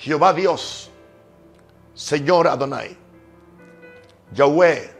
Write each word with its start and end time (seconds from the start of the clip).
Jehová 0.00 0.32
Dios, 0.32 0.90
Señor 1.92 2.48
Adonai, 2.48 2.96
Yahweh, 4.32 4.90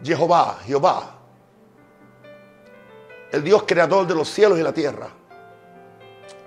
Jehová, 0.00 0.60
Jehová, 0.64 1.18
el 3.32 3.42
Dios 3.42 3.64
creador 3.66 4.06
de 4.06 4.14
los 4.14 4.28
cielos 4.28 4.60
y 4.60 4.62
la 4.62 4.72
tierra, 4.72 5.08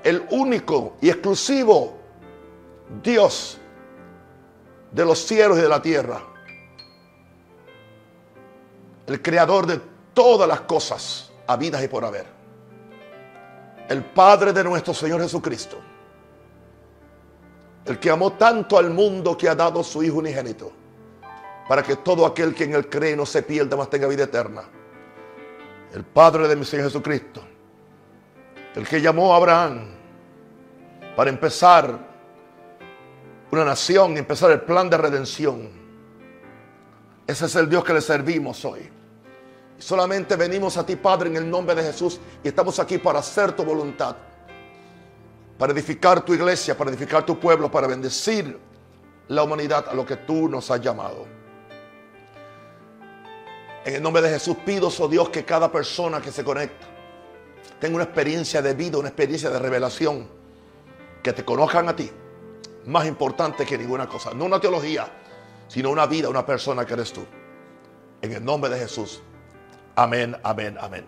el 0.05 0.25
único 0.31 0.96
y 1.01 1.09
exclusivo 1.09 1.97
Dios 3.04 3.57
de 4.89 5.04
los 5.04 5.20
cielos 5.20 5.57
y 5.57 5.61
de 5.63 5.70
la 5.70 5.81
tierra, 5.81 6.21
el 9.05 9.21
creador 9.21 9.68
de 9.68 9.81
todas 10.13 10.47
las 10.47 10.61
cosas 10.61 11.29
habidas 11.45 11.84
y 11.84 11.89
por 11.89 12.05
haber, 12.05 12.25
el 13.89 14.04
Padre 14.04 14.54
de 14.54 14.63
nuestro 14.63 14.93
Señor 14.93 15.21
Jesucristo, 15.21 15.77
el 17.86 18.00
que 18.00 18.09
amó 18.09 18.33
tanto 18.33 18.78
al 18.78 18.89
mundo 18.89 19.37
que 19.37 19.50
ha 19.50 19.56
dado 19.56 19.83
su 19.83 20.04
Hijo 20.04 20.18
unigénito, 20.18 20.71
para 21.68 21.83
que 21.83 21.97
todo 21.97 22.25
aquel 22.25 22.54
que 22.54 22.65
en 22.65 22.75
él 22.75 22.89
cree 22.89 23.15
no 23.15 23.25
se 23.25 23.43
pierda, 23.43 23.75
mas 23.75 23.89
tenga 23.89 24.07
vida 24.07 24.23
eterna. 24.23 24.64
El 25.93 26.04
Padre 26.04 26.47
de 26.47 26.56
mi 26.56 26.65
Señor 26.65 26.86
Jesucristo, 26.86 27.43
el 28.75 28.87
que 28.87 29.01
llamó 29.01 29.33
a 29.33 29.37
Abraham 29.37 29.89
para 31.15 31.29
empezar 31.29 32.00
una 33.52 33.66
nación 33.66 34.16
y 34.16 34.20
empezar 34.20 34.50
el 34.52 34.61
plan 34.61 34.89
de 34.89 34.97
redención. 34.97 35.70
Ese 37.28 37.45
es 37.45 37.56
el 37.56 37.70
Dios 37.70 37.84
que 37.84 37.94
le 37.94 38.02
servimos 38.02 38.66
hoy. 38.66 38.89
Solamente 39.77 40.36
venimos 40.36 40.77
a 40.77 40.86
ti, 40.86 40.95
Padre, 40.95 41.30
en 41.30 41.38
el 41.38 41.50
nombre 41.50 41.75
de 41.75 41.83
Jesús 41.83 42.19
y 42.44 42.47
estamos 42.47 42.80
aquí 42.80 42.97
para 42.97 43.19
hacer 43.19 43.53
tu 43.53 43.64
voluntad, 43.64 44.16
para 45.58 45.73
edificar 45.73 46.23
tu 46.23 46.33
iglesia, 46.33 46.77
para 46.77 46.89
edificar 46.89 47.25
tu 47.25 47.39
pueblo, 47.39 47.69
para 47.69 47.88
bendecir 47.88 48.58
la 49.28 49.44
humanidad 49.44 49.88
a 49.89 49.94
lo 49.94 50.06
que 50.06 50.17
tú 50.17 50.48
nos 50.48 50.70
has 50.72 50.81
llamado. 50.81 51.25
En 53.86 53.95
el 53.95 54.02
nombre 54.02 54.22
de 54.22 54.30
Jesús 54.30 54.58
pido, 54.66 54.89
oh 54.98 55.08
Dios, 55.08 55.30
que 55.30 55.44
cada 55.44 55.70
persona 55.72 56.22
que 56.22 56.31
se 56.31 56.44
conecta 56.44 56.88
tenga 57.80 57.95
una 57.95 58.05
experiencia 58.05 58.61
de 58.61 58.73
vida, 58.73 58.98
una 58.98 59.09
experiencia 59.09 59.50
de 59.50 59.59
revelación, 59.59 60.26
que 61.22 61.33
te 61.33 61.44
conozcan 61.44 61.89
a 61.89 61.95
ti, 61.95 62.09
más 62.86 63.05
importante 63.05 63.66
que 63.66 63.78
ninguna 63.78 64.08
cosa. 64.08 64.33
No 64.33 64.45
una 64.45 64.59
teología, 64.59 65.08
sino 65.67 65.89
una 65.89 66.05
vida, 66.05 66.30
una 66.30 66.45
persona 66.45 66.86
que 66.86 66.94
eres 66.94 67.11
tú. 67.11 67.26
En 68.22 68.31
el 68.31 68.44
nombre 68.44 68.70
de 68.70 68.80
Jesús. 68.80 69.22
Amén, 69.95 70.36
amén, 70.44 70.75
amén. 70.80 71.05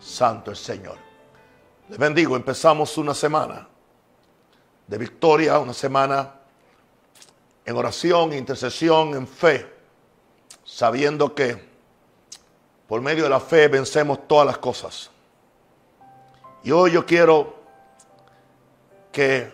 Santo 0.00 0.50
el 0.50 0.56
Señor. 0.56 0.96
Les 1.88 1.96
bendigo. 1.96 2.34
Empezamos 2.34 2.98
una 2.98 3.14
semana 3.14 3.68
de 4.88 4.98
victoria, 4.98 5.60
una 5.60 5.72
semana 5.72 6.40
en 7.64 7.76
oración, 7.76 8.32
intercesión, 8.32 9.14
en 9.14 9.28
fe, 9.28 9.72
sabiendo 10.64 11.32
que 11.34 11.70
por 12.88 13.00
medio 13.00 13.22
de 13.24 13.30
la 13.30 13.38
fe 13.38 13.68
vencemos 13.68 14.26
todas 14.26 14.46
las 14.46 14.58
cosas. 14.58 15.08
Y 16.64 16.72
hoy 16.72 16.90
yo 16.92 17.06
quiero 17.06 17.62
que 19.12 19.52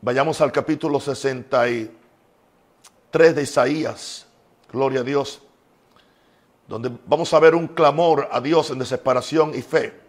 vayamos 0.00 0.40
al 0.40 0.50
capítulo 0.50 0.98
63 1.00 3.34
de 3.34 3.42
Isaías, 3.42 4.26
gloria 4.72 5.00
a 5.00 5.04
Dios, 5.04 5.43
donde 6.66 6.90
vamos 7.06 7.32
a 7.34 7.40
ver 7.40 7.54
un 7.54 7.68
clamor 7.68 8.28
a 8.30 8.40
Dios 8.40 8.70
en 8.70 8.78
desesperación 8.78 9.54
y 9.54 9.62
fe. 9.62 10.00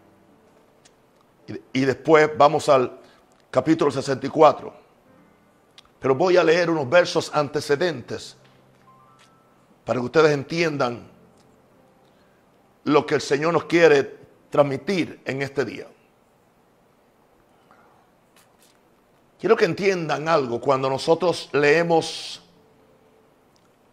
Y, 1.48 1.82
y 1.82 1.86
después 1.86 2.30
vamos 2.38 2.70
al 2.70 3.00
capítulo 3.52 3.92
64. 3.92 4.74
Pero 6.00 6.16
voy 6.16 6.38
a 6.38 6.44
leer 6.44 6.70
unos 6.70 6.90
versos 6.90 7.32
antecedentes 7.34 8.38
para 9.84 10.00
que 10.00 10.06
ustedes 10.06 10.32
entiendan 10.32 11.08
lo 12.86 13.06
que 13.06 13.16
el 13.16 13.22
Señor 13.22 13.54
nos 13.54 13.66
quiere 13.66 14.18
transmitir 14.50 15.22
en 15.26 15.42
este 15.42 15.66
día. 15.66 15.88
Quiero 19.40 19.56
que 19.56 19.66
entiendan 19.66 20.28
algo 20.28 20.60
cuando 20.60 20.90
nosotros 20.90 21.50
leemos 21.52 22.42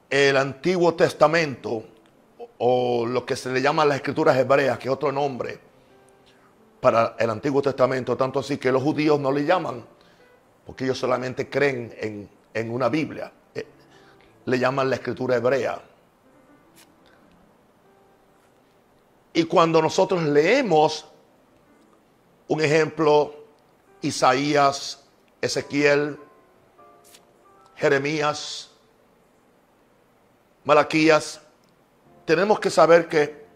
el 0.09 0.37
Antiguo 0.37 0.95
Testamento 0.95 1.85
o 2.65 3.05
lo 3.05 3.27
que 3.27 3.35
se 3.35 3.51
le 3.51 3.61
llama 3.61 3.85
las 3.85 3.97
escrituras 3.97 4.37
hebreas, 4.37 4.79
que 4.79 4.87
es 4.87 4.95
otro 4.95 5.11
nombre 5.11 5.59
para 6.81 7.17
el 7.19 7.29
Antiguo 7.29 7.61
Testamento, 7.61 8.17
tanto 8.17 8.39
así 8.39 8.57
que 8.57 8.71
los 8.71 8.81
judíos 8.81 9.19
no 9.19 9.33
le 9.33 9.45
llaman, 9.45 9.85
porque 10.65 10.85
ellos 10.85 10.97
solamente 10.97 11.51
creen 11.51 11.93
en, 11.99 12.31
en 12.55 12.71
una 12.71 12.89
Biblia, 12.89 13.33
eh, 13.53 13.67
le 14.45 14.59
llaman 14.61 14.89
la 14.89 14.95
escritura 14.95 15.35
hebrea. 15.35 15.83
Y 19.33 19.43
cuando 19.43 19.83
nosotros 19.83 20.23
leemos, 20.23 21.05
un 22.47 22.61
ejemplo, 22.61 23.45
Isaías, 24.03 25.03
Ezequiel, 25.41 26.17
Jeremías, 27.75 28.71
Malaquías, 30.63 31.42
tenemos 32.25 32.61
que 32.61 32.71
saber 32.71 33.09
que 33.09 33.47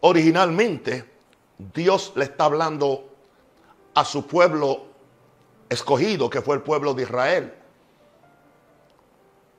originalmente 0.00 1.04
Dios 1.58 2.12
le 2.16 2.24
está 2.24 2.44
hablando 2.44 3.10
a 3.94 4.04
su 4.04 4.26
pueblo 4.26 4.86
escogido, 5.68 6.28
que 6.28 6.42
fue 6.42 6.56
el 6.56 6.62
pueblo 6.62 6.94
de 6.94 7.02
Israel, 7.04 7.54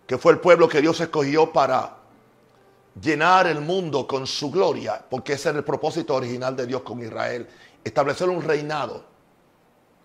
que 0.06 0.18
fue 0.18 0.34
el 0.34 0.40
pueblo 0.40 0.68
que 0.68 0.82
Dios 0.82 1.00
escogió 1.00 1.52
para 1.52 1.98
llenar 3.02 3.48
el 3.48 3.62
mundo 3.62 4.08
con 4.08 4.28
su 4.28 4.52
gloria, 4.52 5.04
porque 5.10 5.34
ese 5.34 5.50
era 5.50 5.58
el 5.58 5.64
propósito 5.64 6.16
original 6.16 6.56
de 6.56 6.66
Dios 6.68 6.82
con 6.82 7.02
Israel, 7.02 7.48
establecer 7.84 8.30
un 8.30 8.42
reinado. 8.42 9.04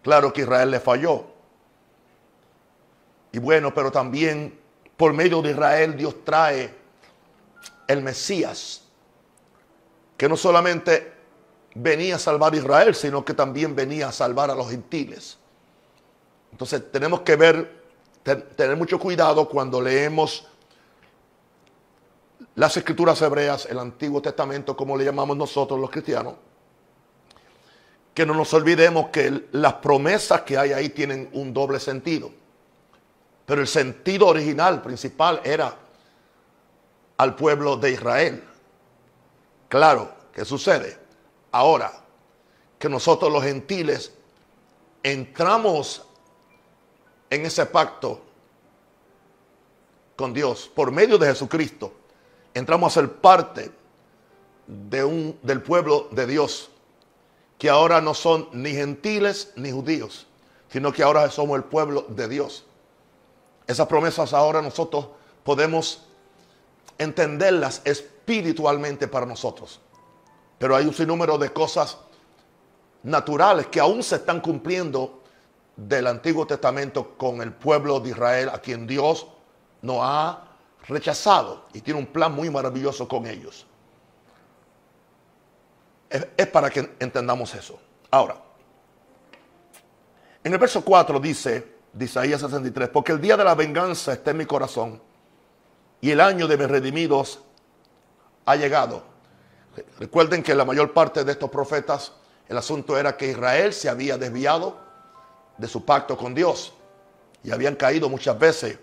Claro 0.02 0.32
que 0.32 0.42
Israel 0.42 0.70
le 0.70 0.80
falló. 0.80 1.24
Y 3.32 3.38
bueno, 3.38 3.72
pero 3.74 3.92
también 3.92 4.58
por 4.96 5.12
medio 5.12 5.42
de 5.42 5.50
Israel 5.50 5.96
Dios 5.96 6.24
trae 6.24 6.79
el 7.92 8.02
Mesías, 8.02 8.82
que 10.16 10.28
no 10.28 10.36
solamente 10.36 11.12
venía 11.74 12.16
a 12.16 12.18
salvar 12.18 12.52
a 12.52 12.56
Israel, 12.56 12.94
sino 12.94 13.24
que 13.24 13.34
también 13.34 13.74
venía 13.74 14.08
a 14.08 14.12
salvar 14.12 14.50
a 14.50 14.54
los 14.54 14.70
gentiles. 14.70 15.38
Entonces 16.52 16.90
tenemos 16.92 17.20
que 17.20 17.36
ver, 17.36 17.82
tener 18.22 18.76
mucho 18.76 18.98
cuidado 18.98 19.48
cuando 19.48 19.80
leemos 19.80 20.46
las 22.54 22.76
escrituras 22.76 23.20
hebreas, 23.22 23.66
el 23.66 23.78
Antiguo 23.78 24.20
Testamento, 24.20 24.76
como 24.76 24.96
le 24.96 25.04
llamamos 25.04 25.36
nosotros 25.36 25.80
los 25.80 25.90
cristianos, 25.90 26.34
que 28.14 28.26
no 28.26 28.34
nos 28.34 28.52
olvidemos 28.54 29.08
que 29.08 29.46
las 29.52 29.74
promesas 29.74 30.42
que 30.42 30.58
hay 30.58 30.72
ahí 30.72 30.90
tienen 30.90 31.30
un 31.32 31.52
doble 31.52 31.80
sentido. 31.80 32.30
Pero 33.46 33.62
el 33.62 33.68
sentido 33.68 34.26
original, 34.26 34.82
principal, 34.82 35.40
era 35.42 35.74
al 37.20 37.34
pueblo 37.34 37.76
de 37.76 37.90
Israel. 37.90 38.42
Claro, 39.68 40.10
¿qué 40.32 40.42
sucede? 40.46 40.98
Ahora 41.52 41.92
que 42.78 42.88
nosotros 42.88 43.30
los 43.30 43.44
gentiles 43.44 44.10
entramos 45.02 46.02
en 47.28 47.44
ese 47.44 47.66
pacto 47.66 48.22
con 50.16 50.32
Dios 50.32 50.70
por 50.74 50.92
medio 50.92 51.18
de 51.18 51.26
Jesucristo, 51.26 51.92
entramos 52.54 52.90
a 52.96 53.00
ser 53.02 53.12
parte 53.12 53.70
de 54.66 55.04
un, 55.04 55.38
del 55.42 55.60
pueblo 55.60 56.08
de 56.12 56.26
Dios, 56.26 56.70
que 57.58 57.68
ahora 57.68 58.00
no 58.00 58.14
son 58.14 58.48
ni 58.54 58.70
gentiles 58.70 59.52
ni 59.56 59.70
judíos, 59.70 60.26
sino 60.70 60.90
que 60.90 61.02
ahora 61.02 61.30
somos 61.30 61.58
el 61.58 61.64
pueblo 61.64 62.06
de 62.08 62.28
Dios. 62.28 62.64
Esas 63.66 63.86
promesas 63.88 64.32
ahora 64.32 64.62
nosotros 64.62 65.08
podemos 65.44 66.06
entenderlas 67.00 67.80
espiritualmente 67.84 69.08
para 69.08 69.24
nosotros. 69.24 69.80
Pero 70.58 70.76
hay 70.76 70.84
un 70.84 70.92
sinnúmero 70.92 71.38
de 71.38 71.50
cosas 71.50 71.96
naturales 73.02 73.68
que 73.68 73.80
aún 73.80 74.02
se 74.02 74.16
están 74.16 74.40
cumpliendo 74.40 75.22
del 75.74 76.06
Antiguo 76.06 76.46
Testamento 76.46 77.16
con 77.16 77.40
el 77.40 77.54
pueblo 77.54 78.00
de 78.00 78.10
Israel, 78.10 78.50
a 78.50 78.58
quien 78.58 78.86
Dios 78.86 79.26
no 79.80 80.04
ha 80.04 80.46
rechazado 80.86 81.64
y 81.72 81.80
tiene 81.80 81.98
un 81.98 82.06
plan 82.06 82.34
muy 82.34 82.50
maravilloso 82.50 83.08
con 83.08 83.26
ellos. 83.26 83.66
Es, 86.10 86.46
para 86.48 86.68
que 86.68 86.96
entendamos 86.98 87.54
eso. 87.54 87.80
Ahora, 88.10 88.36
en 90.44 90.52
el 90.52 90.58
verso 90.58 90.84
4 90.84 91.18
dice, 91.18 91.76
de 91.94 92.04
Isaías 92.04 92.42
63, 92.42 92.90
porque 92.90 93.12
el 93.12 93.20
día 93.22 93.38
de 93.38 93.44
la 93.44 93.54
venganza 93.54 94.12
está 94.12 94.32
en 94.32 94.36
mi 94.36 94.44
corazón 94.44 95.00
y 96.00 96.10
el 96.10 96.20
año 96.20 96.46
de 96.48 96.56
mis 96.56 96.68
redimidos 96.68 97.40
ha 98.46 98.56
llegado. 98.56 99.02
Recuerden 99.98 100.42
que 100.42 100.54
la 100.54 100.64
mayor 100.64 100.92
parte 100.92 101.24
de 101.24 101.32
estos 101.32 101.50
profetas 101.50 102.12
El 102.48 102.58
asunto 102.58 102.98
era 102.98 103.16
que 103.16 103.28
Israel 103.30 103.72
se 103.72 103.88
había 103.88 104.18
desviado 104.18 104.76
de 105.56 105.68
su 105.68 105.84
pacto 105.84 106.16
con 106.16 106.34
Dios 106.34 106.72
y 107.44 107.52
habían 107.52 107.76
caído 107.76 108.08
muchas 108.08 108.36
veces 108.36 108.76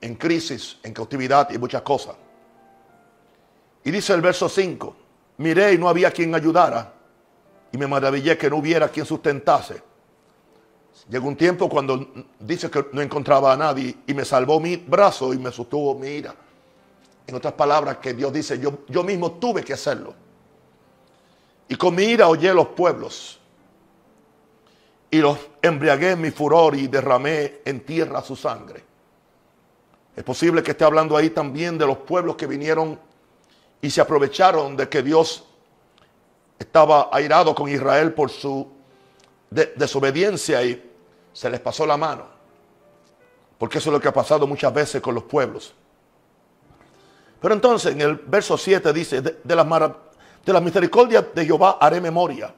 en 0.00 0.14
crisis, 0.14 0.78
en 0.84 0.94
cautividad 0.94 1.50
y 1.50 1.58
muchas 1.58 1.82
cosas. 1.82 2.14
Y 3.82 3.90
dice 3.90 4.12
el 4.12 4.20
verso 4.20 4.48
5, 4.48 4.96
miré 5.38 5.72
y 5.72 5.78
no 5.78 5.88
había 5.88 6.12
quien 6.12 6.32
ayudara 6.32 6.92
y 7.72 7.76
me 7.76 7.88
maravillé 7.88 8.38
que 8.38 8.48
no 8.48 8.58
hubiera 8.58 8.88
quien 8.88 9.04
sustentase. 9.04 9.82
Llegó 11.08 11.28
un 11.28 11.36
tiempo 11.36 11.68
cuando 11.68 12.08
dice 12.38 12.70
que 12.70 12.86
no 12.92 13.00
encontraba 13.02 13.52
a 13.52 13.56
nadie 13.56 13.96
y 14.06 14.14
me 14.14 14.24
salvó 14.24 14.60
mi 14.60 14.76
brazo 14.76 15.34
y 15.34 15.38
me 15.38 15.50
sostuvo 15.50 15.94
mi 15.94 16.08
ira. 16.08 16.34
En 17.26 17.34
otras 17.34 17.54
palabras, 17.54 17.98
que 17.98 18.14
Dios 18.14 18.32
dice, 18.32 18.58
yo, 18.58 18.80
yo 18.88 19.02
mismo 19.02 19.32
tuve 19.32 19.62
que 19.62 19.72
hacerlo. 19.72 20.14
Y 21.68 21.76
con 21.76 21.94
mi 21.94 22.04
ira 22.04 22.28
hollé 22.28 22.52
los 22.54 22.68
pueblos 22.68 23.40
y 25.10 25.18
los 25.18 25.38
embriagué 25.60 26.10
en 26.12 26.20
mi 26.20 26.30
furor 26.30 26.74
y 26.74 26.86
derramé 26.86 27.60
en 27.64 27.80
tierra 27.80 28.22
su 28.22 28.36
sangre. 28.36 28.84
Es 30.14 30.24
posible 30.24 30.62
que 30.62 30.72
esté 30.72 30.84
hablando 30.84 31.16
ahí 31.16 31.30
también 31.30 31.78
de 31.78 31.86
los 31.86 31.98
pueblos 31.98 32.36
que 32.36 32.46
vinieron 32.46 32.98
y 33.80 33.90
se 33.90 34.00
aprovecharon 34.00 34.76
de 34.76 34.88
que 34.88 35.02
Dios 35.02 35.44
estaba 36.58 37.08
airado 37.12 37.54
con 37.54 37.68
Israel 37.68 38.12
por 38.12 38.30
su 38.30 38.68
desobediencia 39.50 40.62
y 40.62 40.91
se 41.32 41.50
les 41.50 41.60
pasó 41.60 41.86
la 41.86 41.96
mano. 41.96 42.26
Porque 43.58 43.78
eso 43.78 43.90
es 43.90 43.94
lo 43.94 44.00
que 44.00 44.08
ha 44.08 44.12
pasado 44.12 44.46
muchas 44.46 44.72
veces 44.72 45.00
con 45.00 45.14
los 45.14 45.24
pueblos. 45.24 45.74
Pero 47.40 47.54
entonces 47.54 47.92
en 47.92 48.00
el 48.00 48.16
verso 48.16 48.56
7 48.56 48.92
dice, 48.92 49.20
de, 49.20 49.56
las, 49.56 49.66
de 50.44 50.52
las 50.52 50.62
misericordias 50.62 51.26
de 51.34 51.44
Jehová 51.44 51.78
haré 51.80 52.00
memoria, 52.00 52.54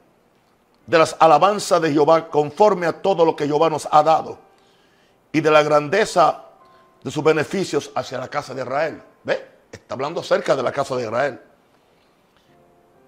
de 0.86 0.98
las 0.98 1.16
alabanzas 1.18 1.80
de 1.80 1.92
Jehová 1.92 2.28
conforme 2.28 2.86
a 2.86 2.92
todo 2.92 3.24
lo 3.24 3.34
que 3.34 3.46
Jehová 3.46 3.70
nos 3.70 3.88
ha 3.90 4.02
dado, 4.02 4.38
y 5.32 5.40
de 5.40 5.50
la 5.50 5.62
grandeza 5.62 6.44
de 7.02 7.10
sus 7.10 7.24
beneficios 7.24 7.90
hacia 7.94 8.18
la 8.18 8.28
casa 8.28 8.54
de 8.54 8.62
Israel. 8.62 9.02
¿Ve? 9.22 9.46
Está 9.72 9.94
hablando 9.94 10.20
acerca 10.20 10.54
de 10.54 10.62
la 10.62 10.70
casa 10.72 10.96
de 10.96 11.04
Israel. 11.04 11.40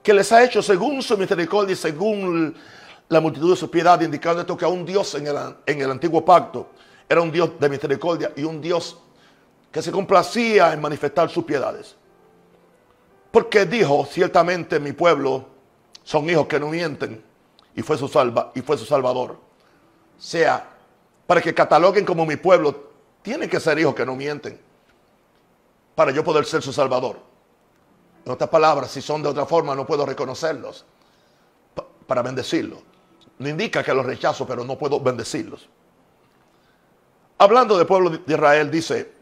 Que 0.03 0.13
les 0.13 0.31
ha 0.33 0.43
hecho 0.43 0.63
según 0.63 1.03
su 1.03 1.17
misericordia 1.17 1.73
y 1.73 1.77
según 1.77 2.57
la 3.09 3.21
multitud 3.21 3.51
de 3.51 3.57
su 3.57 3.71
piedad, 3.71 4.01
indicando 4.01 4.41
esto 4.41 4.57
que 4.57 4.65
a 4.65 4.69
un 4.69 4.85
Dios 4.85 5.15
en 5.15 5.27
el, 5.27 5.37
en 5.67 5.81
el 5.81 5.91
antiguo 5.91 6.25
pacto 6.25 6.71
era 7.09 7.21
un 7.21 7.31
Dios 7.31 7.53
de 7.59 7.69
misericordia 7.69 8.33
y 8.37 8.43
un 8.43 8.61
Dios 8.61 8.99
que 9.71 9.81
se 9.83 9.93
complacía 9.93 10.73
en 10.73 10.81
manifestar 10.81 11.29
sus 11.31 11.45
piedades. 11.45 11.95
Porque 13.31 13.67
dijo, 13.67 14.07
ciertamente 14.11 14.81
mi 14.81 14.93
pueblo 14.93 15.47
son 16.03 16.29
hijos 16.31 16.47
que 16.47 16.59
no 16.59 16.69
mienten 16.69 17.23
y 17.75 17.83
fue 17.83 17.99
su, 17.99 18.09
salva, 18.09 18.53
y 18.55 18.63
fue 18.63 18.79
su 18.79 18.87
salvador. 18.87 19.39
Sea, 20.19 20.67
para 21.27 21.43
que 21.43 21.55
cataloguen 21.55 22.05
como 22.05 22.25
mi 22.25 22.37
pueblo, 22.37 22.91
tienen 23.23 23.51
que 23.51 23.61
ser 23.61 23.79
hijos 23.79 23.95
que 23.95 24.07
no 24.07 24.17
mienten 24.17 24.59
para 25.95 26.11
yo 26.11 26.25
poder 26.25 26.45
ser 26.45 26.63
su 26.63 26.73
salvador. 26.73 27.19
En 28.25 28.33
otras 28.33 28.51
palabras, 28.51 28.91
si 28.91 29.03
son 29.03 29.23
de 29.23 29.29
otra 29.29 29.47
forma, 29.47 29.75
no 29.75 29.87
puedo 29.87 30.07
reconocerlos 30.07 30.85
para 32.07 32.23
bendecirlos. 32.23 32.79
No 33.39 33.49
indica 33.49 33.83
que 33.83 33.93
los 33.93 34.07
rechazo, 34.07 34.47
pero 34.47 34.65
no 34.65 34.79
puedo 34.79 35.01
bendecirlos. 35.01 35.69
Hablando 37.39 37.77
del 37.77 37.87
pueblo 37.87 38.11
de 38.11 38.35
Israel, 38.35 38.71
dice, 38.71 39.13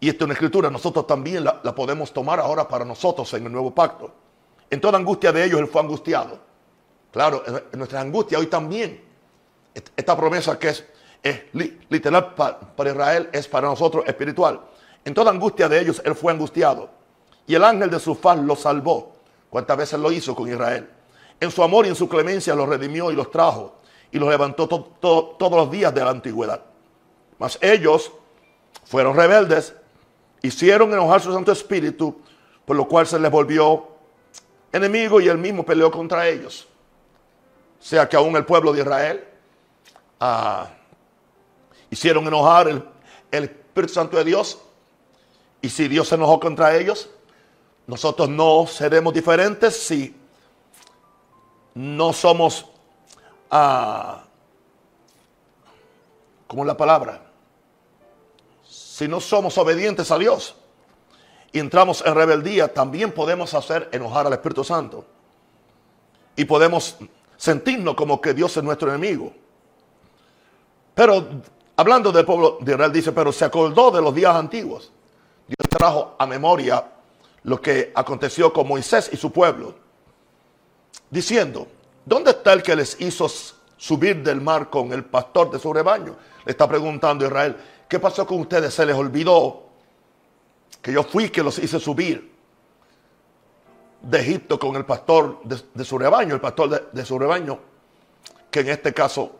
y 0.00 0.08
esto 0.08 0.24
en 0.24 0.32
escritura, 0.32 0.68
nosotros 0.70 1.06
también 1.06 1.44
la, 1.44 1.74
podemos 1.74 2.12
tomar 2.12 2.40
ahora 2.40 2.66
para 2.66 2.84
nosotros 2.84 3.32
en 3.34 3.46
el 3.46 3.52
nuevo 3.52 3.72
pacto. 3.72 4.12
En 4.68 4.80
toda 4.80 4.98
angustia 4.98 5.30
de 5.30 5.44
ellos, 5.44 5.60
Él 5.60 5.68
fue 5.68 5.80
angustiado. 5.80 6.40
Claro, 7.12 7.44
en 7.46 7.78
nuestra 7.78 8.00
angustia 8.00 8.38
hoy 8.38 8.46
también. 8.46 9.04
Esta 9.96 10.16
promesa 10.16 10.58
que 10.58 10.70
es, 10.70 10.84
literal 11.88 12.34
para, 12.34 12.58
para 12.58 12.90
Israel 12.90 13.30
es 13.32 13.46
para 13.46 13.68
nosotros 13.68 14.04
espiritual. 14.06 14.60
En 15.04 15.14
toda 15.14 15.30
angustia 15.30 15.68
de 15.68 15.80
ellos, 15.80 16.02
Él 16.04 16.16
fue 16.16 16.32
angustiado. 16.32 16.90
Y 17.46 17.54
el 17.54 17.62
ángel 17.62 17.90
de 17.90 18.00
su 18.00 18.16
faz 18.16 18.38
lo 18.38 18.56
salvó. 18.56 19.12
¿Cuántas 19.50 19.76
veces 19.76 20.00
lo 20.00 20.10
hizo 20.10 20.34
con 20.34 20.48
Israel? 20.48 20.88
En 21.42 21.50
su 21.50 21.60
amor 21.60 21.86
y 21.86 21.88
en 21.88 21.96
su 21.96 22.08
clemencia 22.08 22.54
los 22.54 22.68
redimió 22.68 23.10
y 23.10 23.16
los 23.16 23.28
trajo 23.28 23.74
y 24.12 24.18
los 24.20 24.28
levantó 24.28 24.68
todos 24.68 25.50
los 25.50 25.70
días 25.72 25.92
de 25.92 26.04
la 26.04 26.10
antigüedad. 26.10 26.62
Mas 27.36 27.58
ellos 27.60 28.12
fueron 28.84 29.16
rebeldes, 29.16 29.74
hicieron 30.40 30.92
enojar 30.92 31.20
su 31.20 31.32
Santo 31.32 31.50
Espíritu, 31.50 32.16
por 32.64 32.76
lo 32.76 32.86
cual 32.86 33.08
se 33.08 33.18
les 33.18 33.28
volvió 33.28 33.88
enemigo 34.70 35.20
y 35.20 35.26
él 35.26 35.36
mismo 35.36 35.64
peleó 35.64 35.90
contra 35.90 36.28
ellos. 36.28 36.68
O 37.80 37.84
sea 37.84 38.08
que 38.08 38.14
aún 38.14 38.36
el 38.36 38.44
pueblo 38.44 38.72
de 38.72 38.82
Israel 38.82 39.24
ah, 40.20 40.70
hicieron 41.90 42.24
enojar 42.24 42.68
el, 42.68 42.84
el 43.32 43.44
Espíritu 43.44 43.94
Santo 43.94 44.16
de 44.16 44.22
Dios. 44.22 44.60
Y 45.60 45.68
si 45.68 45.88
Dios 45.88 46.06
se 46.06 46.14
enojó 46.14 46.38
contra 46.38 46.76
ellos, 46.76 47.10
nosotros 47.88 48.28
no 48.28 48.64
seremos 48.68 49.12
diferentes 49.12 49.76
si 49.76 50.21
no 51.74 52.12
somos, 52.12 52.66
ah, 53.50 54.24
como 56.46 56.64
la 56.64 56.76
palabra, 56.76 57.22
si 58.68 59.08
no 59.08 59.20
somos 59.20 59.56
obedientes 59.58 60.10
a 60.10 60.18
Dios 60.18 60.54
y 61.50 61.58
entramos 61.58 62.02
en 62.04 62.14
rebeldía, 62.14 62.72
también 62.72 63.12
podemos 63.12 63.54
hacer 63.54 63.88
enojar 63.92 64.26
al 64.26 64.32
Espíritu 64.34 64.64
Santo. 64.64 65.04
Y 66.36 66.44
podemos 66.44 66.96
sentirnos 67.36 67.94
como 67.94 68.20
que 68.20 68.32
Dios 68.32 68.56
es 68.56 68.62
nuestro 68.62 68.88
enemigo. 68.88 69.32
Pero 70.94 71.26
hablando 71.76 72.12
del 72.12 72.24
pueblo 72.24 72.58
de 72.60 72.72
Israel, 72.72 72.92
dice, 72.92 73.12
pero 73.12 73.32
se 73.32 73.44
acordó 73.44 73.90
de 73.90 74.00
los 74.00 74.14
días 74.14 74.34
antiguos. 74.34 74.92
Dios 75.46 75.68
trajo 75.68 76.14
a 76.18 76.26
memoria 76.26 76.84
lo 77.44 77.60
que 77.60 77.92
aconteció 77.94 78.52
con 78.52 78.68
Moisés 78.68 79.10
y 79.12 79.16
su 79.16 79.32
pueblo 79.32 79.81
diciendo, 81.10 81.66
¿dónde 82.04 82.30
está 82.30 82.52
el 82.52 82.62
que 82.62 82.76
les 82.76 83.00
hizo 83.00 83.28
subir 83.76 84.22
del 84.22 84.40
mar 84.40 84.70
con 84.70 84.92
el 84.92 85.04
pastor 85.04 85.50
de 85.50 85.58
su 85.58 85.72
rebaño? 85.72 86.16
Le 86.44 86.52
está 86.52 86.68
preguntando 86.68 87.24
Israel, 87.24 87.56
¿qué 87.88 87.98
pasó 87.98 88.26
con 88.26 88.40
ustedes? 88.40 88.74
¿Se 88.74 88.86
les 88.86 88.96
olvidó 88.96 89.64
que 90.80 90.92
yo 90.92 91.02
fui 91.02 91.30
que 91.30 91.42
los 91.42 91.58
hice 91.58 91.78
subir 91.78 92.32
de 94.02 94.20
Egipto 94.20 94.58
con 94.58 94.74
el 94.76 94.84
pastor 94.84 95.40
de, 95.44 95.84
su 95.84 95.98
rebaño, 95.98 96.34
el 96.34 96.40
pastor 96.40 96.68
de, 96.68 96.82
de 96.92 97.04
su 97.04 97.18
rebaño, 97.18 97.58
que 98.50 98.60
en 98.60 98.68
este 98.70 98.92
caso 98.92 99.32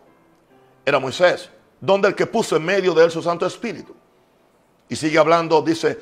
era 0.84 0.98
Moisés? 0.98 1.50
¿Dónde 1.80 2.08
el 2.08 2.14
que 2.14 2.26
puso 2.26 2.56
en 2.56 2.64
medio 2.64 2.94
de 2.94 3.04
él 3.04 3.10
su 3.10 3.22
Santo 3.22 3.44
Espíritu? 3.44 3.94
Y 4.88 4.94
sigue 4.94 5.18
hablando, 5.18 5.62
dice, 5.62 5.98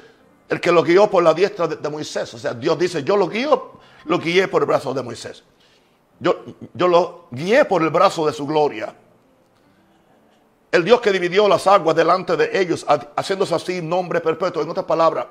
el 0.50 0.60
que 0.60 0.72
lo 0.72 0.82
guió 0.82 1.08
por 1.08 1.22
la 1.22 1.32
diestra 1.32 1.68
de, 1.68 1.88
Moisés. 1.88 2.34
O 2.34 2.38
sea, 2.38 2.52
Dios 2.52 2.76
dice, 2.76 3.04
yo 3.04 3.16
lo 3.16 3.28
guío, 3.28 3.78
lo 4.04 4.18
guié 4.18 4.48
por 4.48 4.62
el 4.62 4.66
brazo 4.66 4.92
de 4.92 5.00
Moisés. 5.00 5.44
Yo, 6.18 6.44
yo 6.74 6.88
lo 6.88 7.28
guié 7.30 7.64
por 7.64 7.82
el 7.82 7.90
brazo 7.90 8.26
de 8.26 8.32
su 8.32 8.44
gloria. 8.46 8.92
El 10.72 10.84
Dios 10.84 11.00
que 11.00 11.12
dividió 11.12 11.48
las 11.48 11.68
aguas 11.68 11.94
delante 11.94 12.36
de 12.36 12.60
ellos, 12.60 12.84
haciéndose 13.16 13.54
así 13.54 13.80
nombre 13.80 14.20
perpetuo. 14.20 14.62
En 14.62 14.68
otras 14.68 14.86
palabras, 14.86 15.26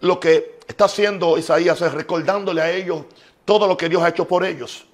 lo 0.00 0.18
que 0.18 0.58
está 0.66 0.86
haciendo 0.86 1.38
Isaías 1.38 1.80
es 1.80 1.94
recordándole 1.94 2.60
a 2.60 2.70
ellos 2.70 3.04
todo 3.44 3.68
lo 3.68 3.76
que 3.76 3.88
Dios 3.88 4.02
ha 4.02 4.08
hecho 4.08 4.26
por 4.26 4.44
ellos. 4.44 4.86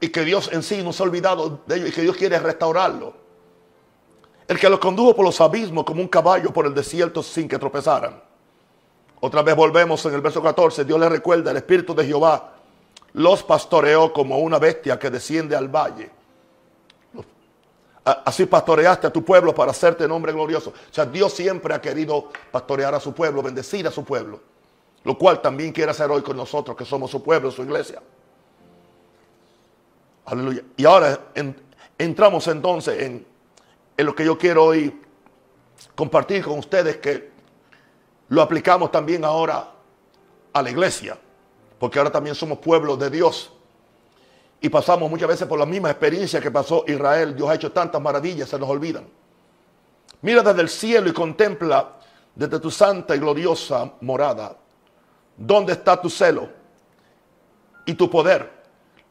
Y 0.00 0.08
que 0.08 0.24
Dios 0.24 0.50
en 0.52 0.64
sí 0.64 0.82
no 0.82 0.92
se 0.92 1.04
ha 1.04 1.06
olvidado 1.06 1.60
de 1.66 1.76
ellos 1.76 1.90
y 1.90 1.92
que 1.92 2.02
Dios 2.02 2.16
quiere 2.16 2.38
restaurarlo. 2.40 3.14
El 4.50 4.58
que 4.58 4.68
los 4.68 4.80
condujo 4.80 5.14
por 5.14 5.24
los 5.24 5.40
abismos 5.40 5.84
como 5.84 6.02
un 6.02 6.08
caballo 6.08 6.52
por 6.52 6.66
el 6.66 6.74
desierto 6.74 7.22
sin 7.22 7.48
que 7.48 7.56
tropezaran. 7.56 8.20
Otra 9.20 9.42
vez 9.42 9.54
volvemos 9.54 10.04
en 10.06 10.14
el 10.14 10.20
verso 10.20 10.42
14. 10.42 10.84
Dios 10.84 10.98
le 10.98 11.08
recuerda, 11.08 11.52
el 11.52 11.58
Espíritu 11.58 11.94
de 11.94 12.04
Jehová 12.04 12.54
los 13.12 13.44
pastoreó 13.44 14.12
como 14.12 14.40
una 14.40 14.58
bestia 14.58 14.98
que 14.98 15.08
desciende 15.08 15.54
al 15.54 15.68
valle. 15.68 16.10
Así 18.02 18.44
pastoreaste 18.44 19.06
a 19.06 19.12
tu 19.12 19.24
pueblo 19.24 19.54
para 19.54 19.70
hacerte 19.70 20.08
nombre 20.08 20.32
glorioso. 20.32 20.70
O 20.70 20.92
sea, 20.92 21.06
Dios 21.06 21.32
siempre 21.32 21.72
ha 21.72 21.80
querido 21.80 22.30
pastorear 22.50 22.92
a 22.92 22.98
su 22.98 23.14
pueblo, 23.14 23.44
bendecir 23.44 23.86
a 23.86 23.92
su 23.92 24.02
pueblo. 24.02 24.40
Lo 25.04 25.16
cual 25.16 25.40
también 25.40 25.70
quiere 25.70 25.92
hacer 25.92 26.10
hoy 26.10 26.22
con 26.22 26.36
nosotros, 26.36 26.76
que 26.76 26.84
somos 26.84 27.08
su 27.08 27.22
pueblo, 27.22 27.52
su 27.52 27.62
iglesia. 27.62 28.02
Aleluya. 30.24 30.64
Y 30.76 30.84
ahora 30.84 31.20
entramos 31.96 32.48
entonces 32.48 33.00
en, 33.00 33.29
en 34.00 34.06
lo 34.06 34.14
que 34.14 34.24
yo 34.24 34.38
quiero 34.38 34.64
hoy 34.64 34.98
compartir 35.94 36.42
con 36.42 36.58
ustedes, 36.58 36.96
que 36.96 37.30
lo 38.28 38.40
aplicamos 38.40 38.90
también 38.90 39.26
ahora 39.26 39.72
a 40.54 40.62
la 40.62 40.70
iglesia, 40.70 41.18
porque 41.78 41.98
ahora 41.98 42.10
también 42.10 42.34
somos 42.34 42.58
pueblos 42.58 42.98
de 42.98 43.10
Dios. 43.10 43.52
Y 44.62 44.70
pasamos 44.70 45.10
muchas 45.10 45.28
veces 45.28 45.46
por 45.46 45.58
la 45.58 45.66
misma 45.66 45.90
experiencia 45.90 46.40
que 46.40 46.50
pasó 46.50 46.84
Israel. 46.86 47.36
Dios 47.36 47.48
ha 47.50 47.54
hecho 47.54 47.72
tantas 47.72 48.00
maravillas, 48.00 48.48
se 48.48 48.58
nos 48.58 48.70
olvidan. 48.70 49.06
Mira 50.22 50.42
desde 50.42 50.62
el 50.62 50.68
cielo 50.70 51.10
y 51.10 51.12
contempla 51.12 51.98
desde 52.34 52.58
tu 52.58 52.70
santa 52.70 53.14
y 53.14 53.18
gloriosa 53.18 53.92
morada. 54.00 54.56
¿Dónde 55.36 55.74
está 55.74 56.00
tu 56.00 56.08
celo? 56.08 56.48
y 57.86 57.94
tu 57.94 58.08
poder, 58.08 58.48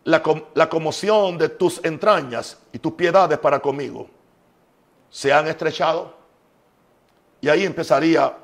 la, 0.03 0.23
la 0.53 0.69
conmoción 0.69 1.37
de 1.37 1.49
tus 1.49 1.83
entrañas 1.83 2.57
y 2.71 2.79
tus 2.79 2.93
piedades 2.93 3.37
para 3.39 3.59
conmigo 3.59 4.09
se 5.09 5.33
han 5.33 5.47
estrechado. 5.47 6.13
Y 7.41 7.49
ahí 7.49 7.65
empezaría 7.65 8.37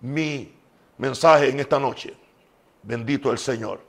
mi 0.00 0.54
mensaje 0.98 1.48
en 1.48 1.60
esta 1.60 1.78
noche. 1.78 2.14
Bendito 2.82 3.30
el 3.30 3.38
Señor. 3.38 3.80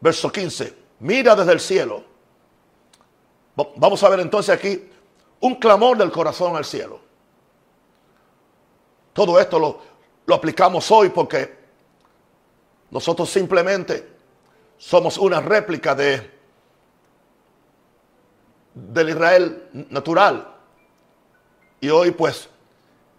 Verso 0.00 0.30
15. 0.30 0.74
Mira 1.00 1.34
desde 1.34 1.52
el 1.52 1.60
cielo. 1.60 2.04
Vamos 3.76 4.02
a 4.02 4.08
ver 4.08 4.20
entonces 4.20 4.54
aquí 4.54 4.88
un 5.40 5.56
clamor 5.56 5.98
del 5.98 6.10
corazón 6.10 6.56
al 6.56 6.64
cielo. 6.64 7.00
Todo 9.12 9.38
esto 9.38 9.58
lo, 9.58 9.80
lo 10.24 10.34
aplicamos 10.34 10.90
hoy 10.90 11.10
porque 11.10 11.58
nosotros 12.90 13.28
simplemente 13.28 14.08
somos 14.78 15.18
una 15.18 15.40
réplica 15.40 15.94
de 15.94 16.39
del 18.74 19.10
Israel 19.10 19.68
natural. 19.90 20.54
Y 21.80 21.88
hoy 21.88 22.10
pues 22.10 22.48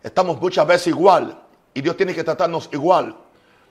estamos 0.03 0.39
muchas 0.39 0.65
veces 0.67 0.87
igual 0.87 1.41
y 1.73 1.81
Dios 1.81 1.97
tiene 1.97 2.13
que 2.13 2.23
tratarnos 2.23 2.69
igual. 2.71 3.15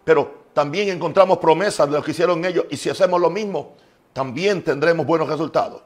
Pero 0.05 0.45
también 0.53 0.89
encontramos 0.89 1.39
promesas 1.39 1.89
de 1.89 1.97
lo 1.97 2.03
que 2.03 2.11
hicieron 2.11 2.45
ellos 2.45 2.67
y 2.71 2.77
si 2.77 2.91
hacemos 2.91 3.21
lo 3.21 3.31
mismo, 3.31 3.77
también 4.13 4.63
tendremos 4.63 5.07
buenos 5.07 5.29
resultados. 5.29 5.83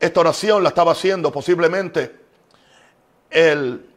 Esta 0.00 0.20
oración 0.20 0.62
la 0.62 0.68
estaba 0.68 0.92
haciendo 0.92 1.32
posiblemente 1.32 2.20
el, 3.30 3.90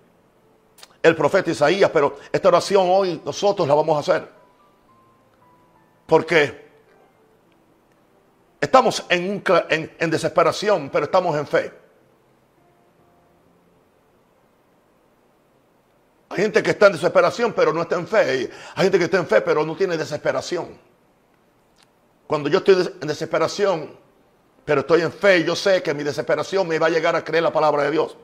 el 1.01 1.15
profeta 1.15 1.51
Isaías, 1.51 1.89
pero 1.91 2.17
esta 2.31 2.47
oración 2.47 2.87
hoy 2.89 3.21
nosotros 3.23 3.67
la 3.67 3.75
vamos 3.75 3.97
a 3.97 3.99
hacer. 3.99 4.29
Porque 6.05 6.70
estamos 8.61 9.03
en, 9.09 9.43
desesperación, 10.11 10.89
pero 10.91 11.05
estamos 11.05 11.35
en 11.35 11.47
fe. 11.47 11.73
Hay 16.29 16.37
gente 16.37 16.63
que 16.63 16.69
está 16.69 16.85
en 16.85 16.93
desesperación, 16.93 17.51
pero 17.51 17.73
no 17.73 17.81
está 17.81 17.95
en 17.95 18.07
fe. 18.07 18.49
Hay 18.75 18.83
gente 18.83 18.97
que 18.97 19.05
está 19.05 19.17
en 19.17 19.27
fe, 19.27 19.41
pero 19.41 19.65
no 19.65 19.75
tiene 19.75 19.97
desesperación. 19.97 20.77
Cuando 22.27 22.47
yo 22.47 22.59
estoy 22.59 22.89
en 23.01 23.07
desesperación, 23.07 23.97
pero 24.63 24.81
estoy 24.81 25.01
en 25.01 25.11
fe, 25.11 25.43
yo 25.43 25.55
sé 25.55 25.83
que 25.83 25.93
mi 25.93 26.03
desesperación 26.03 26.67
me 26.67 26.79
va 26.79 26.87
a 26.87 26.89
llegar 26.89 27.15
a 27.15 27.23
creer 27.25 27.43
la 27.43 27.51
palabra 27.51 27.83
de 27.83 27.91
Dios. 27.91 28.15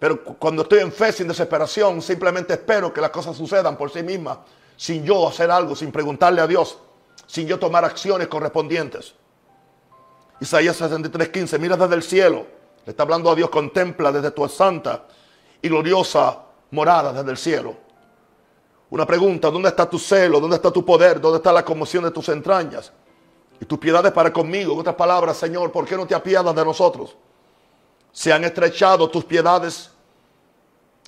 Pero 0.00 0.24
cuando 0.24 0.62
estoy 0.62 0.80
en 0.80 0.90
fe 0.90 1.12
sin 1.12 1.28
desesperación, 1.28 2.02
simplemente 2.02 2.54
espero 2.54 2.92
que 2.92 3.00
las 3.00 3.10
cosas 3.10 3.36
sucedan 3.36 3.76
por 3.76 3.92
sí 3.92 4.02
mismas, 4.02 4.38
sin 4.76 5.04
yo 5.04 5.28
hacer 5.28 5.48
algo, 5.48 5.76
sin 5.76 5.92
preguntarle 5.92 6.40
a 6.40 6.46
Dios, 6.48 6.76
sin 7.32 7.46
yo 7.48 7.58
tomar 7.58 7.82
acciones 7.82 8.28
correspondientes. 8.28 9.14
Isaías 10.38 10.78
63:15, 10.78 11.58
mira 11.58 11.78
desde 11.78 11.94
el 11.94 12.02
cielo, 12.02 12.46
le 12.84 12.90
está 12.90 13.04
hablando 13.04 13.30
a 13.30 13.34
Dios, 13.34 13.48
contempla 13.48 14.12
desde 14.12 14.32
tu 14.32 14.46
santa 14.50 15.06
y 15.62 15.66
gloriosa 15.66 16.42
morada 16.72 17.10
desde 17.14 17.30
el 17.30 17.38
cielo. 17.38 17.74
Una 18.90 19.06
pregunta, 19.06 19.50
¿dónde 19.50 19.70
está 19.70 19.88
tu 19.88 19.98
celo? 19.98 20.40
¿Dónde 20.40 20.56
está 20.56 20.70
tu 20.70 20.84
poder? 20.84 21.22
¿Dónde 21.22 21.38
está 21.38 21.50
la 21.54 21.64
conmoción 21.64 22.04
de 22.04 22.10
tus 22.10 22.28
entrañas? 22.28 22.92
Y 23.58 23.64
tus 23.64 23.78
piedades 23.78 24.12
para 24.12 24.30
conmigo. 24.30 24.74
En 24.74 24.80
otras 24.80 24.96
palabras, 24.96 25.38
Señor, 25.38 25.72
¿por 25.72 25.86
qué 25.86 25.96
no 25.96 26.06
te 26.06 26.14
apiadas 26.14 26.54
de 26.54 26.62
nosotros? 26.62 27.16
Se 28.12 28.30
han 28.30 28.44
estrechado 28.44 29.08
tus 29.08 29.24
piedades. 29.24 29.90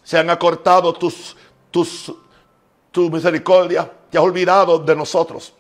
Se 0.02 0.16
han 0.16 0.31
acortado 0.31 0.95
tus, 0.95 1.37
tus, 1.71 2.11
tu 2.90 3.11
misericordia. 3.11 3.93
Te 4.09 4.16
has 4.16 4.25
olvidado 4.25 4.78
de 4.78 4.97
nosotros. 4.97 5.52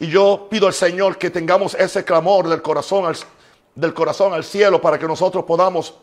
Y 0.00 0.06
yo 0.08 0.46
pido 0.48 0.66
al 0.66 0.74
Señor 0.74 1.18
que 1.18 1.30
tengamos 1.30 1.74
ese 1.74 2.04
clamor 2.04 2.48
del 2.48 2.62
corazón 2.62 3.06
al, 3.06 3.16
del 3.74 3.94
corazón 3.94 4.32
al 4.32 4.44
cielo 4.44 4.80
para 4.80 4.98
que 4.98 5.06
nosotros 5.06 5.44
podamos 5.44 5.94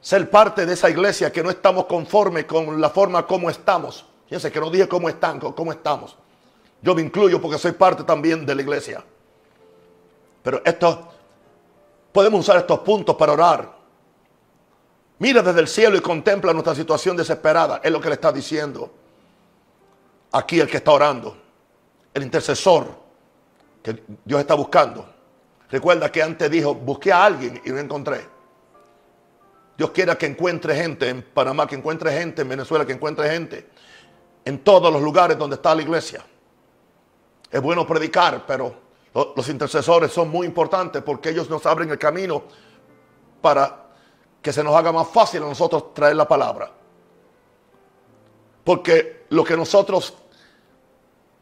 ser 0.00 0.28
parte 0.30 0.66
de 0.66 0.72
esa 0.72 0.88
iglesia 0.88 1.30
que 1.30 1.42
no 1.42 1.50
estamos 1.50 1.86
conforme 1.86 2.46
con 2.46 2.80
la 2.80 2.90
forma 2.90 3.26
como 3.26 3.50
estamos. 3.50 4.04
Fíjense 4.26 4.50
que 4.50 4.60
no 4.60 4.70
dije 4.70 4.88
cómo 4.88 5.08
están, 5.08 5.38
cómo 5.38 5.72
estamos. 5.72 6.16
Yo 6.82 6.94
me 6.94 7.02
incluyo 7.02 7.40
porque 7.40 7.58
soy 7.58 7.72
parte 7.72 8.04
también 8.04 8.46
de 8.46 8.54
la 8.54 8.62
iglesia. 8.62 9.04
Pero 10.42 10.62
esto, 10.64 11.08
podemos 12.12 12.40
usar 12.40 12.56
estos 12.56 12.78
puntos 12.80 13.14
para 13.16 13.32
orar. 13.32 13.80
Mira 15.18 15.42
desde 15.42 15.60
el 15.60 15.68
cielo 15.68 15.98
y 15.98 16.00
contempla 16.00 16.52
nuestra 16.52 16.74
situación 16.74 17.16
desesperada. 17.16 17.80
Es 17.84 17.92
lo 17.92 18.00
que 18.00 18.08
le 18.08 18.14
está 18.14 18.32
diciendo 18.32 18.90
aquí 20.32 20.60
el 20.60 20.68
que 20.68 20.78
está 20.78 20.92
orando. 20.92 21.36
El 22.12 22.22
intercesor 22.22 22.86
que 23.82 24.02
Dios 24.24 24.40
está 24.40 24.54
buscando. 24.54 25.08
Recuerda 25.70 26.10
que 26.10 26.22
antes 26.22 26.50
dijo, 26.50 26.74
busqué 26.74 27.12
a 27.12 27.24
alguien 27.24 27.60
y 27.64 27.70
no 27.70 27.78
encontré. 27.78 28.26
Dios 29.76 29.90
quiera 29.92 30.18
que 30.18 30.26
encuentre 30.26 30.74
gente 30.74 31.08
en 31.08 31.22
Panamá, 31.22 31.66
que 31.66 31.76
encuentre 31.76 32.12
gente 32.12 32.42
en 32.42 32.48
Venezuela, 32.48 32.84
que 32.84 32.92
encuentre 32.92 33.30
gente 33.30 33.70
en 34.44 34.58
todos 34.58 34.92
los 34.92 35.00
lugares 35.00 35.38
donde 35.38 35.56
está 35.56 35.74
la 35.74 35.82
iglesia. 35.82 36.24
Es 37.50 37.62
bueno 37.62 37.86
predicar, 37.86 38.44
pero 38.46 38.74
los 39.14 39.48
intercesores 39.48 40.12
son 40.12 40.28
muy 40.28 40.46
importantes 40.46 41.02
porque 41.02 41.30
ellos 41.30 41.48
nos 41.48 41.64
abren 41.66 41.90
el 41.90 41.98
camino 41.98 42.44
para 43.40 43.86
que 44.42 44.52
se 44.52 44.62
nos 44.62 44.74
haga 44.74 44.92
más 44.92 45.08
fácil 45.08 45.42
a 45.42 45.46
nosotros 45.46 45.94
traer 45.94 46.16
la 46.16 46.28
palabra. 46.28 46.70
Porque 48.64 49.24
lo 49.30 49.42
que 49.44 49.56
nosotros 49.56 50.14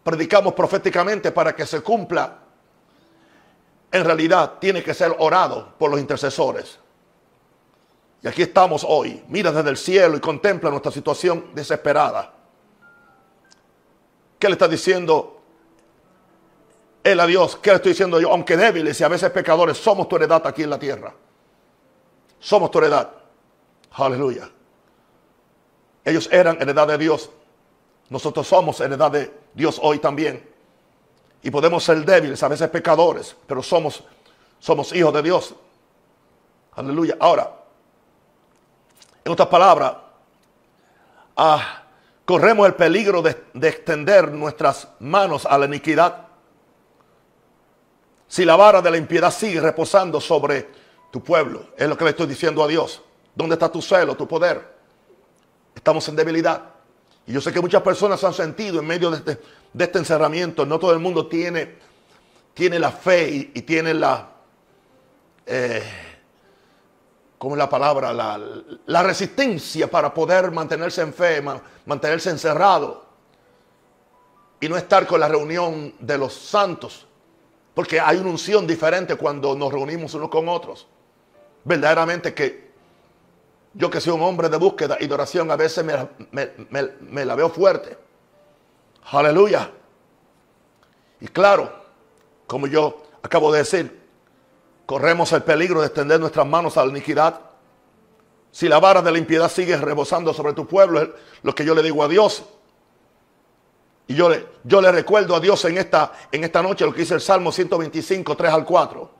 predicamos 0.08 0.54
proféticamente 0.54 1.32
para 1.32 1.54
que 1.54 1.66
se 1.66 1.82
cumpla, 1.82 2.38
en 3.92 4.04
realidad 4.06 4.54
tiene 4.58 4.82
que 4.82 4.94
ser 4.94 5.14
orado 5.18 5.74
por 5.78 5.90
los 5.90 6.00
intercesores. 6.00 6.78
Y 8.22 8.28
aquí 8.28 8.40
estamos 8.40 8.86
hoy. 8.88 9.22
Mira 9.28 9.52
desde 9.52 9.68
el 9.68 9.76
cielo 9.76 10.16
y 10.16 10.20
contempla 10.20 10.70
nuestra 10.70 10.90
situación 10.90 11.50
desesperada. 11.54 12.32
¿Qué 14.38 14.48
le 14.48 14.54
está 14.54 14.66
diciendo 14.66 15.42
él 17.04 17.20
a 17.20 17.26
Dios? 17.26 17.56
¿Qué 17.56 17.68
le 17.68 17.76
estoy 17.76 17.92
diciendo 17.92 18.18
yo? 18.18 18.30
Aunque 18.30 18.56
débiles 18.56 18.98
y 18.98 19.04
a 19.04 19.08
veces 19.08 19.30
pecadores, 19.30 19.76
somos 19.76 20.08
tu 20.08 20.16
heredad 20.16 20.46
aquí 20.46 20.62
en 20.62 20.70
la 20.70 20.78
tierra. 20.78 21.12
Somos 22.40 22.70
tu 22.70 22.78
heredad. 22.78 23.10
Aleluya. 23.90 24.48
Ellos 26.02 26.30
eran 26.32 26.56
heredad 26.62 26.88
de 26.88 26.96
Dios. 26.96 27.28
Nosotros 28.10 28.46
somos 28.46 28.80
heredad 28.80 29.10
de 29.10 29.32
Dios 29.54 29.78
hoy 29.82 29.98
también. 29.98 30.48
Y 31.42 31.50
podemos 31.50 31.84
ser 31.84 32.04
débiles, 32.04 32.42
a 32.42 32.48
veces 32.48 32.68
pecadores, 32.68 33.36
pero 33.46 33.62
somos, 33.62 34.02
somos 34.58 34.92
hijos 34.94 35.12
de 35.14 35.22
Dios. 35.22 35.54
Aleluya. 36.74 37.16
Ahora, 37.20 37.52
en 39.24 39.32
otras 39.32 39.48
palabras, 39.48 39.94
ah, 41.36 41.82
corremos 42.24 42.66
el 42.66 42.74
peligro 42.74 43.20
de, 43.22 43.36
extender 43.62 44.32
nuestras 44.32 44.88
manos 45.00 45.44
a 45.44 45.58
la 45.58 45.66
iniquidad. 45.66 46.26
Si 48.26 48.44
la 48.44 48.56
vara 48.56 48.80
de 48.80 48.90
la 48.90 48.96
impiedad 48.96 49.30
sigue 49.30 49.60
reposando 49.60 50.20
sobre 50.20 50.68
tu 51.10 51.22
pueblo, 51.22 51.66
es 51.76 51.88
lo 51.88 51.96
que 51.96 52.04
le 52.04 52.10
estoy 52.10 52.26
diciendo 52.26 52.62
a 52.62 52.68
Dios. 52.68 53.02
¿Dónde 53.34 53.54
está 53.54 53.70
tu 53.70 53.82
celo, 53.82 54.16
tu 54.16 54.26
poder? 54.26 54.76
Estamos 55.74 56.08
en 56.08 56.16
debilidad. 56.16 56.77
Y 57.28 57.32
yo 57.32 57.42
sé 57.42 57.52
que 57.52 57.60
muchas 57.60 57.82
personas 57.82 58.24
han 58.24 58.32
sentido 58.32 58.80
en 58.80 58.86
medio 58.86 59.10
de 59.10 59.18
este, 59.18 59.38
este 59.78 59.98
encerramiento. 59.98 60.64
No 60.64 60.78
todo 60.78 60.94
el 60.94 60.98
mundo 60.98 61.26
tiene, 61.26 61.74
tiene 62.54 62.78
la 62.78 62.90
fe 62.90 63.50
y, 63.54 63.62
tiene 63.62 63.92
la, 63.92 64.30
eh, 65.44 65.82
¿cómo 67.36 67.54
es 67.54 67.58
la 67.58 67.68
palabra? 67.68 68.14
La, 68.14 69.02
resistencia 69.02 69.90
para 69.90 70.14
poder 70.14 70.50
mantenerse 70.52 71.02
en 71.02 71.12
fe, 71.12 71.42
mantenerse 71.84 72.30
encerrado 72.30 73.04
y 74.58 74.66
no 74.66 74.78
estar 74.78 75.06
con 75.06 75.20
la 75.20 75.28
reunión 75.28 75.96
de 76.00 76.16
los 76.16 76.32
santos. 76.32 77.06
Porque 77.74 78.00
hay 78.00 78.16
una 78.16 78.30
unción 78.30 78.66
diferente 78.66 79.16
cuando 79.16 79.54
nos 79.54 79.70
reunimos 79.70 80.14
unos 80.14 80.30
con 80.30 80.48
otros. 80.48 80.88
Verdaderamente 81.62 82.32
que 82.32 82.67
yo 83.74 83.90
que 83.90 84.00
soy 84.00 84.12
un 84.12 84.22
hombre 84.22 84.48
de 84.48 84.56
búsqueda 84.56 84.96
y 85.00 85.06
de 85.06 85.14
oración, 85.14 85.50
a 85.50 85.56
veces 85.56 85.84
me, 85.84 87.24
la 87.24 87.34
veo 87.34 87.50
fuerte. 87.50 87.96
Aleluya. 89.10 89.70
Y 91.20 91.28
claro, 91.28 91.72
como 92.46 92.66
yo 92.66 93.02
acabo 93.22 93.52
de 93.52 93.58
decir, 93.60 94.00
corremos 94.86 95.32
el 95.32 95.42
peligro 95.42 95.80
de 95.80 95.86
extender 95.86 96.18
nuestras 96.20 96.46
manos 96.46 96.76
a 96.76 96.84
la 96.84 96.90
iniquidad. 96.90 97.40
Si 98.50 98.68
la 98.68 98.80
vara 98.80 99.02
de 99.02 99.12
la 99.12 99.18
impiedad 99.18 99.50
sigue 99.50 99.76
rebosando 99.76 100.32
sobre 100.32 100.54
tu 100.54 100.66
pueblo, 100.66 101.02
es 101.02 101.08
lo 101.42 101.54
que 101.54 101.64
yo 101.64 101.74
le 101.74 101.82
digo 101.82 102.02
a 102.02 102.08
Dios. 102.08 102.44
Y 104.06 104.14
yo 104.14 104.30
le, 104.30 104.92
recuerdo 104.92 105.36
a 105.36 105.40
Dios 105.40 105.62
en 105.66 105.76
esta, 105.76 106.12
en 106.32 106.42
esta 106.42 106.62
noche 106.62 106.86
lo 106.86 106.92
que 106.92 107.00
dice 107.00 107.14
el 107.14 107.20
Salmo 107.20 107.52
125, 107.52 108.34
3 108.34 108.52
al 108.52 108.64
4. 108.64 109.10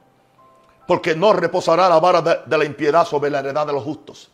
Porque 0.86 1.14
no 1.14 1.34
reposará 1.34 1.90
la 1.90 2.00
vara 2.00 2.22
de 2.22 2.58
la 2.58 2.64
impiedad 2.64 3.06
sobre 3.06 3.28
la 3.28 3.40
heredad 3.40 3.66
de 3.66 3.74
los 3.74 3.84
justos. 3.84 4.30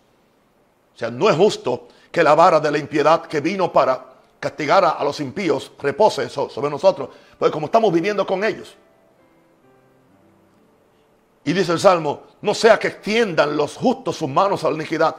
O 0.94 0.98
sea, 0.98 1.10
no 1.10 1.28
es 1.28 1.36
justo 1.36 1.88
que 2.10 2.22
la 2.22 2.34
vara 2.34 2.60
de 2.60 2.70
la 2.70 2.78
impiedad 2.78 3.26
que 3.26 3.40
vino 3.40 3.72
para 3.72 4.04
castigar 4.38 4.84
a 4.84 5.02
los 5.02 5.18
impíos 5.20 5.72
repose 5.80 6.28
sobre 6.28 6.70
nosotros. 6.70 7.08
Pues 7.38 7.50
como 7.50 7.66
estamos 7.66 7.92
viviendo 7.92 8.26
con 8.26 8.44
ellos. 8.44 8.76
Y 11.44 11.52
dice 11.52 11.72
el 11.72 11.80
Salmo, 11.80 12.22
no 12.40 12.54
sea 12.54 12.78
que 12.78 12.88
extiendan 12.88 13.56
los 13.56 13.76
justos 13.76 14.16
sus 14.16 14.28
manos 14.28 14.64
a 14.64 14.70
la 14.70 14.76
iniquidad. 14.76 15.16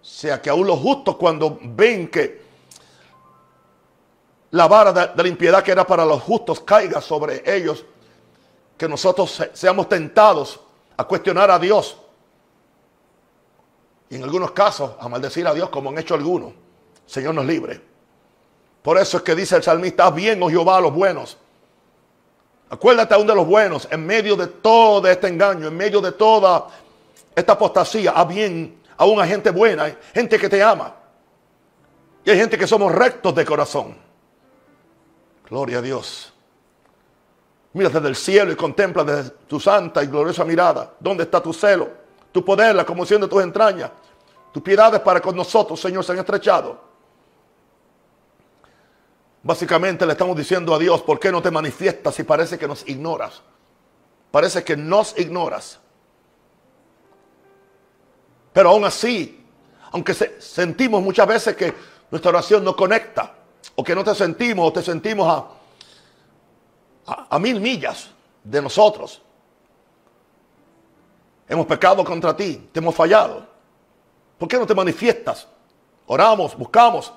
Sea 0.00 0.40
que 0.40 0.50
aún 0.50 0.66
los 0.66 0.78
justos 0.78 1.16
cuando 1.16 1.58
ven 1.60 2.08
que 2.08 2.42
la 4.52 4.68
vara 4.68 4.92
de, 4.92 5.22
la 5.22 5.28
impiedad 5.28 5.62
que 5.62 5.72
era 5.72 5.86
para 5.86 6.04
los 6.04 6.22
justos 6.22 6.60
caiga 6.60 7.00
sobre 7.00 7.42
ellos, 7.44 7.84
que 8.76 8.88
nosotros 8.88 9.42
seamos 9.52 9.88
tentados 9.88 10.60
a 10.96 11.04
cuestionar 11.04 11.50
a 11.50 11.58
Dios. 11.58 11.96
Y 14.12 14.16
en 14.16 14.24
algunos 14.24 14.50
casos 14.52 14.92
a 15.00 15.08
maldecir 15.08 15.46
a 15.46 15.54
Dios 15.54 15.70
como 15.70 15.88
han 15.88 15.96
hecho 15.96 16.12
algunos. 16.14 16.52
Señor 17.06 17.34
nos 17.34 17.46
libre. 17.46 17.80
Por 18.82 18.98
eso 18.98 19.16
es 19.16 19.22
que 19.22 19.34
dice 19.34 19.56
el 19.56 19.62
salmista, 19.62 20.10
bien, 20.10 20.42
oh 20.42 20.50
Jehová, 20.50 20.80
los 20.80 20.92
buenos 20.92 21.38
Acuérdate 22.72 23.12
aún 23.12 23.26
de 23.26 23.34
los 23.34 23.46
buenos, 23.46 23.86
en 23.90 24.06
medio 24.06 24.34
de 24.34 24.46
todo 24.46 25.06
este 25.06 25.28
engaño, 25.28 25.68
en 25.68 25.76
medio 25.76 26.00
de 26.00 26.12
toda 26.12 26.68
esta 27.36 27.52
apostasía, 27.52 28.12
a 28.12 28.24
bien, 28.24 28.80
aún 28.96 29.20
hay 29.20 29.28
gente 29.28 29.50
buena, 29.50 29.94
gente 30.14 30.38
que 30.38 30.48
te 30.48 30.62
ama. 30.62 30.94
Y 32.24 32.30
hay 32.30 32.38
gente 32.38 32.56
que 32.56 32.66
somos 32.66 32.90
rectos 32.90 33.34
de 33.34 33.44
corazón. 33.44 33.94
Gloria 35.50 35.78
a 35.78 35.82
Dios. 35.82 36.32
Mira 37.74 37.90
desde 37.90 38.08
el 38.08 38.16
cielo 38.16 38.52
y 38.52 38.56
contempla 38.56 39.04
desde 39.04 39.30
tu 39.46 39.60
santa 39.60 40.02
y 40.02 40.06
gloriosa 40.06 40.42
mirada. 40.42 40.94
¿Dónde 40.98 41.24
está 41.24 41.42
tu 41.42 41.52
celo? 41.52 41.90
Tu 42.32 42.42
poder, 42.42 42.74
la 42.74 42.86
conmoción 42.86 43.20
de 43.20 43.28
tus 43.28 43.42
entrañas. 43.42 43.90
Tus 44.52 44.62
piedades 44.62 45.00
para 45.00 45.20
con 45.20 45.34
nosotros, 45.34 45.80
Señor, 45.80 46.04
se 46.04 46.12
han 46.12 46.18
estrechado. 46.18 46.78
Básicamente 49.42 50.06
le 50.06 50.12
estamos 50.12 50.36
diciendo 50.36 50.74
a 50.74 50.78
Dios, 50.78 51.02
¿por 51.02 51.18
qué 51.18 51.32
no 51.32 51.42
te 51.42 51.50
manifiestas 51.50 52.14
si 52.14 52.22
parece 52.22 52.58
que 52.58 52.68
nos 52.68 52.86
ignoras? 52.86 53.42
Parece 54.30 54.62
que 54.62 54.76
nos 54.76 55.18
ignoras. 55.18 55.80
Pero 58.52 58.68
aún 58.68 58.84
así, 58.84 59.44
aunque 59.90 60.14
sentimos 60.14 61.02
muchas 61.02 61.26
veces 61.26 61.56
que 61.56 61.74
nuestra 62.10 62.28
oración 62.28 62.62
no 62.62 62.76
conecta, 62.76 63.34
o 63.74 63.82
que 63.82 63.94
no 63.94 64.04
te 64.04 64.14
sentimos, 64.14 64.68
o 64.68 64.72
te 64.72 64.82
sentimos 64.82 65.26
a, 67.06 67.26
a 67.30 67.38
mil 67.38 67.58
millas 67.58 68.10
de 68.44 68.60
nosotros, 68.60 69.22
hemos 71.48 71.66
pecado 71.66 72.04
contra 72.04 72.36
ti, 72.36 72.68
te 72.70 72.80
hemos 72.80 72.94
fallado. 72.94 73.51
¿Por 74.42 74.48
qué 74.48 74.58
no 74.58 74.66
te 74.66 74.74
manifiestas? 74.74 75.46
Oramos, 76.04 76.58
buscamos, 76.58 77.12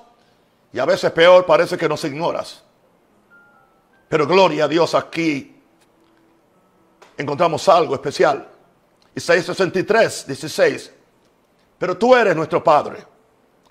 y 0.72 0.78
a 0.78 0.84
veces 0.84 1.10
peor, 1.10 1.44
parece 1.44 1.76
que 1.76 1.88
nos 1.88 2.04
ignoras. 2.04 2.62
Pero 4.08 4.28
gloria 4.28 4.66
a 4.66 4.68
Dios 4.68 4.94
aquí. 4.94 5.60
Encontramos 7.16 7.68
algo 7.68 7.96
especial. 7.96 8.46
Isaías 9.12 9.44
63, 9.44 10.28
16. 10.28 10.92
Pero 11.76 11.98
tú 11.98 12.14
eres 12.14 12.36
nuestro 12.36 12.62
Padre. 12.62 13.04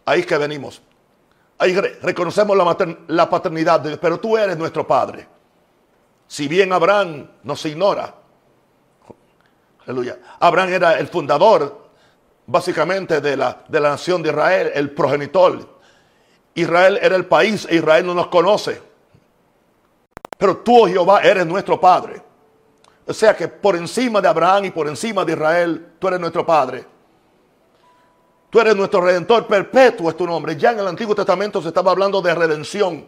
Ahí 0.03 0.19
es 0.19 0.25
que 0.25 0.37
venimos. 0.37 0.81
Ahí 1.57 1.73
reconocemos 2.01 2.57
la, 2.57 2.97
la 3.07 3.29
paternidad 3.29 3.79
de 3.79 3.87
Dios, 3.91 3.99
pero 4.01 4.19
tú 4.19 4.37
eres 4.37 4.57
nuestro 4.57 4.85
Padre. 4.85 5.25
Si 6.27 6.49
bien 6.49 6.73
Abraham 6.73 7.25
nos 7.43 7.65
ignora. 7.65 8.15
Aleluya. 9.85 10.19
Abraham 10.41 10.73
era 10.73 10.99
el 10.99 11.07
fundador, 11.07 11.84
básicamente, 12.47 13.21
de 13.21 13.37
la, 13.37 13.63
de 13.67 13.79
la 13.79 13.89
nación 13.89 14.21
de 14.21 14.29
Israel, 14.29 14.71
el 14.73 14.91
progenitor 14.91 15.75
Israel 16.55 16.97
era 17.01 17.17
el 17.17 17.25
país 17.25 17.67
e 17.69 17.75
Israel 17.75 18.05
no 18.05 18.13
nos 18.13 18.27
conoce. 18.27 18.81
Pero 20.37 20.57
tú, 20.57 20.83
oh 20.83 20.87
Jehová, 20.87 21.21
eres 21.21 21.45
nuestro 21.45 21.79
Padre. 21.79 22.21
O 23.05 23.13
sea 23.13 23.35
que 23.35 23.47
por 23.47 23.75
encima 23.75 24.21
de 24.21 24.27
Abraham 24.27 24.65
y 24.65 24.71
por 24.71 24.87
encima 24.87 25.23
de 25.23 25.33
Israel, 25.33 25.93
tú 25.99 26.07
eres 26.07 26.19
nuestro 26.19 26.45
Padre. 26.45 26.85
Tú 28.49 28.59
eres 28.59 28.75
nuestro 28.75 29.01
redentor 29.01 29.45
perpetuo, 29.47 30.09
es 30.09 30.15
tu 30.15 30.25
nombre. 30.25 30.55
Ya 30.55 30.71
en 30.71 30.79
el 30.79 30.87
Antiguo 30.87 31.13
Testamento 31.13 31.61
se 31.61 31.67
estaba 31.67 31.91
hablando 31.91 32.21
de 32.21 32.33
redención. 32.33 33.05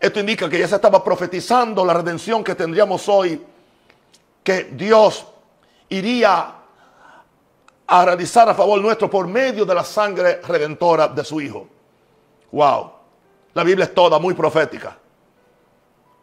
Esto 0.00 0.18
indica 0.18 0.50
que 0.50 0.58
ya 0.58 0.66
se 0.66 0.74
estaba 0.74 1.02
profetizando 1.02 1.84
la 1.84 1.94
redención 1.94 2.42
que 2.42 2.56
tendríamos 2.56 3.08
hoy, 3.08 3.40
que 4.42 4.64
Dios 4.64 5.24
iría 5.88 6.56
a 7.94 8.06
realizar 8.06 8.48
a 8.48 8.54
favor 8.54 8.80
nuestro 8.80 9.10
por 9.10 9.28
medio 9.28 9.66
de 9.66 9.74
la 9.74 9.84
sangre 9.84 10.40
redentora 10.40 11.08
de 11.08 11.22
su 11.22 11.38
Hijo. 11.42 11.68
Wow. 12.50 12.90
La 13.52 13.62
Biblia 13.62 13.84
es 13.84 13.92
toda 13.92 14.18
muy 14.18 14.32
profética. 14.32 14.96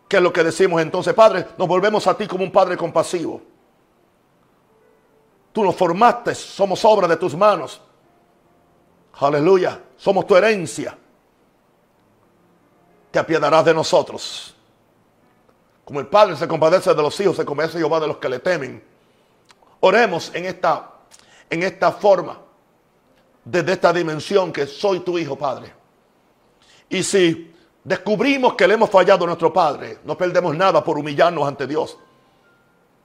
¿Qué 0.07 0.17
es 0.17 0.23
lo 0.23 0.33
que 0.33 0.43
decimos 0.43 0.81
entonces, 0.81 1.13
Padre? 1.13 1.45
Nos 1.59 1.67
volvemos 1.67 2.07
a 2.07 2.17
ti 2.17 2.25
como 2.25 2.43
un 2.43 2.51
Padre 2.51 2.75
compasivo. 2.75 3.39
Tú 5.53 5.63
nos 5.63 5.75
formaste, 5.75 6.33
somos 6.33 6.83
obra 6.85 7.07
de 7.07 7.17
tus 7.17 7.35
manos. 7.35 7.79
Aleluya, 9.19 9.79
somos 9.95 10.25
tu 10.25 10.35
herencia. 10.35 10.97
Te 13.11 13.19
apiadarás 13.19 13.65
de 13.65 13.75
nosotros. 13.75 14.55
Como 15.85 15.99
el 15.99 16.07
Padre 16.07 16.35
se 16.35 16.47
compadece 16.47 16.95
de 16.95 17.01
los 17.03 17.19
hijos, 17.19 17.35
se 17.37 17.45
compadece 17.45 17.77
Jehová 17.77 17.99
de 17.99 18.07
los 18.07 18.17
que 18.17 18.27
le 18.27 18.39
temen. 18.39 18.83
Oremos 19.81 20.33
en 20.33 20.45
esta 20.45 20.95
en 21.49 21.63
esta 21.63 21.91
forma, 21.91 22.39
desde 23.43 23.73
esta 23.73 23.91
dimensión 23.91 24.53
que 24.53 24.67
soy 24.67 24.99
tu 24.99 25.17
hijo, 25.17 25.35
Padre. 25.35 25.73
Y 26.89 27.03
si 27.03 27.53
descubrimos 27.83 28.55
que 28.55 28.67
le 28.67 28.75
hemos 28.75 28.89
fallado 28.89 29.23
a 29.23 29.27
nuestro 29.27 29.51
Padre, 29.51 29.99
no 30.03 30.17
perdemos 30.17 30.55
nada 30.55 30.83
por 30.83 30.97
humillarnos 30.97 31.47
ante 31.47 31.65
Dios. 31.65 31.97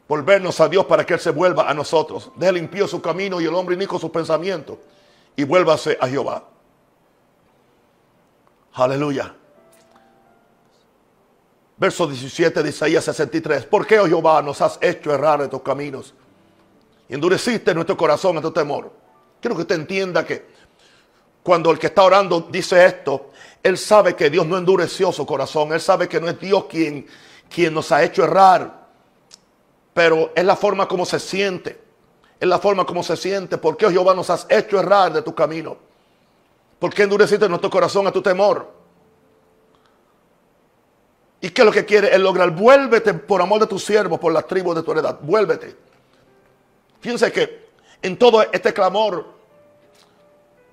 Volvernos 0.07 0.61
a 0.61 0.68
Dios 0.68 0.85
para 0.85 1.04
que 1.07 1.14
Él 1.14 1.20
se 1.20 1.30
vuelva 1.30 1.68
a 1.68 1.74
nosotros. 1.74 2.30
Deje 2.37 2.52
limpio 2.52 2.87
su 2.87 3.00
camino 3.00 3.40
y 3.40 3.44
el 3.44 3.54
hombre 3.54 3.74
inico 3.74 3.98
sus 3.98 4.11
pensamientos. 4.11 4.78
Y 5.37 5.44
vuélvase 5.44 5.96
a 6.00 6.07
Jehová. 6.07 6.44
Aleluya. 8.74 9.35
Verso 11.76 12.07
17 12.07 12.62
de 12.62 12.68
Isaías 12.68 13.04
63. 13.04 13.66
¿Por 13.66 13.87
qué, 13.87 13.98
oh 13.98 14.07
Jehová, 14.07 14.42
nos 14.42 14.61
has 14.61 14.78
hecho 14.80 15.12
errar 15.12 15.40
de 15.40 15.48
tus 15.48 15.62
caminos? 15.62 16.14
Y 17.09 17.14
endureciste 17.14 17.75
nuestro 17.75 17.97
corazón 17.97 18.40
tu 18.40 18.51
temor. 18.51 18.90
Quiero 19.40 19.57
que 19.57 19.62
usted 19.62 19.75
entienda 19.75 20.25
que 20.25 20.47
cuando 21.43 21.71
el 21.71 21.79
que 21.79 21.88
está 21.88 22.03
orando 22.03 22.49
dice 22.51 22.85
esto, 22.85 23.31
él 23.62 23.77
sabe 23.77 24.14
que 24.17 24.31
Dios 24.31 24.47
no 24.47 24.57
endureció 24.57 25.12
su 25.12 25.27
corazón, 25.27 25.73
él 25.73 25.81
sabe 25.81 26.09
que 26.09 26.21
no 26.21 26.29
es 26.29 26.40
Dios 26.40 26.64
quien, 26.64 27.07
quien 27.49 27.75
nos 27.75 27.93
ha 27.93 28.03
hecho 28.03 28.25
errar, 28.25 28.88
pero 29.93 30.33
es 30.35 30.45
la 30.45 30.57
forma 30.57 30.88
como 30.88 31.05
se 31.05 31.21
siente, 31.21 31.81
es 32.40 32.49
la 32.49 32.59
forma 32.59 32.85
como 32.87 33.03
se 33.03 33.17
siente. 33.17 33.59
¿Por 33.59 33.77
qué, 33.77 33.90
Jehová, 33.90 34.14
nos 34.14 34.31
has 34.31 34.47
hecho 34.49 34.81
errar 34.81 35.12
de 35.12 35.23
tu 35.23 35.35
camino? 35.35 35.77
¿Por 36.79 36.93
qué 36.93 37.03
endureciste 37.03 37.49
nuestro 37.49 37.71
corazón 37.71 38.07
a 38.07 38.12
tu 38.12 38.23
temor? 38.23 38.71
¿Y 41.40 41.51
qué 41.51 41.61
es 41.61 41.67
lo 41.67 41.73
que 41.73 41.85
quiere? 41.85 42.14
Él 42.14 42.23
lograr, 42.23 42.51
vuélvete 42.51 43.12
por 43.12 43.43
amor 43.43 43.61
de 43.61 43.67
tus 43.67 43.85
siervos, 43.85 44.19
por 44.19 44.33
las 44.33 44.47
tribus 44.47 44.75
de 44.77 44.83
tu 44.83 44.93
heredad, 44.93 45.19
vuélvete. 45.21 45.77
Fíjense 47.05 47.31
que 47.31 47.67
en 48.01 48.17
todo 48.17 48.40
este 48.51 48.73
clamor 48.73 49.27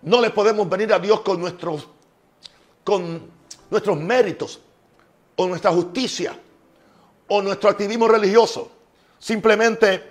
no 0.03 0.21
le 0.21 0.29
podemos 0.29 0.69
venir 0.69 0.93
a 0.93 0.97
Dios 0.97 1.19
con 1.19 1.41
nuestros, 1.41 1.85
con 2.85 3.29
nuestros 3.69 3.97
méritos 3.97 4.61
o 5.35 5.45
nuestra 5.45 5.71
justicia 5.71 6.33
o 7.27 7.41
nuestro 7.41 7.69
activismo 7.69 8.07
religioso. 8.07 8.71
Simplemente 9.19 10.09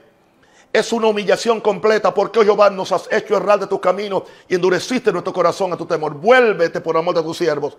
es 0.71 0.93
una 0.93 1.07
humillación 1.07 1.63
completa 1.63 2.13
porque, 2.13 2.41
oh 2.41 2.45
Jehová, 2.45 2.69
nos 2.69 2.93
has 2.93 3.11
hecho 3.11 3.39
errar 3.39 3.59
de 3.59 3.67
tu 3.67 3.81
camino 3.81 4.27
y 4.47 4.57
endureciste 4.57 5.11
nuestro 5.13 5.33
corazón 5.33 5.73
a 5.73 5.77
tu 5.79 5.87
temor. 5.87 6.13
Vuélvete 6.13 6.83
por 6.83 6.99
amor 6.99 7.15
de 7.15 7.23
tus 7.23 7.39
siervos 7.39 7.79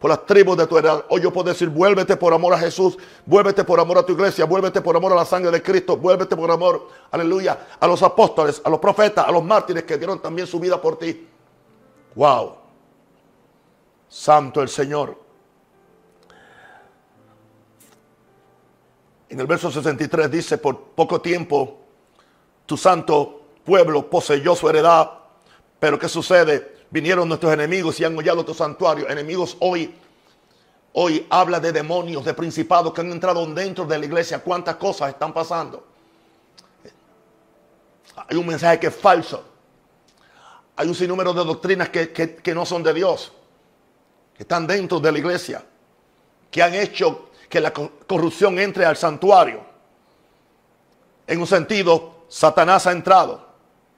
por 0.00 0.08
las 0.08 0.24
tribus 0.24 0.56
de 0.56 0.66
tu 0.66 0.78
edad. 0.78 1.04
Hoy 1.10 1.20
yo 1.20 1.30
puedo 1.30 1.50
decir, 1.50 1.68
vuélvete 1.68 2.16
por 2.16 2.32
amor 2.32 2.54
a 2.54 2.58
Jesús, 2.58 2.96
vuélvete 3.26 3.64
por 3.64 3.78
amor 3.78 3.98
a 3.98 4.02
tu 4.02 4.14
iglesia, 4.14 4.46
vuélvete 4.46 4.80
por 4.80 4.96
amor 4.96 5.12
a 5.12 5.16
la 5.16 5.26
sangre 5.26 5.50
de 5.50 5.62
Cristo, 5.62 5.98
vuélvete 5.98 6.34
por 6.34 6.50
amor, 6.50 6.88
aleluya, 7.10 7.66
a 7.78 7.86
los 7.86 8.02
apóstoles, 8.02 8.62
a 8.64 8.70
los 8.70 8.80
profetas, 8.80 9.28
a 9.28 9.30
los 9.30 9.44
mártires 9.44 9.84
que 9.84 9.98
dieron 9.98 10.18
también 10.18 10.46
su 10.46 10.58
vida 10.58 10.80
por 10.80 10.98
ti. 10.98 11.28
Wow. 12.14 12.54
Santo 14.08 14.62
el 14.62 14.70
Señor. 14.70 15.18
En 19.28 19.38
el 19.38 19.46
verso 19.46 19.70
63 19.70 20.30
dice, 20.30 20.56
por 20.56 20.80
poco 20.80 21.20
tiempo 21.20 21.78
tu 22.64 22.78
santo 22.78 23.42
pueblo 23.66 24.08
poseyó 24.08 24.56
su 24.56 24.66
heredad, 24.66 25.10
pero 25.78 25.98
¿qué 25.98 26.08
sucede? 26.08 26.79
Vinieron 26.90 27.28
nuestros 27.28 27.52
enemigos 27.52 28.00
y 28.00 28.04
han 28.04 28.16
hollado 28.18 28.44
tu 28.44 28.52
santuario. 28.52 29.08
Enemigos 29.08 29.56
hoy, 29.60 29.94
hoy 30.92 31.26
habla 31.30 31.60
de 31.60 31.70
demonios, 31.70 32.24
de 32.24 32.34
principados 32.34 32.92
que 32.92 33.00
han 33.00 33.12
entrado 33.12 33.46
dentro 33.46 33.84
de 33.84 33.96
la 33.98 34.04
iglesia. 34.04 34.40
¿Cuántas 34.40 34.74
cosas 34.76 35.10
están 35.10 35.32
pasando? 35.32 35.86
Hay 38.28 38.36
un 38.36 38.46
mensaje 38.46 38.80
que 38.80 38.88
es 38.88 38.96
falso. 38.96 39.44
hay 40.76 40.88
un 40.88 40.94
sinnúmero 40.94 41.32
de 41.32 41.44
doctrinas 41.44 41.90
que, 41.90 42.10
que 42.10 42.54
no 42.54 42.66
son 42.66 42.82
de 42.82 42.92
Dios, 42.92 43.32
que 44.34 44.42
están 44.42 44.66
dentro 44.66 44.98
de 44.98 45.12
la 45.12 45.18
iglesia, 45.18 45.64
que 46.50 46.62
han 46.62 46.74
hecho 46.74 47.30
que 47.48 47.60
la 47.60 47.72
corrupción 47.72 48.58
entre 48.58 48.84
al 48.84 48.96
santuario. 48.96 49.60
En 51.26 51.40
un 51.40 51.46
sentido, 51.46 52.24
Satanás 52.28 52.86
ha 52.86 52.92
entrado, 52.92 53.46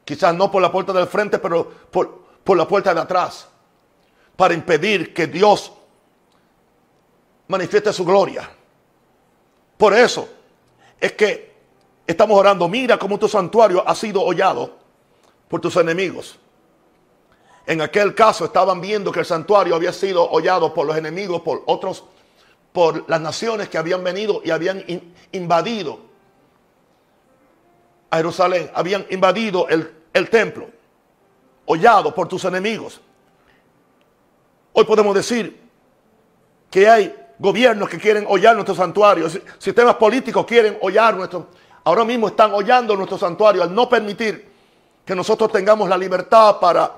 quizás 0.05 0.35
no 0.35 0.51
por 0.51 0.61
la 0.61 0.73
puerta 0.73 0.93
del 0.93 1.07
frente, 1.07 1.39
pero 1.39 1.71
por, 1.91 2.22
por 2.45 2.57
la 2.57 2.67
puerta 2.67 2.93
de 2.95 3.01
atrás, 3.01 3.49
para 4.37 4.55
impedir 4.55 5.15
que 5.15 5.27
Dios 5.27 5.73
manifieste 7.49 7.93
su 7.93 8.05
gloria. 8.05 8.49
Por 9.77 9.95
eso 9.95 10.29
es 11.01 11.13
que 11.13 11.53
estamos 12.07 12.39
orando, 12.39 12.69
mira 12.69 12.99
cómo 12.99 13.19
tu 13.19 13.29
santuario 13.29 13.87
ha 13.87 13.95
sido 13.95 14.23
hollado 14.23 14.77
por 15.49 15.61
tus 15.61 15.77
enemigos. 15.77 16.39
En 17.67 17.81
aquel 17.81 18.15
caso 18.15 18.45
estaban 18.45 18.81
viendo 18.81 19.13
que 19.13 19.21
el 19.21 19.27
santuario 19.27 19.75
había 19.75 19.93
sido 19.93 20.29
hollado 20.31 20.75
por 20.75 20.87
los 20.87 20.97
enemigos, 20.97 21.43
por 21.43 21.63
otros 21.67 22.05
por 22.73 23.09
las 23.09 23.21
naciones 23.21 23.69
que 23.69 23.79
habían 23.79 24.03
venido 24.03 24.41
y 24.45 24.51
habían 24.51 24.83
invadido 25.31 26.01
a 28.11 28.17
Jerusalén, 28.17 28.71
habían 28.75 29.07
invadido 29.11 29.69
el, 29.69 29.93
el 30.13 30.31
templo, 30.31 30.69
hollado 31.67 32.15
por 32.15 32.29
tus 32.29 32.45
enemigos. 32.45 33.01
Hoy 34.73 34.85
podemos 34.85 35.15
decir 35.15 35.61
que 36.71 36.89
hay 36.89 37.15
gobiernos 37.39 37.89
que 37.89 37.99
quieren 37.99 38.25
hollar 38.29 38.55
nuestro 38.55 38.75
santuario, 38.75 39.29
sistemas 39.59 39.97
políticos 39.97 40.47
quieren 40.47 40.79
hollar 40.81 41.17
nuestro, 41.17 41.49
ahora 41.85 42.05
mismo 42.05 42.29
están 42.29 42.55
hollando 42.55 42.97
nuestro 42.97 43.19
santuario 43.19 43.63
al 43.63 43.75
no 43.75 43.89
permitir 43.89 44.51
que 45.05 45.15
nosotros 45.15 45.51
tengamos 45.51 45.89
la 45.89 45.99
libertad 45.99 46.59
para 46.61 46.97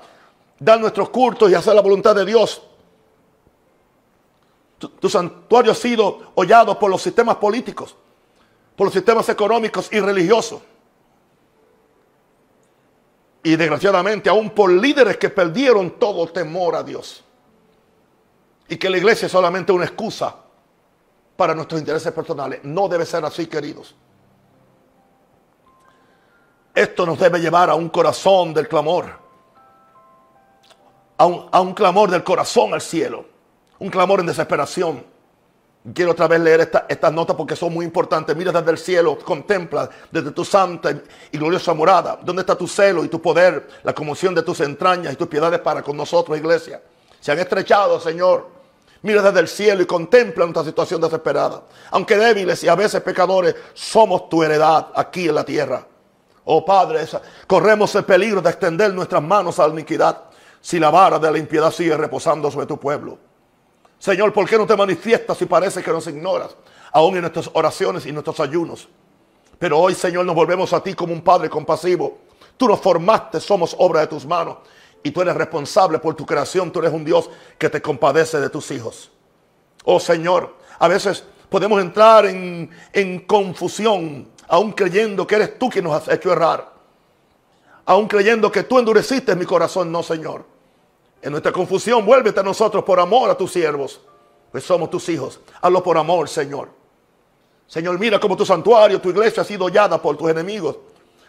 dar 0.59 0.79
nuestros 0.79 1.09
cultos 1.09 1.49
y 1.51 1.55
hacer 1.55 1.73
la 1.73 1.81
voluntad 1.81 2.15
de 2.15 2.25
Dios. 2.25 2.61
Tu, 4.77 5.09
santuario 5.09 5.71
ha 5.71 5.75
sido 5.75 6.31
hollado 6.35 6.77
por 6.77 6.91
los 6.91 7.01
sistemas 7.01 7.37
políticos, 7.37 7.95
por 8.75 8.85
los 8.85 8.93
sistemas 8.93 9.27
económicos 9.29 9.89
y 9.91 9.99
religiosos. 9.99 10.61
Y 13.45 13.55
desgraciadamente 13.55 14.29
aún 14.29 14.49
por 14.49 14.71
líderes 14.71 15.17
que 15.17 15.29
perdieron 15.29 15.99
todo 15.99 16.27
temor 16.27 16.75
a 16.75 16.83
Dios. 16.83 17.23
Y 18.67 18.75
que 18.75 18.89
la 18.89 18.97
iglesia 18.97 19.27
es 19.27 19.31
solamente 19.31 19.71
una 19.71 19.85
excusa 19.85 20.35
para 21.37 21.53
nuestros 21.53 21.79
intereses 21.79 22.11
personales. 22.11 22.61
No 22.63 22.87
debe 22.87 23.05
ser 23.05 23.23
así, 23.23 23.47
queridos. 23.47 23.95
Esto 26.73 27.05
nos 27.05 27.19
debe 27.19 27.39
llevar 27.39 27.69
a 27.69 27.75
un 27.75 27.89
corazón 27.89 28.53
del 28.53 28.67
clamor. 28.67 29.05
A 31.17 31.25
un, 31.25 31.47
a 31.51 31.61
un 31.61 31.73
clamor 31.73 32.09
del 32.09 32.23
corazón 32.23 32.73
al 32.73 32.81
cielo 32.81 33.35
un 33.79 33.89
clamor 33.89 34.19
en 34.19 34.25
desesperación. 34.27 35.05
Quiero 35.93 36.11
otra 36.11 36.27
vez 36.27 36.39
leer 36.39 36.71
estas 36.89 37.13
notas 37.13 37.35
porque 37.35 37.55
son 37.55 37.71
muy 37.71 37.85
importantes. 37.85 38.35
Mira 38.35 38.51
desde 38.51 38.71
el 38.71 38.77
cielo, 38.77 39.19
contempla 39.19 39.87
desde 40.11 40.31
tu 40.31 40.43
santa 40.43 40.91
y 41.31 41.37
gloriosa 41.37 41.75
morada. 41.75 42.17
¿Dónde 42.23 42.41
está 42.41 42.55
tu 42.55 42.67
celo 42.67 43.03
y 43.05 43.07
tu 43.07 43.21
poder, 43.21 43.67
la 43.83 43.93
conmoción 43.93 44.33
de 44.33 44.41
tus 44.41 44.61
entrañas 44.61 45.13
y 45.13 45.15
tus 45.15 45.27
piedades 45.27 45.59
para 45.59 45.83
con 45.83 45.95
nosotros, 45.95 46.37
iglesia? 46.37 46.81
Se 47.19 47.31
han 47.31 47.37
estrechado, 47.37 47.99
Señor. 47.99 48.49
Mira 49.03 49.21
desde 49.21 49.39
el 49.39 49.47
cielo 49.47 49.83
y 49.83 49.85
contempla 49.85 50.45
nuestra 50.45 50.63
situación 50.63 50.99
desesperada. 50.99 51.61
Aunque 51.91 52.17
débiles 52.17 52.63
y 52.63 52.67
a 52.67 52.73
veces 52.73 53.01
pecadores, 53.01 53.53
somos 53.75 54.27
tu 54.27 54.41
heredad 54.41 54.87
aquí 54.95 55.27
en 55.27 55.35
la 55.35 55.43
tierra. 55.43 55.85
Oh 56.45 56.65
Padre, 56.65 57.05
corremos 57.45 57.93
el 57.93 58.05
peligro 58.05 58.41
de 58.41 58.49
extender 58.49 58.91
nuestras 58.91 59.21
manos 59.21 59.59
a 59.59 59.67
la 59.67 59.73
iniquidad 59.73 60.23
si 60.59 60.79
la 60.79 60.89
vara 60.89 61.19
de 61.19 61.31
la 61.31 61.37
impiedad 61.37 61.69
sigue 61.69 61.95
reposando 61.95 62.49
sobre 62.49 62.65
tu 62.65 62.79
pueblo. 62.79 63.19
Señor, 63.99 64.33
¿por 64.33 64.47
qué 64.47 64.57
no 64.57 64.67
te 64.67 64.75
manifiestas 64.75 65.37
si 65.37 65.45
parece 65.45 65.81
que 65.81 65.91
nos 65.91 66.07
ignoras? 66.07 66.55
Aún 66.91 67.15
en 67.15 67.21
nuestras 67.21 67.49
oraciones 67.53 68.05
y 68.05 68.11
nuestros 68.11 68.39
ayunos. 68.39 68.87
Pero 69.57 69.79
hoy, 69.79 69.95
Señor, 69.95 70.25
nos 70.25 70.35
volvemos 70.35 70.73
a 70.73 70.81
ti 70.81 70.93
como 70.93 71.13
un 71.13 71.21
Padre 71.21 71.49
compasivo. 71.49 72.19
Tú 72.57 72.67
nos 72.67 72.79
formaste, 72.79 73.39
somos 73.39 73.75
obra 73.79 74.01
de 74.01 74.07
tus 74.07 74.25
manos. 74.25 74.57
Y 75.03 75.11
tú 75.11 75.21
eres 75.21 75.35
responsable 75.35 75.99
por 75.99 76.15
tu 76.15 76.25
creación. 76.25 76.71
Tú 76.71 76.79
eres 76.79 76.91
un 76.91 77.05
Dios 77.05 77.29
que 77.57 77.69
te 77.69 77.81
compadece 77.81 78.39
de 78.39 78.49
tus 78.49 78.69
hijos. 78.71 79.11
Oh 79.83 79.99
Señor, 79.99 80.55
a 80.79 80.87
veces 80.87 81.23
podemos 81.49 81.79
entrar 81.81 82.25
en, 82.25 82.69
en 82.91 83.19
confusión, 83.19 84.27
aún 84.47 84.71
creyendo 84.71 85.27
que 85.27 85.35
eres 85.35 85.59
tú 85.59 85.69
quien 85.69 85.85
nos 85.85 85.93
has 85.93 86.07
hecho 86.13 86.31
errar. 86.31 86.73
Aún 87.85 88.07
creyendo 88.07 88.51
que 88.51 88.63
tú 88.63 88.79
endureciste 88.79 89.35
mi 89.35 89.45
corazón. 89.45 89.91
No, 89.91 90.01
Señor. 90.01 90.54
En 91.21 91.31
nuestra 91.31 91.51
confusión, 91.51 92.05
vuélvete 92.05 92.39
a 92.39 92.43
nosotros 92.43 92.83
por 92.83 92.99
amor 92.99 93.29
a 93.29 93.37
tus 93.37 93.51
siervos, 93.51 93.99
pues 94.51 94.63
somos 94.63 94.89
tus 94.89 95.09
hijos. 95.09 95.39
Hazlo 95.61 95.81
por 95.81 95.97
amor, 95.97 96.29
Señor. 96.29 96.69
Señor, 97.67 97.97
mira 97.97 98.19
cómo 98.19 98.37
tu 98.37 98.45
santuario, 98.45 99.01
tu 99.01 99.09
iglesia 99.09 99.41
ha 99.41 99.45
sido 99.45 99.65
hollada 99.65 100.01
por 100.01 100.15
tus 100.17 100.29
enemigos, 100.29 100.77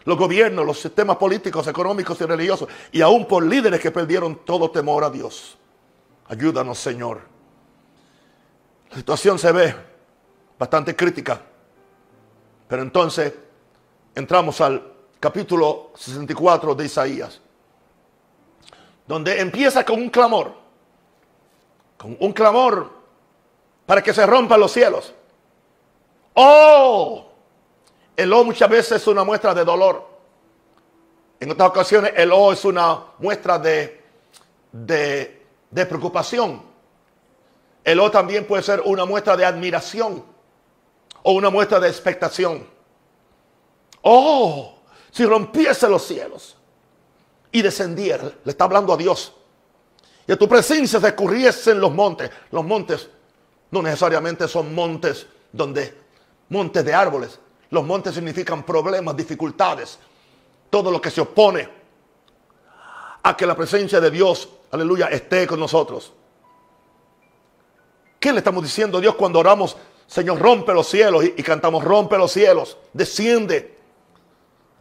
los 0.04 0.18
gobiernos, 0.18 0.66
los 0.66 0.78
sistemas 0.78 1.16
políticos, 1.16 1.66
económicos 1.66 2.20
y 2.20 2.24
religiosos, 2.24 2.68
y 2.92 3.00
aún 3.00 3.26
por 3.26 3.44
líderes 3.44 3.80
que 3.80 3.90
perdieron 3.90 4.44
todo 4.44 4.70
temor 4.70 5.02
a 5.02 5.10
Dios. 5.10 5.56
Ayúdanos, 6.28 6.78
Señor. 6.78 7.22
La 8.90 8.96
situación 8.96 9.38
se 9.38 9.50
ve 9.50 9.74
bastante 10.58 10.94
crítica, 10.94 11.40
pero 12.68 12.82
entonces 12.82 13.32
entramos 14.14 14.60
al 14.60 14.92
capítulo 15.18 15.92
64 15.96 16.74
de 16.74 16.84
Isaías 16.84 17.40
donde 19.06 19.40
empieza 19.40 19.84
con 19.84 20.00
un 20.00 20.10
clamor, 20.10 20.52
con 21.96 22.16
un 22.18 22.32
clamor 22.32 22.90
para 23.84 24.02
que 24.02 24.12
se 24.12 24.26
rompan 24.26 24.60
los 24.60 24.72
cielos. 24.72 25.14
Oh, 26.34 27.24
el 28.16 28.32
O 28.32 28.44
muchas 28.44 28.68
veces 28.68 29.02
es 29.02 29.06
una 29.06 29.24
muestra 29.24 29.54
de 29.54 29.64
dolor. 29.64 30.16
En 31.38 31.50
otras 31.50 31.68
ocasiones 31.68 32.12
el 32.16 32.32
O 32.32 32.52
es 32.52 32.64
una 32.64 32.98
muestra 33.18 33.58
de, 33.58 34.02
de, 34.72 35.86
preocupación. 35.86 36.62
El 37.84 38.00
O 38.00 38.10
también 38.10 38.46
puede 38.46 38.62
ser 38.62 38.82
una 38.84 39.04
muestra 39.04 39.36
de 39.36 39.44
admiración 39.44 40.24
o 41.22 41.32
una 41.32 41.50
muestra 41.50 41.78
de 41.78 41.88
expectación. 41.88 42.66
Oh, 44.02 44.78
si 45.10 45.24
rompiese 45.24 45.88
los 45.88 46.02
cielos 46.02 46.55
y 47.52 47.62
descendiera. 47.62 48.24
Le 48.44 48.50
está 48.50 48.64
hablando 48.64 48.92
a 48.92 48.96
Dios. 48.96 49.32
Y 50.26 50.32
a 50.32 50.36
tu 50.36 50.48
presencia 50.48 51.00
se 51.00 51.06
escurriesen 51.06 51.80
los 51.80 51.92
montes. 51.92 52.30
Los 52.50 52.64
montes 52.64 53.08
no 53.70 53.82
necesariamente 53.82 54.48
son 54.48 54.74
montes 54.74 55.26
donde, 55.52 55.96
montes 56.48 56.84
de 56.84 56.94
árboles. 56.94 57.38
Los 57.70 57.84
montes 57.84 58.14
significan 58.14 58.64
problemas, 58.64 59.16
dificultades. 59.16 59.98
Todo 60.70 60.90
lo 60.90 61.00
que 61.00 61.10
se 61.10 61.20
opone 61.20 61.68
a 63.22 63.36
que 63.36 63.46
la 63.46 63.56
presencia 63.56 64.00
de 64.00 64.10
Dios, 64.10 64.48
aleluya, 64.70 65.06
esté 65.06 65.46
con 65.46 65.60
nosotros. 65.60 66.12
¿Qué 68.18 68.32
le 68.32 68.38
estamos 68.38 68.62
diciendo 68.62 68.98
a 68.98 69.00
Dios 69.00 69.14
cuando 69.14 69.38
oramos? 69.38 69.76
Señor, 70.06 70.40
rompe 70.40 70.72
los 70.72 70.88
cielos 70.88 71.24
y, 71.24 71.34
y 71.36 71.42
cantamos, 71.42 71.84
rompe 71.84 72.16
los 72.18 72.32
cielos. 72.32 72.76
Desciende 72.92 73.76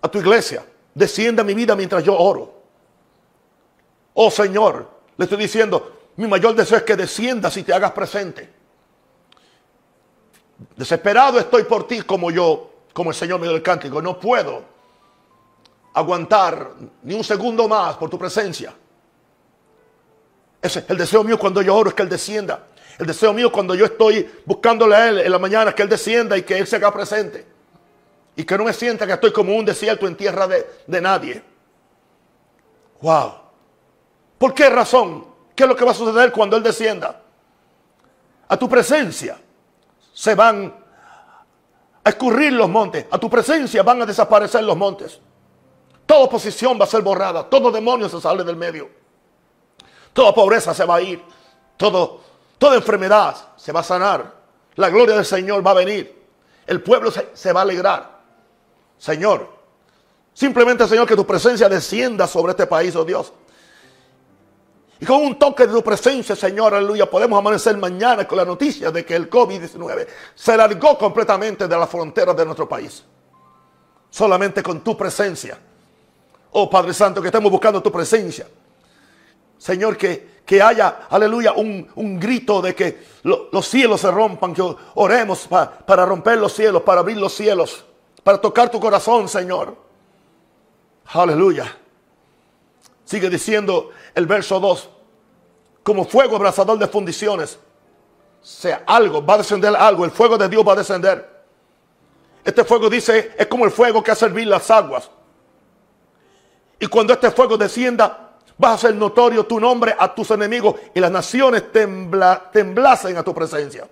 a 0.01 0.09
tu 0.09 0.19
iglesia. 0.19 0.65
Desciende 0.93 1.41
a 1.41 1.45
mi 1.45 1.53
vida 1.53 1.75
mientras 1.75 2.03
yo 2.03 2.17
oro. 2.17 2.54
Oh 4.15 4.31
Señor, 4.31 4.89
le 5.17 5.25
estoy 5.25 5.37
diciendo, 5.37 5.91
mi 6.15 6.27
mayor 6.27 6.55
deseo 6.55 6.77
es 6.77 6.83
que 6.83 6.95
desciendas 6.95 7.55
y 7.57 7.63
te 7.63 7.73
hagas 7.73 7.91
presente. 7.91 8.49
Desesperado 10.75 11.37
estoy 11.37 11.63
por 11.63 11.85
ti 11.87 12.01
como 12.01 12.31
yo, 12.31 12.71
como 12.93 13.09
el 13.09 13.15
Señor 13.15 13.39
me 13.39 13.47
dio 13.47 13.55
el 13.55 13.61
cántico. 13.61 14.01
No 14.01 14.19
puedo 14.19 14.63
aguantar 15.93 16.71
ni 17.03 17.13
un 17.13 17.23
segundo 17.23 17.67
más 17.67 17.97
por 17.97 18.09
tu 18.09 18.17
presencia. 18.17 18.73
Ese, 20.61 20.85
el 20.87 20.97
deseo 20.97 21.23
mío 21.23 21.37
cuando 21.37 21.61
yo 21.61 21.75
oro 21.75 21.89
es 21.89 21.95
que 21.95 22.03
Él 22.03 22.09
descienda. 22.09 22.67
El 22.97 23.05
deseo 23.05 23.33
mío 23.33 23.51
cuando 23.51 23.75
yo 23.75 23.85
estoy 23.85 24.29
buscándole 24.45 24.95
a 24.95 25.09
Él 25.09 25.19
en 25.19 25.31
la 25.31 25.39
mañana 25.39 25.71
es 25.71 25.75
que 25.75 25.83
Él 25.83 25.89
descienda 25.89 26.37
y 26.37 26.43
que 26.43 26.57
Él 26.57 26.65
se 26.65 26.77
haga 26.77 26.93
presente. 26.93 27.45
Y 28.37 28.45
que 28.45 28.57
no 28.57 28.63
me 28.63 28.73
sienta 28.73 29.05
que 29.05 29.13
estoy 29.13 29.33
como 29.33 29.53
un 29.55 29.65
desierto 29.65 30.07
en 30.07 30.15
tierra 30.15 30.47
de, 30.47 30.65
de 30.87 31.01
nadie. 31.01 31.43
Wow. 33.01 33.44
¿Por 34.37 34.53
qué 34.53 34.69
razón? 34.69 35.25
¿Qué 35.55 35.63
es 35.63 35.69
lo 35.69 35.75
que 35.75 35.85
va 35.85 35.91
a 35.91 35.95
suceder 35.95 36.31
cuando 36.31 36.57
Él 36.57 36.63
descienda? 36.63 37.21
A 38.47 38.57
tu 38.57 38.67
presencia 38.69 39.37
se 40.13 40.35
van 40.35 40.73
a 42.03 42.09
escurrir 42.09 42.53
los 42.53 42.69
montes. 42.69 43.05
A 43.09 43.17
tu 43.17 43.29
presencia 43.29 43.81
van 43.81 44.01
a 44.01 44.05
desaparecer 44.05 44.63
los 44.63 44.77
montes. 44.77 45.19
Toda 46.05 46.25
oposición 46.25 46.79
va 46.79 46.83
a 46.83 46.87
ser 46.87 47.01
borrada. 47.01 47.49
Todo 47.49 47.71
demonio 47.71 48.09
se 48.09 48.19
sale 48.19 48.43
del 48.43 48.57
medio. 48.57 48.89
Toda 50.13 50.33
pobreza 50.33 50.73
se 50.73 50.85
va 50.85 50.95
a 50.95 51.01
ir. 51.01 51.23
Todo, 51.77 52.21
toda 52.57 52.75
enfermedad 52.75 53.35
se 53.55 53.71
va 53.71 53.79
a 53.79 53.83
sanar. 53.83 54.35
La 54.75 54.89
gloria 54.89 55.15
del 55.15 55.25
Señor 55.25 55.65
va 55.65 55.71
a 55.71 55.75
venir. 55.75 56.23
El 56.67 56.81
pueblo 56.83 57.09
se, 57.09 57.29
se 57.33 57.53
va 57.53 57.61
a 57.61 57.63
alegrar. 57.63 58.19
Señor, 58.97 59.49
simplemente 60.33 60.87
Señor 60.87 61.07
que 61.07 61.15
tu 61.15 61.25
presencia 61.25 61.67
descienda 61.69 62.27
sobre 62.27 62.51
este 62.51 62.67
país, 62.67 62.95
oh 62.95 63.05
Dios 63.05 63.31
Y 64.99 65.05
con 65.05 65.21
un 65.21 65.37
toque 65.37 65.67
de 65.67 65.73
tu 65.73 65.83
presencia, 65.83 66.35
Señor, 66.35 66.73
aleluya, 66.73 67.09
podemos 67.09 67.37
amanecer 67.37 67.75
mañana 67.77 68.25
con 68.25 68.37
la 68.37 68.45
noticia 68.45 68.91
de 68.91 69.03
que 69.03 69.15
el 69.15 69.29
COVID-19 69.29 70.07
se 70.33 70.55
largó 70.55 70.97
completamente 70.97 71.67
de 71.67 71.77
la 71.77 71.85
frontera 71.85 72.33
de 72.33 72.45
nuestro 72.45 72.67
país. 72.67 73.03
Solamente 74.09 74.63
con 74.63 74.81
tu 74.81 74.95
presencia. 74.95 75.59
Oh 76.51 76.69
Padre 76.69 76.93
Santo, 76.93 77.21
que 77.21 77.27
estemos 77.27 77.51
buscando 77.51 77.83
tu 77.83 77.91
presencia. 77.91 78.47
Señor, 79.57 79.97
que, 79.97 80.41
que 80.45 80.61
haya, 80.61 81.07
aleluya, 81.09 81.51
un, 81.51 81.89
un 81.95 82.17
grito 82.17 82.61
de 82.61 82.73
que 82.73 83.03
los 83.23 83.67
cielos 83.67 83.99
se 83.99 84.11
rompan, 84.11 84.53
que 84.53 84.63
oremos 84.93 85.49
para 85.85 86.05
romper 86.05 86.37
los 86.37 86.53
cielos, 86.53 86.83
para 86.83 87.01
abrir 87.01 87.17
los 87.17 87.33
cielos, 87.33 87.83
para 88.23 88.39
tocar 88.39 88.71
tu 88.71 88.79
corazón, 88.79 89.27
Señor. 89.27 89.75
Aleluya. 91.07 91.84
Sigue 93.05 93.29
diciendo 93.29 93.91
el 94.15 94.25
verso 94.25 94.59
2. 94.59 94.89
Como 95.83 96.05
fuego 96.05 96.35
abrasador 96.35 96.77
de 96.79 96.87
fundiciones. 96.87 97.59
Sea 98.41 98.83
algo, 98.85 99.23
va 99.23 99.35
a 99.35 99.37
descender 99.37 99.75
algo. 99.75 100.03
El 100.03 100.11
fuego 100.11 100.37
de 100.37 100.49
Dios 100.49 100.67
va 100.67 100.73
a 100.73 100.77
descender. 100.77 101.35
Este 102.43 102.63
fuego 102.63 102.89
dice, 102.89 103.33
es 103.37 103.47
como 103.47 103.65
el 103.65 103.71
fuego 103.71 104.03
que 104.03 104.11
hace 104.11 104.25
hervir 104.25 104.47
las 104.47 104.69
aguas. 104.69 105.09
Y 106.79 106.87
cuando 106.87 107.13
este 107.13 107.31
fuego 107.31 107.57
descienda, 107.57 108.37
vas 108.57 108.71
a 108.71 108.73
hacer 108.75 108.95
notorio 108.95 109.45
tu 109.45 109.59
nombre 109.59 109.95
a 109.97 110.13
tus 110.13 110.29
enemigos 110.31 110.75
y 110.93 110.99
las 110.99 111.11
naciones 111.11 111.71
tembla, 111.71 112.49
temblacen 112.51 113.17
a 113.17 113.23
tu 113.23 113.33
presencia. 113.33 113.87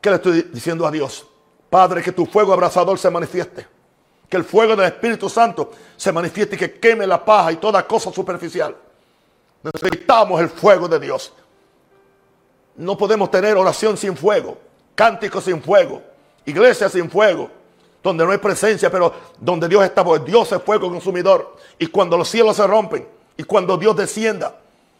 ¿Qué 0.00 0.10
le 0.10 0.16
estoy 0.16 0.42
diciendo 0.52 0.86
a 0.86 0.90
Dios? 0.90 1.26
Padre, 1.68 2.02
que 2.02 2.12
tu 2.12 2.26
fuego 2.26 2.52
abrasador 2.52 2.98
se 2.98 3.10
manifieste 3.10 3.73
que 4.28 4.36
el 4.36 4.44
fuego 4.44 4.74
del 4.76 4.86
Espíritu 4.86 5.28
Santo 5.28 5.70
se 5.96 6.12
manifieste 6.12 6.56
y 6.56 6.58
que 6.58 6.78
queme 6.78 7.06
la 7.06 7.24
paja 7.24 7.52
y 7.52 7.56
toda 7.56 7.86
cosa 7.86 8.12
superficial. 8.12 8.74
Necesitamos 9.62 10.40
el 10.40 10.48
fuego 10.48 10.88
de 10.88 11.00
Dios. 11.00 11.32
No 12.76 12.98
podemos 12.98 13.30
tener 13.30 13.56
oración 13.56 13.96
sin 13.96 14.16
fuego, 14.16 14.58
cánticos 14.94 15.44
sin 15.44 15.62
fuego, 15.62 16.02
iglesia 16.44 16.88
sin 16.88 17.10
fuego, 17.10 17.48
donde 18.02 18.24
no 18.24 18.32
hay 18.32 18.38
presencia, 18.38 18.90
pero 18.90 19.14
donde 19.38 19.68
Dios 19.68 19.84
está, 19.84 20.04
porque 20.04 20.30
Dios 20.30 20.50
es 20.52 20.62
fuego 20.62 20.90
consumidor. 20.90 21.56
Y 21.78 21.86
cuando 21.86 22.16
los 22.16 22.28
cielos 22.28 22.56
se 22.56 22.66
rompen, 22.66 23.06
y 23.36 23.44
cuando 23.44 23.76
Dios 23.76 23.96
descienda, 23.96 24.56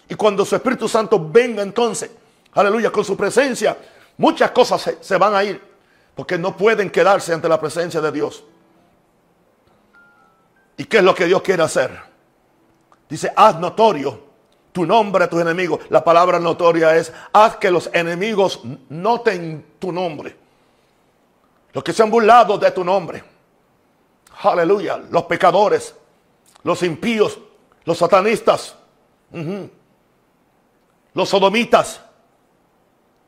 y 0.09 0.15
cuando 0.15 0.45
su 0.45 0.55
Espíritu 0.57 0.89
Santo 0.89 1.19
venga 1.31 1.63
entonces, 1.63 2.11
aleluya, 2.53 2.91
con 2.91 3.05
su 3.05 3.17
presencia, 3.17 3.77
muchas 4.17 4.51
cosas 4.53 4.81
se, 4.81 4.99
se 5.03 5.17
van 5.19 5.35
a 5.35 5.45
ir, 5.45 5.61
porque 6.15 6.39
no 6.39 6.57
pueden 6.57 6.89
quedarse 6.91 7.35
ante 7.35 7.49
la 7.49 7.61
presencia 7.61 8.01
de 8.01 8.13
Dios. 8.13 8.45
¿Y 10.77 10.85
qué 10.85 10.99
es 10.99 11.05
lo 11.05 11.15
que 11.15 11.27
Dios 11.27 11.43
quiere 11.43 11.63
hacer? 11.63 11.99
Dice, 13.09 13.33
haz 13.37 13.59
notorio 13.59 14.25
tu 14.73 14.85
nombre 14.85 15.25
a 15.25 15.31
tus 15.31 15.41
enemigos. 15.41 15.81
La 15.89 16.03
palabra 16.03 16.41
notoria 16.41 16.97
es, 16.97 17.13
haz 17.33 17.57
que 17.57 17.71
los 17.71 17.89
enemigos 17.93 18.61
noten 18.89 19.65
tu 19.79 19.93
nombre. 19.93 20.37
Los 21.73 21.85
que 21.85 21.93
se 21.93 22.03
han 22.03 22.11
burlado 22.11 22.59
de 22.59 22.71
tu 22.73 22.83
nombre. 22.85 23.23
Aleluya. 24.43 25.01
Los 25.11 25.25
pecadores, 25.25 25.95
los 26.65 26.83
impíos, 26.83 27.39
los 27.85 27.99
satanistas, 27.99 28.75
los 31.13 31.29
sodomitas. 31.29 32.01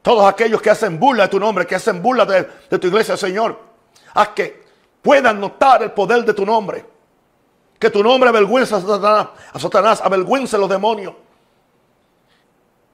Todos 0.02 0.24
aquellos 0.28 0.60
que 0.60 0.70
hacen 0.70 0.98
burla 0.98 1.24
de 1.24 1.28
tu 1.28 1.38
nombre, 1.38 1.66
que 1.66 1.76
hacen 1.76 2.02
burla 2.02 2.24
de, 2.24 2.48
de 2.68 2.78
tu 2.78 2.88
iglesia, 2.88 3.16
Señor. 3.16 3.58
Haz 4.14 4.28
que 4.30 4.64
puedan 5.00 5.40
notar 5.40 5.82
el 5.84 5.92
poder 5.92 6.24
de 6.24 6.34
tu 6.34 6.44
nombre. 6.44 6.95
Que 7.78 7.90
tu 7.90 8.02
nombre 8.02 8.28
avergüenza 8.28 8.76
a 8.76 9.58
Satanás, 9.58 10.00
a 10.00 10.04
avergüence 10.04 10.56
a 10.56 10.58
los 10.58 10.68
demonios. 10.68 11.14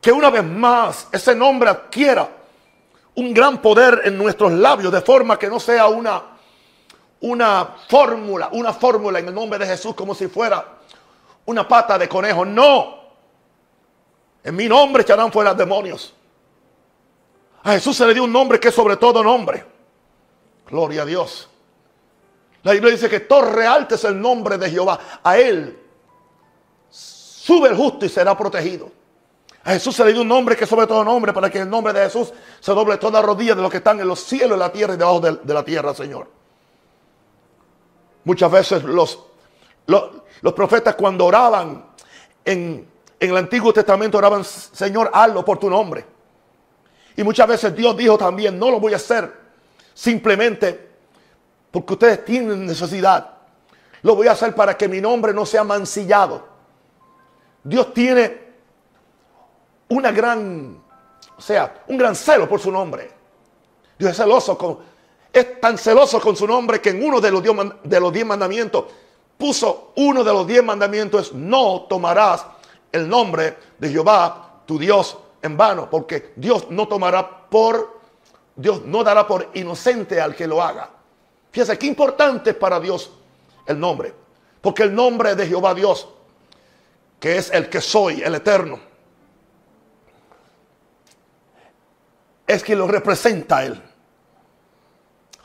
Que 0.01 0.11
una 0.11 0.31
vez 0.31 0.45
más 0.45 1.09
ese 1.13 1.35
nombre 1.35 1.71
adquiera 1.71 2.29
un 3.15 3.33
gran 3.33 3.61
poder 3.61 4.03
en 4.05 4.19
nuestros 4.19 4.53
labios, 4.53 4.93
de 4.93 5.01
forma 5.01 5.39
que 5.39 5.49
no 5.49 5.61
sea 5.61 5.87
una, 5.87 6.23
una 7.21 7.77
fórmula, 7.89 8.49
una 8.53 8.73
fórmula 8.73 9.19
en 9.19 9.29
el 9.29 9.35
nombre 9.35 9.59
de 9.59 9.67
Jesús 9.67 9.95
como 9.95 10.15
si 10.15 10.29
fuera 10.29 10.67
una 11.47 11.67
pata 11.67 11.99
de 11.99 12.09
conejo. 12.09 12.45
No. 12.45 13.03
En 14.43 14.57
mi 14.57 14.69
nombre 14.69 15.03
echarán 15.03 15.31
fuera 15.31 15.55
demonios. 15.55 16.15
A 17.63 17.73
Jesús 17.73 17.97
se 17.97 18.07
le 18.07 18.15
dio 18.15 18.25
un 18.25 18.33
nombre 18.33 18.59
que 18.59 18.69
es 18.69 18.75
sobre 18.75 18.97
todo 18.97 19.23
nombre. 19.23 19.65
Gloria 20.69 21.03
a 21.03 21.05
Dios. 21.05 21.49
La 22.63 22.73
Biblia 22.73 22.93
dice 22.93 23.09
que 23.09 23.21
torre 23.21 23.67
alta 23.67 23.97
es 23.97 24.05
el 24.05 24.21
nombre 24.21 24.57
de 24.57 24.71
Jehová. 24.71 24.99
A 25.23 25.37
él 25.37 25.79
sube 26.91 27.69
el 27.69 27.77
justo 27.77 28.07
y 28.07 28.09
será 28.09 28.37
protegido. 28.37 28.91
A 29.65 29.73
Jesús 29.73 29.95
se 29.95 30.05
le 30.05 30.13
dio 30.13 30.23
un 30.23 30.29
nombre 30.29 30.57
que 30.57 30.67
sobre 30.67 30.87
todo 30.87 31.05
nombre 31.05 31.33
para 31.33 31.51
que 31.51 31.59
en 31.59 31.65
el 31.65 31.71
nombre 31.71 31.93
de 31.93 32.05
Jesús 32.05 32.33
se 32.61 32.73
doble 32.73 32.99
toda 32.99 33.23
rodilla 33.23 33.55
de 33.55 33.63
los 33.63 33.71
que 33.71 33.77
están 33.79 34.01
en 34.01 34.09
los 34.09 34.21
cielos, 34.21 34.53
en 34.53 34.59
la 34.59 34.73
tierra 34.73 34.95
y 34.95 34.97
debajo 34.97 35.21
de, 35.21 35.55
la 35.55 35.65
tierra, 35.65 35.95
Señor. 35.95 36.29
Muchas 38.25 38.51
veces 38.51 38.85
los, 38.85 39.19
los, 39.87 40.53
profetas 40.53 40.95
cuando 40.95 41.25
oraban 41.25 41.85
en, 42.45 42.89
en 43.19 43.31
el 43.31 43.37
Antiguo 43.37 43.73
Testamento 43.73 44.19
oraban, 44.19 44.45
Señor, 44.45 45.11
hazlo 45.13 45.45
por 45.45 45.59
tu 45.59 45.69
nombre. 45.69 46.05
Y 47.17 47.23
muchas 47.25 47.47
veces 47.47 47.75
Dios 47.75 47.97
dijo 47.97 48.17
también, 48.17 48.59
no 48.59 48.71
lo 48.71 48.81
voy 48.81 48.93
a 48.93 48.97
hacer 48.97 49.33
simplemente 49.95 50.92
porque 51.73 51.95
ustedes 51.95 52.25
tienen 52.25 52.67
necesidad. 52.67 53.31
Lo 54.03 54.15
voy 54.15 54.29
a 54.29 54.33
hacer 54.33 54.55
para 54.55 54.77
que 54.77 54.87
mi 54.87 55.01
nombre 55.01 55.33
no 55.33 55.47
sea 55.47 55.65
mancillado. 55.65 56.47
Dios 57.65 57.93
tiene 57.95 58.41
una 59.89 60.13
gran, 60.13 60.81
o 61.37 61.41
sea, 61.41 61.83
un 61.89 61.97
gran 61.97 62.15
celo 62.15 62.49
por 62.49 62.61
su 62.61 62.71
nombre. 62.71 63.11
Dios 63.99 64.11
es 64.11 64.17
celoso 64.17 64.59
con, 64.59 64.79
es 65.33 65.61
tan 65.61 65.79
celoso 65.79 66.21
con 66.21 66.37
su 66.37 66.47
nombre 66.47 66.81
que 66.81 66.91
en 66.91 67.03
uno 67.03 67.21
de 67.21 67.31
los, 67.31 67.43
diez, 67.43 67.57
de 67.83 68.01
los 68.01 68.13
diez 68.13 68.27
mandamientos 68.27 68.85
puso 69.39 69.93
uno 69.97 70.23
de 70.23 70.33
los 70.33 70.47
diez 70.47 70.63
mandamientos 70.63 71.29
es 71.29 71.33
no 71.33 71.87
tomarás 71.89 72.45
el 72.93 73.09
nombre 73.09 73.57
de 73.79 73.89
Jehová, 73.89 74.63
tu 74.67 74.79
Dios, 74.79 75.17
en 75.41 75.57
vano, 75.57 75.89
porque 75.91 76.33
Dios 76.37 76.67
no 76.71 76.87
tomará 76.87 77.49
por, 77.49 77.99
Dios 78.55 78.83
no 78.85 79.03
dará 79.03 79.27
por 79.27 79.49
inocente 79.55 80.21
al 80.21 80.37
que 80.37 80.47
lo 80.47 80.63
haga. 80.63 80.91
Fíjense 81.53 81.79
qué 81.79 81.87
importante 81.87 82.51
es 82.51 82.57
para 82.57 82.81
Dios 82.81 83.13
el 83.67 83.79
nombre. 83.79 84.13
Porque 84.61 84.85
el 84.85 84.95
nombre 84.95 85.37
de 85.37 85.47
Jehová 85.47 85.75
Dios, 85.75 86.09
que 87.21 87.37
es 87.37 87.51
el 87.51 87.69
que 87.69 87.81
soy, 87.81 88.23
el 88.23 88.35
eterno, 88.35 88.81
es 92.47 92.63
quien 92.63 92.79
lo 92.79 92.87
representa 92.87 93.59
a 93.59 93.67
Él. 93.67 93.83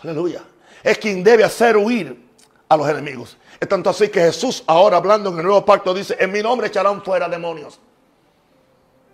Aleluya. 0.02 0.44
Es 0.84 0.98
quien 0.98 1.24
debe 1.24 1.44
hacer 1.44 1.76
huir 1.76 2.28
a 2.70 2.78
los 2.78 2.88
enemigos. 2.88 3.38
Es 3.60 3.68
tanto 3.68 3.90
así 3.90 4.10
que 4.10 4.22
Jesús 4.22 4.64
ahora 4.68 4.98
hablando 4.98 5.30
en 5.30 5.38
el 5.38 5.44
nuevo 5.44 5.66
pacto 5.66 5.94
dice, 5.94 6.16
en 6.20 6.32
mi 6.32 6.42
nombre 6.42 6.68
echarán 6.68 7.04
fuera 7.04 7.28
demonios. 7.28 7.80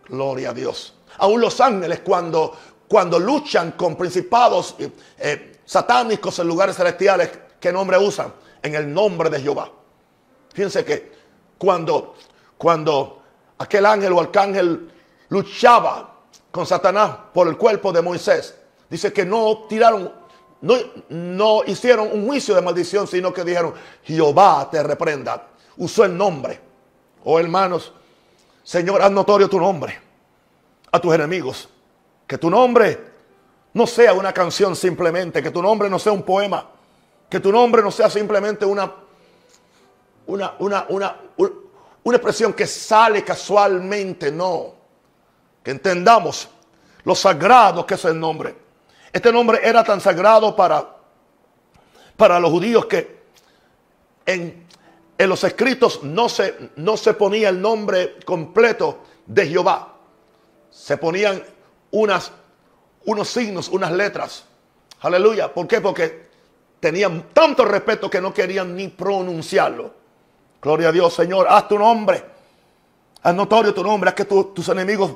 Gloria 0.08 0.51
a 0.51 0.53
Dios. 0.53 0.93
Aún 1.17 1.41
los 1.41 1.60
ángeles 1.62 2.01
cuando, 2.01 2.56
cuando 2.88 3.19
luchan 3.19 3.71
con 3.71 3.95
principados, 3.95 4.75
eh, 5.17 5.53
satánicos 5.73 6.38
en 6.38 6.47
lugares 6.47 6.75
celestiales, 6.75 7.31
¿qué 7.59 7.73
nombre 7.73 7.97
usan? 7.97 8.31
En 8.62 8.75
el 8.75 8.93
nombre 8.93 9.27
de 9.31 9.41
Jehová. 9.41 9.71
Fíjense 10.53 10.86
que 10.86 11.12
cuando, 11.57 12.13
cuando 12.59 13.23
aquel 13.57 13.88
ángel 13.88 14.13
o 14.13 14.21
arcángel 14.21 14.91
luchaba 15.29 16.13
con 16.51 16.67
Satanás 16.67 17.17
por 17.33 17.47
el 17.47 17.57
cuerpo 17.57 17.91
de 17.91 18.03
Moisés, 18.03 18.55
dice 18.88 19.12
que 19.12 19.25
no 19.25 19.65
tiraron, 19.67 20.13
no, 20.62 20.75
no 21.09 21.63
hicieron 21.65 22.07
un 22.12 22.27
juicio 22.27 22.53
de 22.53 22.62
maldición, 22.62 23.07
sino 23.07 23.33
que 23.33 23.43
dijeron, 23.43 23.73
Jehová 24.03 24.69
te 24.69 24.83
reprenda. 24.83 25.47
Usó 25.77 26.05
el 26.05 26.15
nombre. 26.15 26.62
Oh 27.23 27.39
hermanos, 27.39 27.91
Señor, 28.63 29.01
haz 29.01 29.12
notorio 29.12 29.49
tu 29.49 29.59
nombre 29.59 29.99
a 30.91 30.99
tus 30.99 31.15
enemigos. 31.15 31.67
Que 32.27 32.38
tu 32.38 32.51
nombre 32.51 33.12
no 33.73 33.88
sea 33.88 34.13
una 34.13 34.33
canción 34.33 34.75
simplemente, 34.75 35.41
que 35.41 35.51
tu 35.51 35.62
nombre 35.62 35.89
no 35.89 35.97
sea 35.99 36.12
un 36.12 36.23
poema, 36.23 36.69
que 37.29 37.39
tu 37.39 37.51
nombre 37.51 37.81
no 37.81 37.91
sea 37.91 38.09
simplemente 38.09 38.65
una, 38.65 38.93
una, 40.27 40.53
una, 40.59 40.86
una, 40.89 41.15
una 42.03 42.17
expresión 42.17 42.53
que 42.53 42.67
sale 42.67 43.23
casualmente, 43.23 44.31
no. 44.31 44.75
Que 45.63 45.71
entendamos 45.71 46.49
lo 47.03 47.15
sagrado 47.15 47.86
que 47.86 47.95
es 47.95 48.05
el 48.05 48.19
nombre. 48.19 48.55
Este 49.12 49.31
nombre 49.31 49.59
era 49.63 49.83
tan 49.83 50.01
sagrado 50.01 50.55
para, 50.55 50.97
para 52.17 52.39
los 52.39 52.51
judíos 52.51 52.86
que 52.86 53.23
en, 54.25 54.67
en 55.17 55.29
los 55.29 55.43
escritos 55.43 56.03
no 56.03 56.29
se, 56.29 56.71
no 56.75 56.97
se 56.97 57.13
ponía 57.13 57.49
el 57.49 57.62
nombre 57.62 58.17
completo 58.25 59.03
de 59.25 59.47
Jehová. 59.47 59.95
Se 60.69 60.97
ponían 60.97 61.43
unas 61.91 62.31
unos 63.06 63.30
signos, 63.30 63.70
unas 63.70 63.92
letras. 63.92 64.46
Aleluya. 65.02 65.54
¿Por 65.54 65.68
qué? 65.68 65.82
Porque 65.82 66.30
tenían 66.80 67.30
tanto 67.34 67.66
respeto 67.66 68.10
que 68.10 68.22
no 68.22 68.34
querían 68.34 68.76
ni 68.76 68.88
pronunciarlo. 68.88 69.94
Gloria 70.62 70.89
a 70.89 70.92
Dios, 70.92 71.13
Señor. 71.13 71.48
Haz 71.50 71.68
tu 71.68 71.78
nombre. 71.78 72.24
Haz 73.24 73.34
notorio 73.34 73.74
tu 73.74 73.84
nombre, 73.84 74.10
haz 74.10 74.16
que 74.16 74.26
tus 74.26 74.68
enemigos 74.68 75.16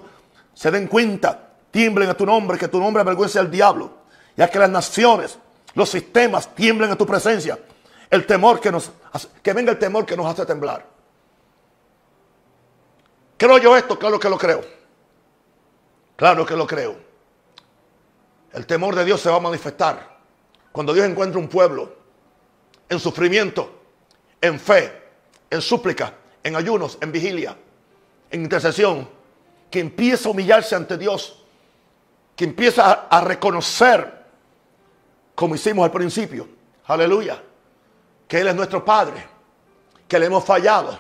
se 0.54 0.72
den 0.72 0.88
cuenta, 0.88 1.50
tiemblen 1.70 2.10
a 2.10 2.14
tu 2.14 2.26
nombre, 2.26 2.58
que 2.58 2.70
tu 2.70 2.80
nombre 2.80 3.02
avergüence 3.02 3.38
al 3.38 3.52
diablo. 3.52 3.92
Y 4.36 4.42
haz 4.42 4.50
que 4.50 4.60
las 4.60 4.70
naciones, 4.70 5.38
los 5.74 5.90
sistemas 5.90 6.54
tiemblen 6.56 6.90
a 6.92 6.96
tu 6.96 7.06
presencia. 7.06 7.60
El 8.10 8.26
temor 8.26 8.62
que 8.62 8.72
nos 8.72 8.92
que 9.44 9.52
venga 9.54 9.72
el 9.72 9.80
temor 9.80 10.06
que 10.06 10.16
nos 10.16 10.26
hace 10.26 10.46
temblar. 10.46 10.86
¿Creo 13.36 13.58
yo 13.58 13.76
esto? 13.76 14.00
Claro 14.00 14.20
que 14.20 14.30
lo 14.30 14.38
creo. 14.38 14.62
Claro 16.16 16.46
que 16.46 16.56
lo 16.56 16.66
creo. 16.66 17.07
El 18.58 18.66
temor 18.66 18.96
de 18.96 19.06
Dios 19.06 19.22
se 19.22 19.30
va 19.30 19.36
a 19.36 19.40
manifestar 19.40 20.18
cuando 20.72 20.92
Dios 20.92 21.06
encuentra 21.06 21.40
un 21.40 21.48
pueblo 21.48 21.94
en 22.90 23.00
sufrimiento, 23.00 23.70
en 24.42 24.60
fe, 24.60 25.00
en 25.48 25.62
súplica, 25.62 26.16
en 26.42 26.56
ayunos, 26.56 26.98
en 27.00 27.12
vigilia, 27.12 27.56
en 28.32 28.42
intercesión, 28.42 29.08
que 29.70 29.80
empieza 29.80 30.28
a 30.28 30.32
humillarse 30.32 30.74
ante 30.74 30.98
Dios, 30.98 31.44
que 32.36 32.46
empieza 32.46 33.08
a, 33.08 33.22
reconocer, 33.22 34.26
como 35.36 35.54
hicimos 35.54 35.86
al 35.86 35.92
principio, 35.92 36.48
aleluya, 36.88 37.40
que 38.28 38.40
Él 38.40 38.48
es 38.48 38.56
nuestro 38.56 38.84
Padre, 38.84 39.24
que 40.08 40.18
le 40.18 40.26
hemos 40.26 40.44
fallado, 40.44 40.98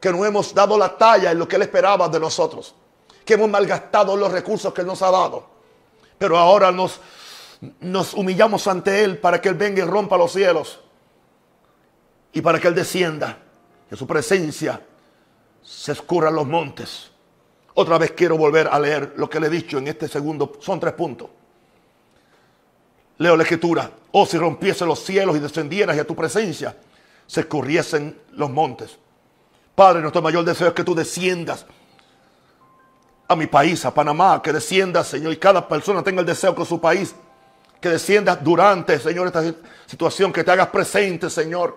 que 0.00 0.10
no 0.10 0.24
hemos 0.24 0.54
dado 0.54 0.78
la 0.78 0.96
talla 0.96 1.32
en 1.32 1.38
lo 1.38 1.46
que 1.46 1.56
Él 1.56 1.62
esperaba 1.62 2.08
de 2.08 2.18
nosotros, 2.18 2.74
que 3.26 3.34
hemos 3.34 3.50
malgastado 3.50 4.16
los 4.16 4.32
recursos 4.32 4.72
que 4.72 4.80
Él 4.80 4.86
nos 4.86 5.02
ha 5.02 5.10
dado, 5.10 5.51
pero 6.22 6.38
ahora 6.38 6.70
nos, 6.70 7.00
humillamos 8.14 8.68
ante 8.68 9.02
Él 9.02 9.18
para 9.18 9.40
que 9.40 9.48
Él 9.48 9.56
venga 9.56 9.82
y 9.82 9.84
rompa 9.84 10.16
los 10.16 10.30
cielos 10.30 10.78
y 12.32 12.40
para 12.40 12.60
que 12.60 12.68
Él 12.68 12.76
descienda, 12.76 13.38
que 13.90 13.96
su 13.96 14.06
presencia 14.06 14.80
se 15.64 15.90
escurran 15.90 16.36
los 16.36 16.46
montes. 16.46 17.10
Otra 17.74 17.98
vez 17.98 18.12
quiero 18.12 18.36
volver 18.36 18.68
a 18.68 18.78
leer 18.78 19.14
lo 19.16 19.28
que 19.28 19.40
le 19.40 19.48
he 19.48 19.50
dicho 19.50 19.78
en 19.78 19.88
este 19.88 20.06
segundo, 20.06 20.52
son 20.60 20.78
tres 20.78 20.92
puntos. 20.92 21.28
Leo 23.18 23.36
la 23.36 23.42
escritura, 23.42 23.90
oh 24.12 24.24
si 24.24 24.38
rompiese 24.38 24.86
los 24.86 25.00
cielos 25.00 25.34
y 25.34 25.40
descendieras 25.40 25.96
y 25.96 25.98
a 25.98 26.06
tu 26.06 26.14
presencia 26.14 26.76
se 27.26 27.40
escurriesen 27.40 28.16
los 28.34 28.48
montes. 28.48 28.96
Padre, 29.74 30.02
nuestro 30.02 30.22
mayor 30.22 30.44
deseo 30.44 30.68
es 30.68 30.74
que 30.74 30.84
tú 30.84 30.94
desciendas 30.94 31.66
a 33.32 33.36
mi 33.36 33.46
país, 33.46 33.84
a 33.84 33.92
Panamá, 33.92 34.40
que 34.42 34.52
desciendas, 34.52 35.08
Señor, 35.08 35.32
y 35.32 35.36
cada 35.36 35.66
persona 35.66 36.02
tenga 36.02 36.20
el 36.20 36.26
deseo 36.26 36.54
con 36.54 36.66
su 36.66 36.80
país, 36.80 37.14
que 37.80 37.88
desciendas 37.88 38.42
durante, 38.42 38.98
Señor, 38.98 39.26
esta 39.26 39.42
situación, 39.86 40.32
que 40.32 40.44
te 40.44 40.50
hagas 40.50 40.68
presente, 40.68 41.28
Señor. 41.28 41.76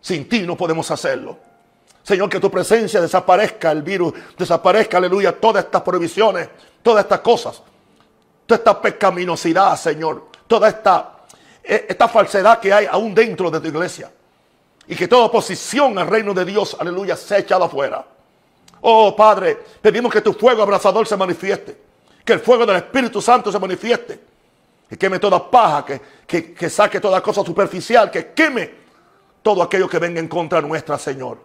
Sin 0.00 0.28
ti 0.28 0.40
no 0.42 0.56
podemos 0.56 0.90
hacerlo. 0.90 1.38
Señor, 2.02 2.28
que 2.28 2.40
tu 2.40 2.50
presencia 2.50 3.00
desaparezca, 3.00 3.70
el 3.70 3.82
virus 3.82 4.14
desaparezca, 4.36 4.96
aleluya, 4.96 5.38
todas 5.38 5.64
estas 5.64 5.82
prohibiciones, 5.82 6.48
todas 6.82 7.04
estas 7.04 7.20
cosas, 7.20 7.62
toda 8.46 8.58
esta 8.58 8.80
pecaminosidad, 8.80 9.76
Señor, 9.76 10.28
toda 10.48 10.68
esta, 10.68 11.18
eh, 11.62 11.86
esta 11.88 12.08
falsedad 12.08 12.58
que 12.58 12.72
hay 12.72 12.86
aún 12.86 13.14
dentro 13.14 13.50
de 13.50 13.60
tu 13.60 13.68
iglesia. 13.68 14.10
Y 14.88 14.96
que 14.96 15.06
toda 15.06 15.26
oposición 15.26 15.96
al 15.98 16.08
reino 16.08 16.34
de 16.34 16.44
Dios, 16.44 16.76
aleluya, 16.78 17.16
sea 17.16 17.38
echada 17.38 17.66
afuera. 17.66 18.04
Oh 18.82 19.14
Padre, 19.14 19.58
pedimos 19.80 20.12
que 20.12 20.20
tu 20.20 20.32
fuego 20.32 20.62
abrazador 20.62 21.06
se 21.06 21.16
manifieste. 21.16 21.76
Que 22.24 22.34
el 22.34 22.40
fuego 22.40 22.66
del 22.66 22.76
Espíritu 22.76 23.20
Santo 23.22 23.50
se 23.50 23.58
manifieste. 23.58 24.20
Que 24.88 24.98
queme 24.98 25.18
toda 25.18 25.50
paja, 25.50 25.84
que, 25.84 26.00
que, 26.26 26.52
que 26.52 26.68
saque 26.68 27.00
toda 27.00 27.20
cosa 27.22 27.42
superficial, 27.42 28.10
que 28.10 28.32
queme 28.32 28.70
todo 29.42 29.62
aquello 29.62 29.88
que 29.88 29.98
venga 29.98 30.20
en 30.20 30.28
contra 30.28 30.60
nuestra, 30.60 30.98
Señor. 30.98 31.38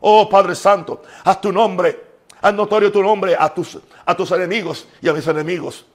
Oh 0.00 0.28
Padre 0.28 0.54
Santo, 0.54 1.02
haz 1.24 1.40
tu 1.40 1.52
nombre, 1.52 2.00
haz 2.40 2.52
notorio 2.52 2.90
tu 2.90 3.02
nombre 3.02 3.36
a 3.38 3.52
tus, 3.54 3.78
a 4.04 4.16
tus 4.16 4.30
enemigos 4.32 4.88
y 5.00 5.08
a 5.08 5.12
mis 5.12 5.26
enemigos. 5.26 5.86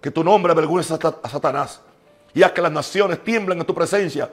Que 0.00 0.10
tu 0.10 0.24
nombre 0.24 0.52
avergüence 0.52 0.94
a 0.94 1.28
Satanás 1.28 1.80
y 2.32 2.42
haz 2.42 2.52
que 2.52 2.62
las 2.62 2.72
naciones 2.72 3.22
tiemblen 3.22 3.58
en 3.60 3.66
tu 3.66 3.74
presencia. 3.74 4.30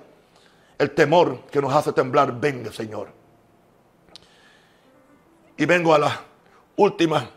El 0.78 0.92
temor 0.92 1.42
que 1.52 1.62
nos 1.62 1.74
hace 1.74 1.92
temblar, 1.92 2.40
venga, 2.40 2.72
Señor. 2.72 3.19
Y 5.60 5.66
vengo 5.66 5.94
a 5.94 6.00
la 6.00 6.22
última 6.78 7.30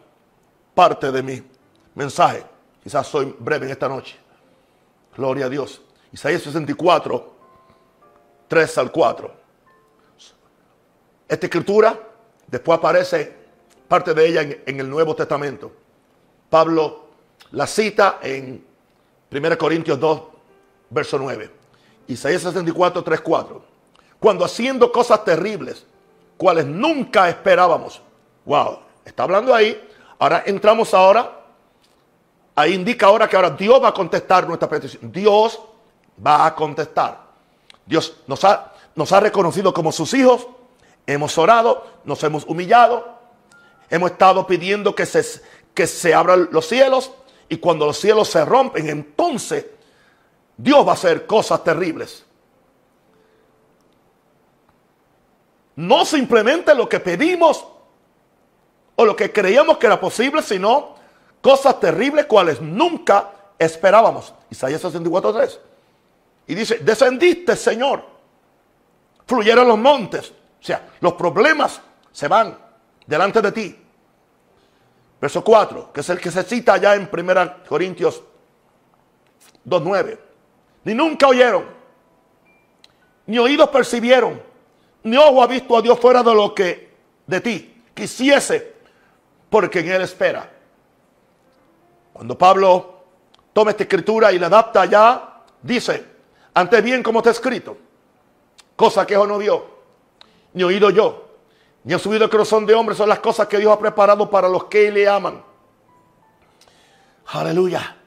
parte 0.73 1.11
de 1.11 1.25
mi 1.25 1.43
mensaje. 1.97 2.45
Quizás 2.81 3.05
soy 3.05 3.35
breve 3.37 3.67
en 3.67 3.73
esta 3.73 3.89
noche. 3.89 4.17
Gloria 5.17 5.47
a 5.47 5.49
Dios. 5.49 5.83
Isaías 6.13 6.41
64, 6.43 7.33
3 8.47 8.79
al 8.79 8.93
4. 8.93 9.35
Esta 11.29 11.47
escritura 11.47 11.99
después 12.47 12.79
aparece 12.79 13.35
parte 13.89 14.15
de 14.15 14.29
ella 14.29 14.43
en, 14.43 14.79
el 14.79 14.89
Nuevo 14.89 15.17
Testamento. 15.17 15.73
Pablo 16.49 17.07
la 17.51 17.67
cita 17.67 18.21
en 18.23 18.65
1 19.33 19.59
Corintios 19.59 19.99
2, 19.99 20.23
verso 20.91 21.19
9. 21.19 21.51
Isaías 22.07 22.43
64, 22.43 23.03
3, 23.03 23.21
4. 23.21 23.65
Cuando 24.21 24.45
haciendo 24.45 24.93
cosas 24.93 25.25
terribles, 25.25 25.85
cuales 26.37 26.67
nunca 26.67 27.29
esperábamos. 27.29 28.01
Wow, 28.45 28.81
está 29.05 29.23
hablando 29.23 29.55
ahí. 29.55 29.81
Ahora 30.19 30.43
entramos 30.47 30.93
ahora. 30.95 31.41
Ahí 32.55 32.75
indica 32.75 33.07
ahora 33.07 33.29
que 33.29 33.37
ahora 33.37 33.51
Dios 33.51 33.83
va 33.83 33.89
a 33.89 33.95
contestar 33.95 34.47
nuestra 34.47 34.69
petición. 34.69 35.11
Dios 35.11 35.61
va 36.25 36.47
a 36.47 36.55
contestar. 36.55 37.19
Dios 37.87 38.17
nos 38.27 38.45
ha, 38.45 38.73
nos 38.95 39.11
ha 39.13 39.21
reconocido 39.21 39.73
como 39.73 39.91
sus 39.91 40.13
hijos 40.15 40.47
Hemos 41.07 41.37
orado, 41.37 41.85
nos 42.05 42.23
hemos 42.23 42.45
humillado, 42.45 43.19
hemos 43.91 44.13
estado 44.13 44.47
pidiendo 44.47 44.95
que 44.95 45.05
se, 45.05 45.43
que 45.75 45.87
se 45.87 46.15
abran 46.15 46.49
los 46.53 46.67
cielos 46.67 47.11
y 47.49 47.57
cuando 47.57 47.87
los 47.87 47.99
cielos 47.99 48.29
se 48.29 48.45
rompen, 48.45 48.89
entonces 48.89 49.67
Dios 50.57 50.87
va 50.87 50.93
a 50.93 50.95
hacer 50.95 51.27
cosas 51.27 51.65
terribles. 51.65 52.25
No 55.75 56.05
simplemente 56.05 56.75
lo 56.75 56.89
que 56.89 57.01
pedimos 57.01 57.67
o 58.97 59.05
lo 59.05 59.17
que 59.17 59.33
creíamos 59.33 59.79
que 59.79 59.87
era 59.87 60.01
posible, 60.01 60.43
sino 60.43 60.95
cosas 61.41 61.81
terribles 61.81 62.27
cuales 62.27 62.61
nunca 62.61 63.31
esperábamos. 63.59 64.35
Isaías 64.51 64.83
64.3. 64.83 65.59
Y 66.47 66.55
dice, 66.55 66.79
descendiste, 66.79 67.57
Señor. 67.57 68.05
Fluyeron 69.27 69.67
los 69.67 69.79
montes. 69.79 70.31
O 70.31 70.65
sea, 70.65 70.89
los 71.01 71.15
problemas 71.15 71.81
se 72.11 72.29
van 72.29 72.57
delante 73.07 73.41
de 73.41 73.53
ti. 73.53 73.79
Verso 75.21 75.43
4, 75.45 75.93
que 75.93 76.01
es 76.01 76.09
el 76.11 76.21
que 76.21 76.31
se 76.31 76.43
cita 76.43 76.75
allá 76.75 76.95
en 76.97 77.09
1 77.11 77.55
Corintios 77.69 78.23
2.9. 79.67 80.19
Ni 80.85 80.95
nunca 80.95 81.29
oyeron, 81.29 81.65
ni 83.27 83.39
oídos 83.39 83.69
percibieron, 83.69 84.43
ni 85.05 85.17
ojo 85.17 85.43
ha 85.43 85.47
visto 85.47 85.77
a 85.77 85.83
Dios 85.83 85.99
fuera 86.01 86.25
de 86.25 86.35
lo 86.35 86.53
que 86.53 86.93
de 87.27 87.41
ti 87.41 87.83
quisiese, 87.95 88.72
porque 89.53 89.81
en 89.81 89.91
Él 89.91 90.01
espera. 90.01 90.51
Cuando 92.15 92.39
Pablo 92.39 93.05
toma 93.53 93.73
esta 93.73 93.83
escritura 93.83 94.33
y 94.33 94.39
la 94.39 94.47
adapta 94.47 94.81
allá, 94.81 95.43
dice, 95.61 96.07
antes 96.55 96.83
bien 96.83 97.03
como 97.03 97.19
está 97.19 97.33
escrito, 97.33 97.77
cosa 98.75 99.07
que 99.07 99.15
ojo 99.15 99.27
no 99.27 99.37
vio, 99.37 99.67
ni 100.55 100.63
oído 100.63 100.89
yo, 100.89 101.29
ni 101.85 101.93
ha 101.93 101.99
subido 101.99 102.25
el 102.25 102.31
corazón 102.31 102.65
de 102.65 102.73
hombre, 102.73 102.95
son 102.95 103.11
las 103.11 103.19
cosas 103.19 103.47
que 103.47 103.59
Dios 103.59 103.71
ha 103.71 103.79
preparado 103.79 104.31
para 104.31 104.49
los 104.49 104.65
que 104.65 104.91
le 104.91 105.07
aman. 105.07 105.45
Aleluya. 107.27 107.99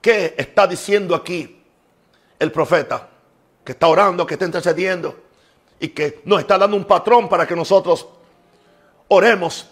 ¿Qué 0.00 0.34
está 0.38 0.66
diciendo 0.66 1.14
aquí 1.14 1.62
el 2.38 2.50
profeta? 2.50 3.10
Que 3.62 3.72
está 3.72 3.88
orando, 3.88 4.26
que 4.26 4.34
está 4.34 4.46
intercediendo 4.46 5.14
y 5.78 5.88
que 5.88 6.22
nos 6.24 6.40
está 6.40 6.56
dando 6.56 6.78
un 6.78 6.86
patrón 6.86 7.28
para 7.28 7.46
que 7.46 7.54
nosotros 7.54 8.08
oremos. 9.08 9.68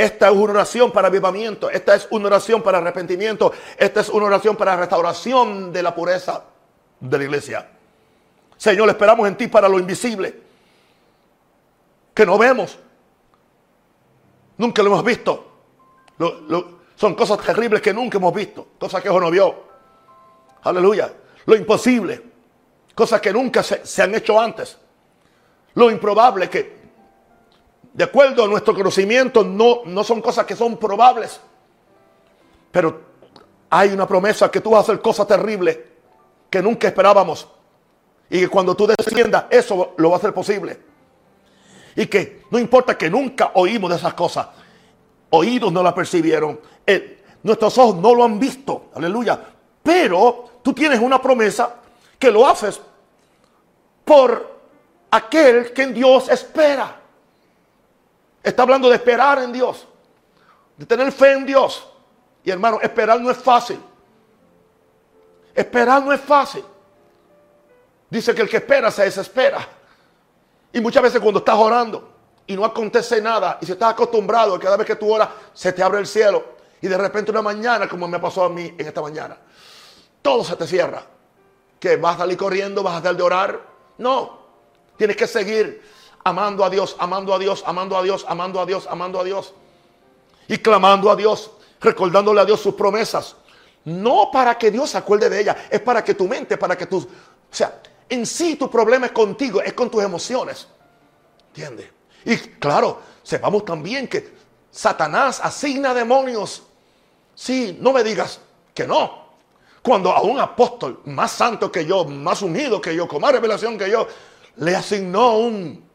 Esta 0.00 0.30
es 0.30 0.32
una 0.32 0.52
oración 0.52 0.90
para 0.92 1.08
avivamiento, 1.08 1.68
esta 1.68 1.94
es 1.94 2.08
una 2.10 2.28
oración 2.28 2.62
para 2.62 2.78
arrepentimiento, 2.78 3.52
esta 3.76 4.00
es 4.00 4.08
una 4.08 4.24
oración 4.24 4.56
para 4.56 4.74
restauración 4.74 5.70
de 5.74 5.82
la 5.82 5.94
pureza 5.94 6.42
de 7.00 7.18
la 7.18 7.24
iglesia. 7.24 7.68
Señor, 8.56 8.88
esperamos 8.88 9.28
en 9.28 9.36
ti 9.36 9.48
para 9.48 9.68
lo 9.68 9.78
invisible. 9.78 10.40
Que 12.14 12.24
no 12.24 12.38
vemos. 12.38 12.78
Nunca 14.56 14.82
lo 14.82 14.88
hemos 14.88 15.04
visto. 15.04 15.52
son 16.96 17.14
cosas 17.14 17.38
terribles 17.44 17.82
que 17.82 17.92
nunca 17.92 18.16
hemos 18.16 18.32
visto. 18.32 18.68
Cosas 18.78 19.02
que 19.02 19.10
ojo 19.10 19.20
no 19.20 19.30
vio. 19.30 19.54
Aleluya. 20.62 21.12
Lo 21.44 21.54
imposible. 21.54 22.22
Cosas 22.94 23.20
que 23.20 23.34
nunca 23.34 23.62
se, 23.62 24.02
han 24.02 24.14
hecho 24.14 24.40
antes. 24.40 24.78
Lo 25.74 25.90
improbable 25.90 26.48
que, 26.48 26.79
de 27.92 28.04
acuerdo 28.04 28.44
a 28.44 28.48
nuestro 28.48 28.74
conocimiento, 28.74 29.44
no, 29.44 29.80
no 29.84 30.04
son 30.04 30.20
cosas 30.20 30.46
que 30.46 30.56
son 30.56 30.76
probables. 30.76 31.40
Pero 32.70 33.00
hay 33.68 33.90
una 33.90 34.06
promesa 34.06 34.50
que 34.50 34.60
tú 34.60 34.70
vas 34.70 34.80
a 34.80 34.82
hacer 34.82 35.02
cosas 35.02 35.26
terribles 35.26 35.78
que 36.48 36.62
nunca 36.62 36.88
esperábamos. 36.88 37.48
Y 38.28 38.40
que 38.40 38.48
cuando 38.48 38.76
tú 38.76 38.86
desciendas, 38.86 39.46
eso 39.50 39.94
lo 39.96 40.10
va 40.10 40.16
a 40.16 40.18
hacer 40.18 40.32
posible. 40.32 40.80
Y 41.96 42.06
que 42.06 42.44
no 42.50 42.58
importa 42.58 42.96
que 42.96 43.10
nunca 43.10 43.52
oímos 43.54 43.90
de 43.90 43.96
esas 43.96 44.14
cosas, 44.14 44.46
oídos 45.30 45.72
no 45.72 45.82
las 45.82 45.92
percibieron, 45.92 46.60
nuestros 47.42 47.76
ojos 47.78 47.96
no 47.96 48.14
lo 48.14 48.24
han 48.24 48.38
visto, 48.38 48.90
aleluya. 48.94 49.40
Pero 49.82 50.50
tú 50.62 50.72
tienes 50.72 51.00
una 51.00 51.20
promesa 51.20 51.76
que 52.18 52.30
lo 52.30 52.46
haces 52.46 52.80
por 54.04 54.60
aquel 55.10 55.72
que 55.72 55.82
en 55.82 55.94
Dios 55.94 56.28
espera. 56.28 56.99
Está 58.42 58.62
hablando 58.62 58.88
de 58.88 58.96
esperar 58.96 59.38
en 59.42 59.52
Dios, 59.52 59.86
de 60.76 60.86
tener 60.86 61.12
fe 61.12 61.32
en 61.32 61.46
Dios. 61.46 61.86
Y 62.42 62.50
hermano, 62.50 62.78
esperar 62.80 63.20
no 63.20 63.30
es 63.30 63.36
fácil. 63.36 63.80
Esperar 65.54 66.02
no 66.02 66.12
es 66.12 66.20
fácil. 66.20 66.64
Dice 68.08 68.34
que 68.34 68.42
el 68.42 68.48
que 68.48 68.56
espera 68.56 68.90
se 68.90 69.04
desespera. 69.04 69.66
Y 70.72 70.80
muchas 70.80 71.02
veces 71.02 71.20
cuando 71.20 71.40
estás 71.40 71.56
orando 71.56 72.12
y 72.46 72.56
no 72.56 72.64
acontece 72.64 73.20
nada 73.20 73.58
y 73.60 73.66
si 73.66 73.72
estás 73.72 73.92
acostumbrado 73.92 74.58
cada 74.58 74.76
vez 74.76 74.86
que 74.86 74.96
tú 74.96 75.12
oras 75.12 75.28
se 75.52 75.72
te 75.72 75.82
abre 75.82 76.00
el 76.00 76.06
cielo 76.06 76.44
y 76.80 76.88
de 76.88 76.96
repente 76.96 77.30
una 77.30 77.42
mañana 77.42 77.88
como 77.88 78.08
me 78.08 78.18
pasó 78.18 78.44
a 78.44 78.48
mí 78.48 78.74
en 78.76 78.86
esta 78.86 79.02
mañana, 79.02 79.36
todo 80.22 80.44
se 80.44 80.56
te 80.56 80.66
cierra. 80.66 81.02
Que 81.78 81.96
vas 81.96 82.16
a 82.16 82.18
salir 82.18 82.36
corriendo, 82.36 82.82
vas 82.82 82.94
a 82.94 83.00
dejar 83.00 83.16
de 83.16 83.22
orar. 83.22 83.60
No, 83.98 84.38
tienes 84.96 85.16
que 85.16 85.26
seguir 85.26 85.82
amando 86.24 86.64
a 86.64 86.70
Dios, 86.70 86.96
amando 86.98 87.34
a 87.34 87.38
Dios, 87.38 87.62
amando 87.66 87.96
a 87.96 88.02
Dios, 88.02 88.24
amando 88.28 88.60
a 88.60 88.66
Dios, 88.66 88.86
amando 88.90 89.20
a 89.20 89.24
Dios. 89.24 89.54
Y 90.48 90.58
clamando 90.58 91.10
a 91.10 91.16
Dios, 91.16 91.50
recordándole 91.80 92.40
a 92.40 92.44
Dios 92.44 92.60
sus 92.60 92.74
promesas. 92.74 93.36
No 93.84 94.30
para 94.32 94.58
que 94.58 94.70
Dios 94.70 94.90
se 94.90 94.98
acuerde 94.98 95.30
de 95.30 95.40
ella, 95.40 95.56
es 95.70 95.80
para 95.80 96.04
que 96.04 96.14
tu 96.14 96.28
mente, 96.28 96.56
para 96.56 96.76
que 96.76 96.86
tus... 96.86 97.04
O 97.04 97.08
sea, 97.50 97.80
en 98.08 98.26
sí 98.26 98.56
tu 98.56 98.70
problema 98.70 99.06
es 99.06 99.12
contigo, 99.12 99.62
es 99.62 99.72
con 99.72 99.90
tus 99.90 100.02
emociones. 100.02 100.66
¿Entiendes? 101.48 101.88
Y 102.24 102.36
claro, 102.36 103.00
sepamos 103.22 103.64
también 103.64 104.08
que 104.08 104.34
Satanás 104.70 105.40
asigna 105.42 105.94
demonios. 105.94 106.62
Sí, 107.34 107.78
no 107.80 107.92
me 107.92 108.04
digas 108.04 108.40
que 108.74 108.86
no. 108.86 109.30
Cuando 109.82 110.10
a 110.10 110.20
un 110.20 110.38
apóstol 110.38 111.00
más 111.06 111.32
santo 111.32 111.72
que 111.72 111.86
yo, 111.86 112.04
más 112.04 112.42
unido 112.42 112.80
que 112.80 112.94
yo, 112.94 113.08
con 113.08 113.22
más 113.22 113.32
revelación 113.32 113.78
que 113.78 113.90
yo, 113.90 114.06
le 114.56 114.76
asignó 114.76 115.38
un, 115.38 115.89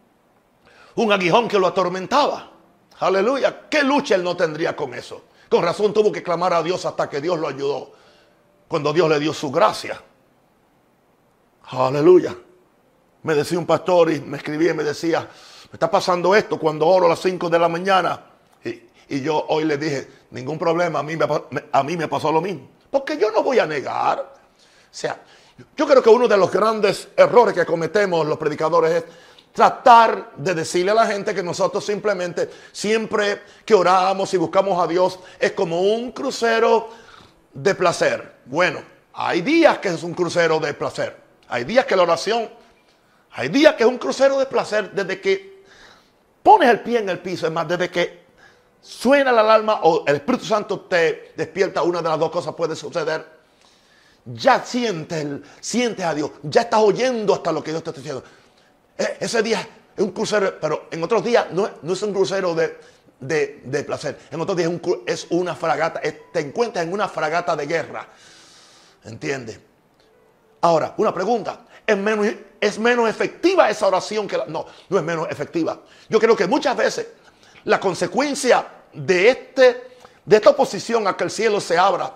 un 0.96 1.12
aguijón 1.12 1.48
que 1.48 1.60
lo 1.60 1.68
atormentaba. 1.68 2.52
Aleluya. 3.00 3.68
¿Qué 3.70 3.84
lucha 3.84 4.16
él 4.16 4.24
no 4.24 4.36
tendría 4.38 4.76
con 4.76 4.93
eso? 4.93 5.24
Con 5.50 5.64
razón 5.64 5.93
tuvo 5.93 6.12
que 6.12 6.24
clamar 6.24 6.54
a 6.54 6.64
Dios 6.64 6.86
hasta 6.86 7.10
que 7.10 7.22
Dios 7.22 7.39
lo 7.39 7.48
ayudó. 7.48 7.91
Cuando 8.68 8.93
Dios 8.93 9.10
le 9.10 9.20
dio 9.20 9.34
su 9.34 9.52
gracia. 9.52 10.02
Aleluya. 11.70 12.36
Me 13.24 13.36
decía 13.36 13.60
un 13.60 13.66
pastor 13.66 14.12
y 14.12 14.22
me 14.22 14.38
escribía 14.38 14.72
y 14.72 14.74
me 14.74 14.84
decía, 14.84 15.22
me 15.22 15.74
está 15.74 15.89
pasando 15.89 16.36
esto 16.36 16.60
cuando 16.60 16.88
oro 16.88 17.08
a 17.08 17.10
las 17.10 17.20
5 17.20 17.50
de 17.50 17.60
la 17.60 17.68
mañana. 17.68 18.24
Y, 19.08 19.22
yo 19.22 19.46
hoy 19.50 19.66
le 19.66 19.78
dije, 19.78 20.08
ningún 20.32 20.58
problema, 20.58 21.00
a 21.00 21.04
mí, 21.04 21.16
me, 21.16 21.28
a 21.72 21.84
mí 21.84 21.98
me 21.98 22.08
pasó 22.08 22.32
lo 22.32 22.41
mismo. 22.41 22.70
Porque 22.89 23.18
yo 23.18 23.32
no 23.32 23.43
voy 23.43 23.60
a 23.60 23.66
negar. 23.66 24.20
O 24.20 24.88
sea, 24.89 25.22
yo 25.76 25.88
creo 25.88 26.02
que 26.02 26.10
uno 26.10 26.28
de 26.28 26.38
los 26.38 26.52
grandes 26.52 27.10
errores 27.16 27.54
que 27.54 27.66
cometemos 27.66 28.26
los 28.26 28.38
predicadores 28.38 28.91
es 28.91 29.04
tratar 29.56 30.34
de 30.36 30.53
decirle 30.53 30.91
a 30.91 30.95
la 30.95 31.08
gente 31.08 31.34
que 31.34 31.41
nosotros 31.41 31.86
simplemente, 31.86 32.49
siempre 32.74 33.41
que 33.66 33.74
oramos 33.74 34.34
y 34.34 34.38
buscamos 34.38 34.84
a 34.84 34.86
Dios, 34.86 35.18
es 35.39 35.53
como 35.53 35.82
un 35.82 36.12
crucero 36.12 36.89
de 37.53 37.74
placer. 37.74 38.36
Bueno, 38.45 38.82
hay 39.14 39.41
días 39.41 39.80
que 39.80 39.88
es 39.88 40.03
un 40.03 40.14
crucero 40.14 40.60
de 40.60 40.74
placer. 40.74 41.16
Hay 41.47 41.64
días 41.64 41.86
que 41.86 41.95
la 41.95 42.03
oración, 42.03 42.49
hay 43.32 43.47
días 43.47 43.76
que 43.76 43.84
es 43.84 43.89
un 43.89 43.97
crucero 43.97 44.38
de 44.38 44.45
placer 44.45 44.91
desde 44.91 45.22
que 45.22 45.64
pones 46.43 46.70
el 46.70 46.82
pie 46.82 46.99
en 46.99 47.08
el 47.08 47.20
piso, 47.20 47.47
es 47.47 47.53
más, 47.53 47.66
desde 47.66 47.89
que 47.89 48.26
suena 48.82 49.32
la 49.32 49.39
alarma 49.39 49.80
o 49.84 50.03
el 50.06 50.18
Espíritu 50.18 50.43
Santo 50.43 50.82
te 50.82 51.32
despierta, 51.38 51.82
una 51.82 52.01
de 52.01 52.10
las 52.10 52.20
dos 52.20 52.30
cosas 52.30 52.53
puede 52.56 52.76
suceder. 52.76 53.26
Ya 54.26 54.62
sientes, 54.66 55.26
sientes 55.62 56.06
a 56.06 56.14
Dios, 56.14 56.32
ya 56.43 56.64
estás 56.64 56.82
oyendo 56.82 57.34
hasta 57.34 57.53
lo 57.53 57.64
que 57.64 57.72
Dios 57.72 57.84
te 57.84 57.91
está 57.91 58.01
diciendo. 58.01 58.24
Eh, 58.98 59.18
ese 59.20 59.41
día 59.41 59.68
es 59.96 60.04
un 60.04 60.12
crucero, 60.12 60.58
pero 60.60 60.88
en 60.91 61.04
otros 61.04 61.24
días 61.24 61.48
no, 61.52 61.68
es 61.68 62.02
un 62.02 62.14
crucero 62.14 62.56
de, 62.56 63.84
placer. 63.84 64.20
En 64.32 64.41
otros 64.41 64.58
días 64.58 64.72
es, 65.06 65.28
una 65.30 65.56
fragata, 65.56 66.02
te 66.02 66.39
encuentras 66.39 66.86
en 66.86 66.93
una 66.93 67.08
fragata 67.08 67.56
de 67.56 67.66
guerra. 67.66 68.08
¿Entiendes? 69.04 69.60
Ahora, 70.62 70.93
una 70.98 71.14
pregunta. 71.14 71.66
¿Es 71.86 71.96
menos, 71.96 72.28
¿Es 72.60 72.80
menos 72.80 73.08
efectiva 73.08 73.70
esa 73.70 73.88
oración 73.88 74.28
que 74.28 74.38
la.? 74.38 74.46
No, 74.46 74.66
no 74.89 74.98
es 74.98 75.04
menos 75.04 75.28
efectiva. 75.30 75.80
Yo 76.10 76.20
creo 76.20 76.36
que 76.36 76.48
muchas 76.48 76.76
veces 76.76 77.08
la 77.66 77.80
consecuencia 77.80 78.66
de, 78.91 79.30
este, 79.30 79.98
de 80.26 80.36
esta 80.36 80.52
oposición 80.52 81.08
a 81.08 81.16
que 81.16 81.26
el 81.26 81.32
cielo 81.32 81.62
se 81.62 81.78
abra, 81.78 82.14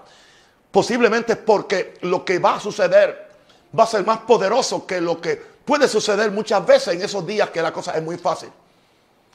posiblemente 0.72 1.36
porque 1.36 1.96
lo 2.02 2.26
que 2.26 2.40
va 2.40 2.56
a 2.56 2.60
suceder 2.60 3.30
va 3.78 3.84
a 3.84 3.88
ser 3.88 4.06
más 4.06 4.20
poderoso 4.20 4.88
que 4.88 5.02
lo 5.02 5.22
que 5.22 5.49
puede 5.70 5.88
suceder 5.88 6.32
muchas 6.32 6.66
veces 6.66 6.96
en 6.96 7.02
esos 7.04 7.24
días 7.28 7.52
que 7.52 7.62
la 7.62 7.72
cosa 7.72 7.92
es 7.92 8.02
muy 8.02 8.18
fácil. 8.18 8.50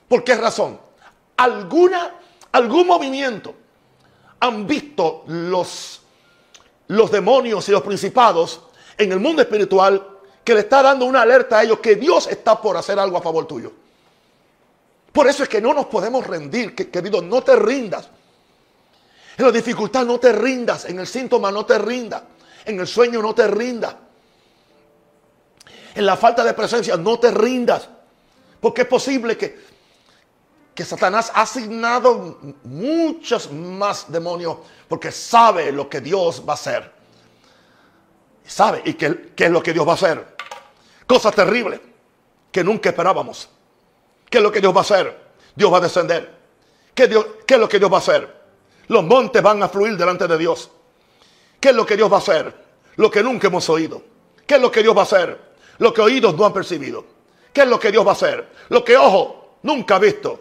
¿Por 0.08 0.24
qué 0.24 0.34
razón? 0.34 0.80
Alguna, 1.36 2.12
algún 2.50 2.88
movimiento 2.88 3.54
han 4.40 4.66
visto 4.66 5.22
los, 5.28 6.02
los 6.88 7.12
demonios 7.12 7.68
y 7.68 7.70
los 7.70 7.82
principados 7.82 8.62
en 8.98 9.12
el 9.12 9.20
mundo 9.20 9.42
espiritual 9.42 10.04
que 10.42 10.54
le 10.54 10.60
está 10.60 10.82
dando 10.82 11.04
una 11.04 11.22
alerta 11.22 11.58
a 11.58 11.62
ellos 11.62 11.78
que 11.78 11.94
Dios 11.94 12.26
está 12.26 12.60
por 12.60 12.76
hacer 12.76 12.98
algo 12.98 13.16
a 13.16 13.22
favor 13.22 13.46
tuyo. 13.46 13.70
Por 15.12 15.28
eso 15.28 15.44
es 15.44 15.48
que 15.48 15.60
no 15.60 15.72
nos 15.72 15.86
podemos 15.86 16.26
rendir, 16.26 16.74
querido, 16.74 17.22
no 17.22 17.44
te 17.44 17.54
rindas. 17.54 18.08
En 19.38 19.44
la 19.44 19.52
dificultad 19.52 20.04
no 20.04 20.18
te 20.18 20.32
rindas, 20.32 20.86
en 20.86 20.98
el 20.98 21.06
síntoma 21.06 21.52
no 21.52 21.64
te 21.64 21.78
rindas, 21.78 22.24
en 22.64 22.80
el 22.80 22.88
sueño 22.88 23.22
no 23.22 23.36
te 23.36 23.46
rindas 23.46 23.94
en 25.94 26.06
la 26.06 26.16
falta 26.16 26.42
de 26.44 26.54
presencia, 26.54 26.96
no 26.96 27.18
te 27.18 27.30
rindas. 27.30 27.88
Porque 28.60 28.82
es 28.82 28.88
posible 28.88 29.36
que, 29.36 29.58
que 30.74 30.84
Satanás 30.84 31.30
ha 31.34 31.42
asignado 31.42 32.38
muchos 32.64 33.50
más 33.52 34.10
demonios 34.10 34.58
porque 34.88 35.12
sabe 35.12 35.70
lo 35.70 35.88
que 35.88 36.00
Dios 36.00 36.42
va 36.46 36.52
a 36.52 36.54
hacer. 36.54 36.92
Sabe 38.44 38.82
y 38.84 38.94
qué, 38.94 39.32
es 39.36 39.50
lo 39.50 39.62
que 39.62 39.72
Dios 39.72 39.86
va 39.86 39.92
a 39.92 39.94
hacer. 39.94 40.36
Cosas 41.06 41.34
terribles 41.34 41.80
que 42.50 42.64
nunca 42.64 42.88
esperábamos. 42.88 43.48
¿Qué 44.28 44.38
es 44.38 44.44
lo 44.44 44.50
que 44.50 44.60
Dios 44.60 44.74
va 44.74 44.78
a 44.78 44.82
hacer? 44.82 45.24
Dios 45.54 45.72
va 45.72 45.78
a 45.78 45.82
descender. 45.82 46.34
¿Qué, 46.94 47.08
¿Qué 47.46 47.54
es 47.54 47.60
lo 47.60 47.68
que 47.68 47.78
Dios 47.78 47.92
va 47.92 47.96
a 47.96 48.00
hacer? 48.00 48.44
Los 48.88 49.04
montes 49.04 49.42
van 49.42 49.62
a 49.62 49.68
fluir 49.68 49.96
delante 49.96 50.26
de 50.26 50.38
Dios. 50.38 50.70
¿Qué 51.60 51.70
es 51.70 51.74
lo 51.74 51.86
que 51.86 51.96
Dios 51.96 52.10
va 52.10 52.16
a 52.16 52.20
hacer? 52.20 52.64
Lo 52.96 53.10
que 53.10 53.22
nunca 53.22 53.46
hemos 53.46 53.68
oído. 53.68 54.02
¿Qué 54.46 54.56
es 54.56 54.60
lo 54.60 54.70
que 54.70 54.82
Dios 54.82 54.96
va 54.96 55.00
a 55.00 55.04
hacer? 55.04 55.43
Lo 55.78 55.92
que 55.92 56.00
oídos 56.00 56.36
no 56.36 56.46
han 56.46 56.52
percibido. 56.52 57.04
¿Qué 57.52 57.62
es 57.62 57.68
lo 57.68 57.78
que 57.78 57.90
Dios 57.90 58.04
va 58.04 58.10
a 58.10 58.14
hacer? 58.14 58.48
Lo 58.68 58.84
que 58.84 58.96
ojo 58.96 59.58
nunca 59.62 59.96
ha 59.96 59.98
visto. 59.98 60.40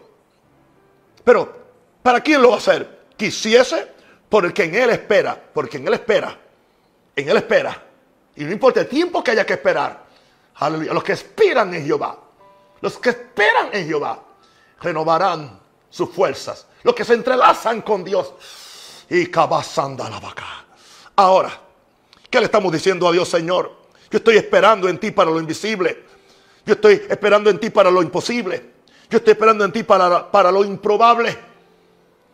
Pero, 1.24 1.56
¿para 2.02 2.22
quién 2.22 2.42
lo 2.42 2.50
va 2.50 2.56
a 2.56 2.58
hacer? 2.58 3.06
Quisiese 3.16 3.88
por 4.30 4.46
el 4.46 4.54
que 4.54 4.64
en 4.64 4.76
Él 4.76 4.90
espera. 4.90 5.42
Porque 5.54 5.78
en 5.78 5.88
Él 5.88 5.94
espera. 5.94 6.38
En 7.16 7.30
Él 7.30 7.38
espera. 7.38 7.82
Y 8.36 8.44
no 8.44 8.52
importa 8.52 8.82
el 8.82 8.88
tiempo 8.88 9.24
que 9.24 9.32
haya 9.32 9.46
que 9.46 9.54
esperar. 9.54 10.04
Aleluya. 10.56 10.94
Los 10.94 11.04
que 11.04 11.14
esperan 11.14 11.74
en 11.74 11.86
Jehová. 11.86 12.18
Los 12.82 12.98
que 12.98 13.10
esperan 13.10 13.70
en 13.72 13.88
Jehová. 13.88 14.20
Renovarán 14.82 15.60
sus 15.90 16.10
fuerzas. 16.10 16.66
Los 16.82 16.96
que 16.96 17.06
se 17.06 17.14
entrelazan 17.14 17.82
con 17.82 18.04
Dios. 18.04 18.34
Y 19.10 19.28
cabazando 19.28 20.08
la 20.10 20.20
vaca. 20.20 20.66
Ahora, 21.16 21.52
¿qué 22.30 22.40
le 22.40 22.46
estamos 22.46 22.74
diciendo 22.74 23.08
a 23.08 23.12
Dios, 23.12 23.30
Señor? 23.30 23.83
Yo 24.14 24.18
estoy 24.18 24.38
esperando 24.38 24.88
en 24.88 25.00
ti 25.00 25.10
para 25.10 25.32
lo 25.32 25.40
invisible. 25.40 26.04
Yo 26.68 26.76
estoy 26.76 27.02
esperando 27.10 27.50
en 27.50 27.60
ti 27.60 27.72
para 27.72 27.90
lo 27.90 28.00
imposible. 28.04 28.64
Yo 29.10 29.18
estoy 29.18 29.32
esperando 29.32 29.66
en 29.66 29.72
ti 29.72 29.82
para, 29.82 30.32
para 30.32 30.52
lo 30.52 30.64
improbable. 30.64 31.36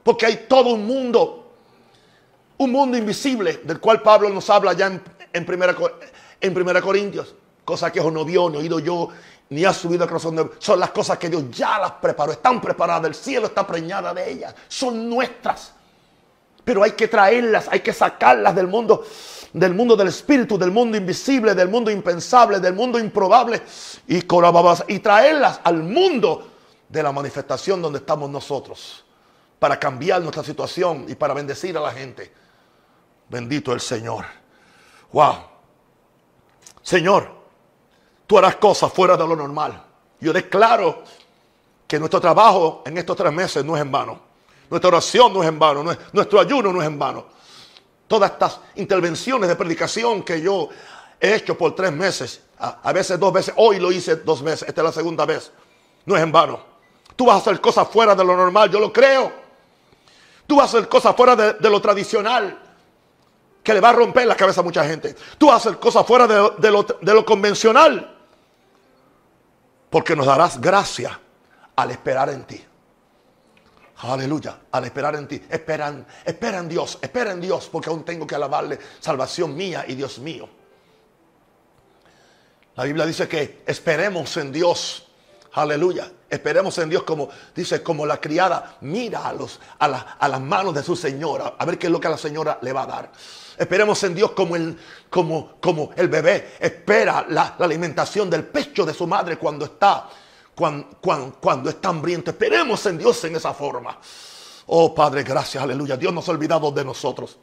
Porque 0.04 0.26
hay 0.26 0.46
todo 0.50 0.74
un 0.74 0.86
mundo, 0.86 1.54
un 2.58 2.70
mundo 2.70 2.98
invisible 2.98 3.62
del 3.64 3.80
cual 3.80 4.02
Pablo 4.02 4.28
nos 4.28 4.50
habla 4.50 4.74
ya 4.74 4.88
en, 4.88 5.02
en, 5.32 5.46
primera, 5.46 5.74
en 6.42 6.54
primera 6.54 6.82
Corintios. 6.82 7.34
Cosas 7.64 7.94
que 7.94 8.02
no 8.02 8.26
vio, 8.26 8.50
ni 8.50 8.58
oído 8.58 8.80
yo, 8.80 9.08
ni 9.48 9.64
ha 9.64 9.72
subido 9.72 10.04
al 10.04 10.10
corazón 10.10 10.36
de 10.36 10.50
Son 10.60 10.82
las 10.82 10.90
cosas 10.90 11.18
que 11.18 11.30
Dios 11.30 11.46
ya 11.50 11.80
las 11.80 11.92
preparó. 11.92 12.34
Están 12.34 12.60
preparadas. 12.60 13.06
El 13.06 13.16
cielo 13.16 13.46
está 13.48 13.66
preñada 13.66 14.14
de 14.14 14.30
ellas. 14.30 14.54
Son 14.68 15.10
nuestras. 15.10 15.72
Pero 16.66 16.84
hay 16.84 16.92
que 16.92 17.08
traerlas, 17.08 17.70
hay 17.72 17.80
que 17.80 17.94
sacarlas 17.94 18.54
del 18.54 18.68
mundo 18.68 19.06
del 19.54 19.74
mundo 19.74 19.96
del 19.96 20.10
espíritu, 20.10 20.58
del 20.58 20.72
mundo 20.72 20.98
invisible, 20.98 21.56
del 21.56 21.70
mundo 21.70 21.90
impensable, 21.90 22.60
del 22.60 22.74
mundo 22.74 23.00
improbable 23.00 23.62
y, 24.08 24.18
y 24.18 25.00
traerlas 25.00 25.62
al 25.64 25.84
mundo 25.84 26.48
de 26.88 27.04
la 27.04 27.12
manifestación 27.12 27.82
donde 27.82 28.00
estamos 28.00 28.30
nosotros 28.30 29.06
para 29.60 29.80
cambiar 29.80 30.22
nuestra 30.22 30.44
situación 30.44 31.06
y 31.08 31.16
para 31.16 31.34
bendecir 31.34 31.78
a 31.78 31.82
la 31.82 31.92
gente. 31.92 32.32
Bendito 33.28 33.74
el 33.74 33.82
Señor. 33.82 34.26
Wow. 35.12 35.36
Señor, 36.82 37.30
tú 38.26 38.38
harás 38.38 38.56
cosas 38.56 38.92
fuera 38.92 39.18
de 39.18 39.28
lo 39.28 39.36
normal. 39.36 39.84
Yo 40.20 40.34
declaro 40.34 41.04
que 41.88 42.00
nuestro 42.00 42.22
trabajo 42.22 42.84
en 42.86 42.98
estos 42.98 43.18
tres 43.18 43.32
meses 43.32 43.66
no 43.66 43.76
es 43.76 43.82
en 43.82 43.92
vano. 43.92 44.20
Nuestra 44.70 44.90
oración 44.90 45.34
no 45.34 45.42
es 45.42 45.50
en 45.50 45.58
vano, 45.58 45.84
nuestro 46.14 46.40
ayuno 46.40 46.72
no 46.72 46.82
es 46.82 46.88
en 46.88 47.00
vano. 47.00 47.26
Todas 48.10 48.32
estas 48.32 48.60
intervenciones 48.76 49.48
de 49.48 49.56
predicación 49.56 50.24
que 50.24 50.42
yo 50.42 50.68
he 51.20 51.36
hecho 51.36 51.56
por 51.56 51.76
tres 51.76 51.92
meses, 51.92 52.42
a, 52.58 52.92
veces 52.92 53.20
dos 53.20 53.32
veces, 53.32 53.54
hoy 53.56 53.80
lo 53.80 53.92
hice 53.92 54.16
dos 54.16 54.42
veces, 54.42 54.68
esta 54.68 54.82
es 54.82 54.86
la 54.86 54.92
segunda 54.92 55.28
vez, 55.28 55.52
no 56.06 56.18
es 56.18 56.24
en 56.24 56.32
vano. 56.32 56.60
Tú 57.16 57.28
vas 57.28 57.36
a 57.36 57.40
hacer 57.42 57.62
cosas 57.62 57.88
fuera 57.88 58.16
de 58.16 58.24
lo 58.24 58.36
normal, 58.36 58.72
yo 58.72 58.80
lo 58.80 58.92
creo. 58.92 59.32
Tú 60.48 60.56
vas 60.56 60.74
a 60.74 60.78
hacer 60.78 60.90
cosas 60.90 61.16
fuera 61.16 61.36
de, 61.36 61.70
lo 61.70 61.80
tradicional 61.80 62.60
que 63.62 63.76
le 63.76 63.80
va 63.80 63.90
a 63.90 63.94
romper 63.94 64.26
la 64.26 64.36
cabeza 64.36 64.62
a 64.62 64.64
mucha 64.64 64.84
gente. 64.86 65.16
Tú 65.38 65.46
vas 65.46 65.54
a 65.54 65.70
hacer 65.70 65.80
cosas 65.80 66.04
fuera 66.04 66.26
de, 66.26 66.72
lo, 66.72 66.84
de 66.84 67.14
lo 67.14 67.24
convencional 67.24 68.18
porque 69.92 70.16
nos 70.16 70.26
darás 70.26 70.60
gracia 70.60 71.20
al 71.76 71.92
esperar 71.92 72.30
en 72.30 72.44
ti. 72.44 72.66
Aleluya, 74.02 74.60
al 74.72 74.86
esperar 74.86 75.16
en 75.16 75.28
ti. 75.28 75.42
Esperan, 75.50 76.06
espera 76.26 76.60
en 76.60 76.70
Dios, 76.70 76.98
espera 77.02 77.32
en 77.32 77.42
Dios, 77.42 77.70
porque 77.72 77.90
aún 77.90 78.04
tengo 78.06 78.26
que 78.26 78.36
alabarle 78.36 78.80
salvación 79.00 79.56
mía 79.56 79.86
y 79.88 79.96
Dios 79.96 80.20
mío. 80.20 80.48
La 82.76 82.86
Biblia 82.86 83.06
dice 83.06 83.28
que 83.28 83.64
esperemos 83.66 84.38
en 84.38 84.52
Dios. 84.52 85.06
Aleluya. 85.54 86.12
Esperemos 86.30 86.78
en 86.78 86.90
Dios 86.90 87.04
como 87.04 87.30
dice, 87.54 87.82
como 87.82 88.06
la 88.06 88.22
criada 88.22 88.78
mira 88.82 89.28
a, 89.28 89.34
los, 89.34 89.60
a, 89.80 89.86
a 89.86 90.28
las 90.28 90.42
manos 90.42 90.76
de 90.76 90.84
su 90.84 90.96
señora, 90.96 91.56
a 91.58 91.66
ver 91.66 91.78
qué 91.78 91.88
es 91.88 91.92
lo 91.92 92.00
que 92.00 92.08
la 92.08 92.18
señora 92.18 92.60
le 92.62 92.72
va 92.72 92.84
a 92.84 92.88
dar. 92.88 93.12
Esperemos 93.60 94.02
en 94.06 94.16
Dios 94.16 94.32
como 94.32 94.56
el, 94.56 94.78
como, 95.10 95.58
como 95.60 95.92
el 95.98 96.08
bebé 96.08 96.54
espera 96.62 97.26
la, 97.28 97.58
alimentación 97.60 98.30
del 98.30 98.46
pecho 98.46 98.86
de 98.86 98.94
su 98.94 99.06
madre 99.06 99.38
cuando 99.38 99.66
está, 99.66 100.08
cuando, 100.60 100.88
cuando, 101.40 101.70
está 101.70 101.88
hambriento. 101.88 102.32
Esperemos 102.32 102.86
en 102.86 102.98
Dios 102.98 103.24
en 103.24 103.38
esa 103.38 103.54
forma. 103.54 103.98
Oh 104.68 104.94
Padre, 104.94 105.24
gracias, 105.24 105.64
aleluya. 105.64 105.96
Dios 105.96 106.14
nos 106.14 106.28
ha 106.28 106.32
olvidado 106.32 106.70
de 106.70 106.84
nosotros. 106.84 107.38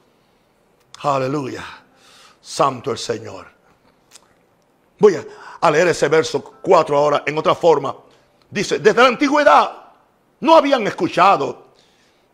Aleluya. 1.02 1.64
Santo 2.42 2.90
el 2.90 2.98
Señor. 2.98 3.46
Voy 4.98 5.16
a 5.60 5.70
leer 5.70 5.88
ese 5.88 6.08
verso 6.08 6.44
4 6.60 6.98
ahora 6.98 7.22
en 7.24 7.38
otra 7.38 7.54
forma. 7.54 7.96
Dice, 8.50 8.80
desde 8.80 9.00
la 9.00 9.08
antigüedad 9.08 9.72
no 10.40 10.54
habían 10.54 10.86
escuchado 10.86 11.68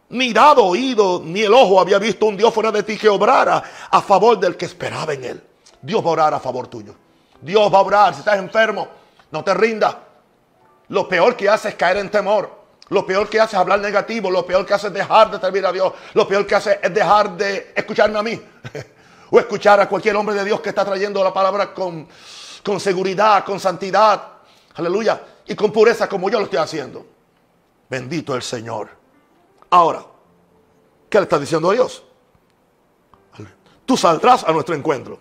ni 0.08 0.32
dado 0.32 0.64
oído, 0.64 1.22
ni 1.24 1.42
el 1.42 1.54
ojo 1.54 1.80
había 1.80 1.98
visto 2.00 2.26
un 2.26 2.36
Dios 2.36 2.52
fuera 2.52 2.72
de 2.72 2.82
ti 2.82 2.98
que 2.98 3.08
obrara 3.08 3.62
a 3.88 4.02
favor 4.02 4.38
del 4.38 4.56
que 4.56 4.64
esperaba 4.64 5.14
en 5.14 5.24
él. 5.24 5.42
Dios 5.80 6.04
va 6.04 6.08
a 6.08 6.12
orar 6.12 6.34
a 6.34 6.40
favor 6.40 6.66
tuyo. 6.66 6.94
Dios 7.40 7.72
va 7.72 7.78
a 7.78 7.82
orar. 7.82 8.14
Si 8.14 8.18
estás 8.18 8.36
enfermo, 8.36 8.88
no 9.30 9.44
te 9.44 9.54
rindas. 9.54 9.96
Lo 10.88 11.08
peor 11.08 11.36
que 11.36 11.48
hace 11.48 11.70
es 11.70 11.74
caer 11.74 11.98
en 11.98 12.10
temor. 12.10 12.62
Lo 12.88 13.06
peor 13.06 13.28
que 13.28 13.40
hace 13.40 13.56
es 13.56 13.60
hablar 13.60 13.80
negativo. 13.80 14.30
Lo 14.30 14.44
peor 14.44 14.66
que 14.66 14.74
hace 14.74 14.88
es 14.88 14.92
dejar 14.92 15.30
de 15.30 15.40
servir 15.40 15.64
a 15.64 15.72
Dios. 15.72 15.92
Lo 16.14 16.28
peor 16.28 16.46
que 16.46 16.54
hace 16.54 16.78
es 16.82 16.92
dejar 16.92 17.36
de 17.36 17.72
escucharme 17.74 18.18
a 18.18 18.22
mí. 18.22 18.40
o 19.30 19.38
escuchar 19.40 19.80
a 19.80 19.88
cualquier 19.88 20.14
hombre 20.16 20.34
de 20.34 20.44
Dios 20.44 20.60
que 20.60 20.68
está 20.68 20.84
trayendo 20.84 21.24
la 21.24 21.32
palabra 21.32 21.72
con, 21.72 22.06
seguridad, 22.78 23.44
con 23.44 23.58
santidad. 23.58 24.22
Aleluya. 24.74 25.22
Y 25.46 25.54
con 25.54 25.72
pureza 25.72 26.08
como 26.08 26.28
yo 26.28 26.38
lo 26.38 26.44
estoy 26.44 26.58
haciendo. 26.58 27.06
Bendito 27.88 28.34
el 28.34 28.42
Señor. 28.42 28.90
Ahora, 29.70 30.04
¿qué 31.08 31.18
le 31.18 31.24
está 31.24 31.38
diciendo 31.38 31.70
a 31.70 31.72
Dios? 31.72 32.04
Tú 33.86 33.96
saldrás 33.96 34.44
a 34.44 34.52
nuestro 34.52 34.74
encuentro. 34.74 35.18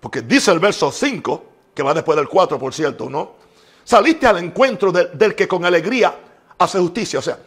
Porque 0.00 0.20
dice 0.20 0.50
el 0.50 0.58
verso 0.58 0.92
5, 0.92 1.44
que 1.74 1.82
va 1.82 1.94
después 1.94 2.16
del 2.16 2.28
4, 2.28 2.58
por 2.58 2.74
cierto, 2.74 3.08
¿no? 3.08 3.43
Saliste 3.84 4.26
al 4.26 4.38
encuentro 4.38 4.90
del 4.90 5.34
que 5.34 5.46
con 5.46 5.64
alegría 5.64 6.14
hace 6.58 6.78
justicia. 6.78 7.18
O 7.18 7.22
sea, 7.22 7.38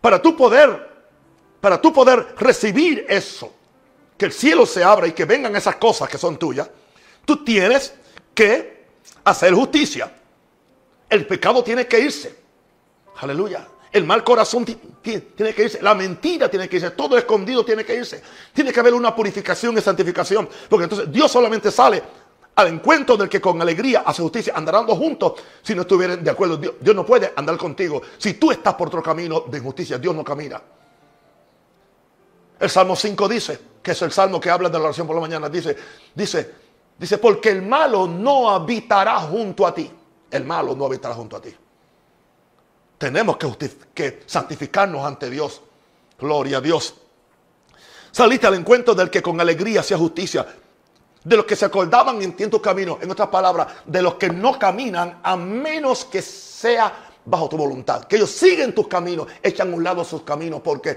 para 0.00 0.22
tú 0.22 0.36
poder, 0.36 0.88
para 1.60 1.80
tú 1.80 1.92
poder 1.92 2.34
recibir 2.38 3.04
eso, 3.08 3.52
que 4.16 4.26
el 4.26 4.32
cielo 4.32 4.66
se 4.66 4.84
abra 4.84 5.06
y 5.06 5.12
que 5.12 5.24
vengan 5.24 5.56
esas 5.56 5.76
cosas 5.76 6.08
que 6.08 6.18
son 6.18 6.38
tuyas, 6.38 6.70
tú 7.24 7.44
tienes 7.44 7.94
que 8.34 8.86
hacer 9.24 9.52
justicia. 9.52 10.12
El 11.08 11.26
pecado 11.26 11.64
tiene 11.64 11.86
que 11.86 11.98
irse. 11.98 12.38
Aleluya. 13.18 13.66
El 13.92 14.04
mal 14.04 14.22
corazón 14.22 14.64
tiene 14.64 15.52
que 15.54 15.64
irse. 15.64 15.82
La 15.82 15.94
mentira 15.94 16.48
tiene 16.48 16.68
que 16.68 16.76
irse. 16.76 16.90
Todo 16.90 17.18
escondido 17.18 17.64
tiene 17.64 17.84
que 17.84 17.96
irse. 17.96 18.22
Tiene 18.52 18.72
que 18.72 18.78
haber 18.78 18.94
una 18.94 19.14
purificación 19.16 19.76
y 19.76 19.80
santificación. 19.80 20.48
Porque 20.68 20.84
entonces 20.84 21.10
Dios 21.10 21.30
solamente 21.32 21.72
sale 21.72 22.00
al 22.54 22.68
encuentro 22.68 23.16
del 23.16 23.28
que 23.28 23.40
con 23.40 23.60
alegría 23.60 24.02
hace 24.04 24.22
justicia. 24.22 24.52
Andarán 24.56 24.86
juntos 24.86 25.34
si 25.62 25.74
no 25.74 25.82
estuvieran 25.82 26.22
de 26.22 26.30
acuerdo. 26.30 26.56
Dios, 26.56 26.94
no 26.94 27.04
puede 27.06 27.32
andar 27.36 27.56
contigo. 27.56 28.02
Si 28.18 28.34
tú 28.34 28.50
estás 28.50 28.74
por 28.74 28.88
otro 28.88 29.02
camino 29.02 29.40
de 29.40 29.58
injusticia, 29.58 29.98
Dios 29.98 30.14
no 30.14 30.24
camina. 30.24 30.60
El 32.58 32.68
Salmo 32.68 32.94
5 32.94 33.28
dice, 33.28 33.60
que 33.82 33.92
es 33.92 34.02
el 34.02 34.12
salmo 34.12 34.38
que 34.38 34.50
habla 34.50 34.68
de 34.68 34.78
la 34.78 34.84
oración 34.84 35.06
por 35.06 35.16
la 35.16 35.22
mañana, 35.22 35.48
dice, 35.48 35.74
dice, 36.14 36.54
dice, 36.98 37.16
porque 37.16 37.48
el 37.48 37.62
malo 37.62 38.06
no 38.06 38.50
habitará 38.50 39.18
junto 39.20 39.66
a 39.66 39.72
ti. 39.72 39.90
El 40.30 40.44
malo 40.44 40.76
no 40.76 40.84
habitará 40.84 41.14
junto 41.14 41.36
a 41.36 41.40
ti. 41.40 41.54
Tenemos 42.98 43.38
que, 43.94 44.22
santificarnos 44.26 45.02
ante 45.06 45.30
Dios. 45.30 45.62
Gloria 46.18 46.58
a 46.58 46.60
Dios. 46.60 46.94
Saliste 48.12 48.46
al 48.46 48.54
encuentro 48.54 48.94
del 48.94 49.08
que 49.08 49.22
con 49.22 49.40
alegría 49.40 49.80
hacía 49.80 49.96
justicia. 49.96 50.46
De 51.22 51.36
los 51.36 51.44
que 51.44 51.56
se 51.56 51.66
acordaban 51.66 52.20
en 52.22 52.50
tu 52.50 52.60
camino. 52.60 52.98
En 53.00 53.10
otras 53.10 53.28
palabras, 53.28 53.66
de 53.84 54.02
los 54.02 54.14
que 54.14 54.30
no 54.30 54.58
caminan 54.58 55.20
a 55.22 55.36
menos 55.36 56.04
que 56.04 56.22
sea 56.22 56.92
bajo 57.24 57.48
tu 57.48 57.56
voluntad. 57.56 58.04
Que 58.04 58.16
ellos 58.16 58.30
siguen 58.30 58.74
tus 58.74 58.88
caminos, 58.88 59.26
echan 59.42 59.72
a 59.72 59.76
un 59.76 59.84
lado 59.84 60.04
sus 60.04 60.22
caminos 60.22 60.60
porque 60.62 60.96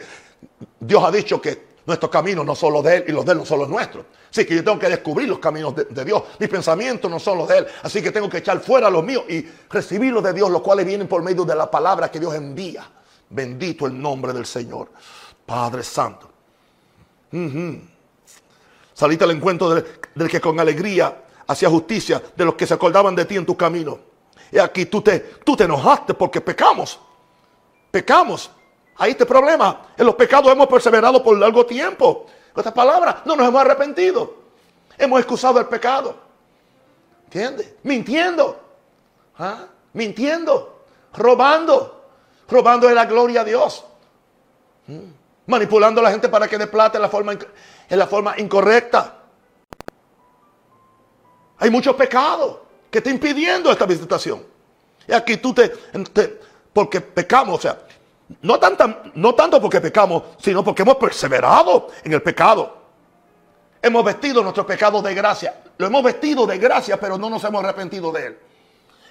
Dios 0.80 1.04
ha 1.04 1.12
dicho 1.12 1.42
que 1.42 1.74
Nuestros 1.86 2.10
caminos 2.10 2.46
no 2.46 2.56
son 2.56 2.74
los 2.74 2.84
de 2.84 2.98
Él 2.98 3.06
y 3.08 3.12
los 3.12 3.26
de 3.26 3.34
Él 3.34 3.40
no 3.40 3.46
son 3.46 3.60
los 3.60 3.68
nuestros. 3.68 4.06
Así 4.32 4.46
que 4.46 4.56
yo 4.56 4.64
tengo 4.64 4.80
que 4.80 4.88
descubrir 4.88 5.28
los 5.28 5.40
caminos 5.40 5.76
de, 5.76 6.06
Dios. 6.06 6.24
Mis 6.40 6.48
pensamientos 6.48 7.12
no 7.12 7.20
son 7.20 7.40
los 7.40 7.48
de 7.48 7.60
Él. 7.60 7.68
Así 7.82 8.02
que 8.02 8.12
tengo 8.12 8.30
que 8.30 8.38
echar 8.38 8.62
fuera 8.62 8.90
los 8.90 9.04
míos 9.04 9.26
y 9.28 9.46
recibir 9.70 10.14
los 10.14 10.24
de 10.24 10.32
Dios, 10.34 10.50
los 10.50 10.62
cuales 10.62 10.86
vienen 10.86 11.08
por 11.08 11.22
medio 11.22 11.44
de 11.44 11.56
la 11.56 11.70
palabra 11.70 12.10
que 12.10 12.20
Dios 12.20 12.34
envía. 12.36 12.90
Bendito 13.30 13.86
el 13.86 14.02
nombre 14.02 14.32
del 14.32 14.46
Señor. 14.46 14.92
Padre 15.46 15.84
Santo. 15.84 16.30
Saliste 18.94 19.24
al 19.24 19.32
encuentro 19.32 19.74
del, 19.74 20.30
que 20.30 20.40
con 20.40 20.60
alegría 20.60 21.24
hacía 21.48 21.70
justicia, 21.70 22.22
de 22.36 22.46
los 22.46 22.56
que 22.56 22.68
se 22.68 22.74
acordaban 22.74 23.16
de 23.16 23.26
ti 23.26 23.36
en 23.36 23.46
tu 23.46 23.58
camino. 23.58 24.00
Y 24.52 24.60
aquí 24.60 24.86
tú 24.86 25.02
te, 25.02 25.20
tú 25.20 25.56
te 25.56 25.64
enojaste 25.64 26.14
porque 26.14 26.42
pecamos. 26.42 27.00
Pecamos. 27.92 28.52
Ahí 28.98 29.12
este 29.12 29.26
problema. 29.26 29.88
En 29.98 30.06
los 30.06 30.16
pecados 30.16 30.52
hemos 30.52 30.68
perseverado 30.68 31.24
por 31.24 31.38
largo 31.38 31.66
tiempo. 31.66 32.28
Con 32.54 32.62
estas 32.62 32.74
palabras, 32.74 33.18
no 33.26 33.36
nos 33.36 33.48
hemos 33.48 33.62
arrepentido. 33.62 34.36
Hemos 34.98 35.20
excusado 35.20 35.60
el 35.60 35.66
pecado. 35.66 36.16
¿Entiendes? 37.26 37.74
Mintiendo. 37.82 38.60
¿Ah? 39.40 39.66
Mintiendo. 39.94 40.84
Robando. 41.14 42.06
Robando 42.48 42.88
de 42.88 42.94
la 42.94 43.06
gloria 43.06 43.42
a 43.42 43.44
Dios. 43.44 43.84
¿Mm? 44.86 45.00
Manipulando 45.48 46.00
a 46.00 46.04
la 46.04 46.12
gente 46.12 46.30
para 46.30 46.48
que 46.48 46.58
dé 46.58 46.68
plata 46.68 47.00
en 47.00 47.02
la 47.02 47.10
forma, 47.10 47.34
en 47.90 48.00
la 48.00 48.08
forma 48.08 48.36
incorrecta. 48.38 49.20
Hay 51.60 51.70
muchos 51.70 51.96
pecados 51.96 52.58
que 52.90 53.02
te 53.02 53.10
impidiendo 53.10 53.72
esta 53.72 53.86
visitación. 53.86 54.46
Y 55.08 55.14
aquí 55.14 55.38
tú 55.38 55.54
te, 55.54 55.70
te 55.70 56.40
porque 56.72 57.02
pecamos, 57.02 57.60
o 57.60 57.62
sea, 57.62 57.80
no, 58.42 58.60
no 59.16 59.36
tanto 59.36 59.62
porque 59.62 59.80
pecamos, 59.80 60.24
sino 60.40 60.64
porque 60.64 60.82
hemos 60.82 60.96
perseverado 60.98 61.90
en 62.04 62.14
el 62.14 62.22
pecado. 62.22 62.78
Hemos 63.82 64.04
vestido 64.04 64.42
nuestro 64.42 64.66
pecado 64.66 65.02
de 65.02 65.14
gracia. 65.14 65.62
Lo 65.78 65.88
hemos 65.88 66.04
vestido 66.04 66.46
de 66.46 66.58
gracia, 66.58 67.00
pero 67.00 67.18
no 67.18 67.30
nos 67.30 67.44
hemos 67.44 67.64
arrepentido 67.64 68.12
de 68.12 68.28
él. 68.28 68.40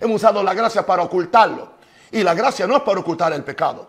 Hemos 0.01 0.17
usado 0.17 0.43
la 0.43 0.55
gracia 0.55 0.85
para 0.85 1.03
ocultarlo. 1.03 1.73
Y 2.11 2.23
la 2.23 2.35
gracia 2.35 2.67
no 2.67 2.77
es 2.77 2.83
para 2.83 3.01
ocultar 3.01 3.33
el 3.33 3.45
pecado. 3.45 3.89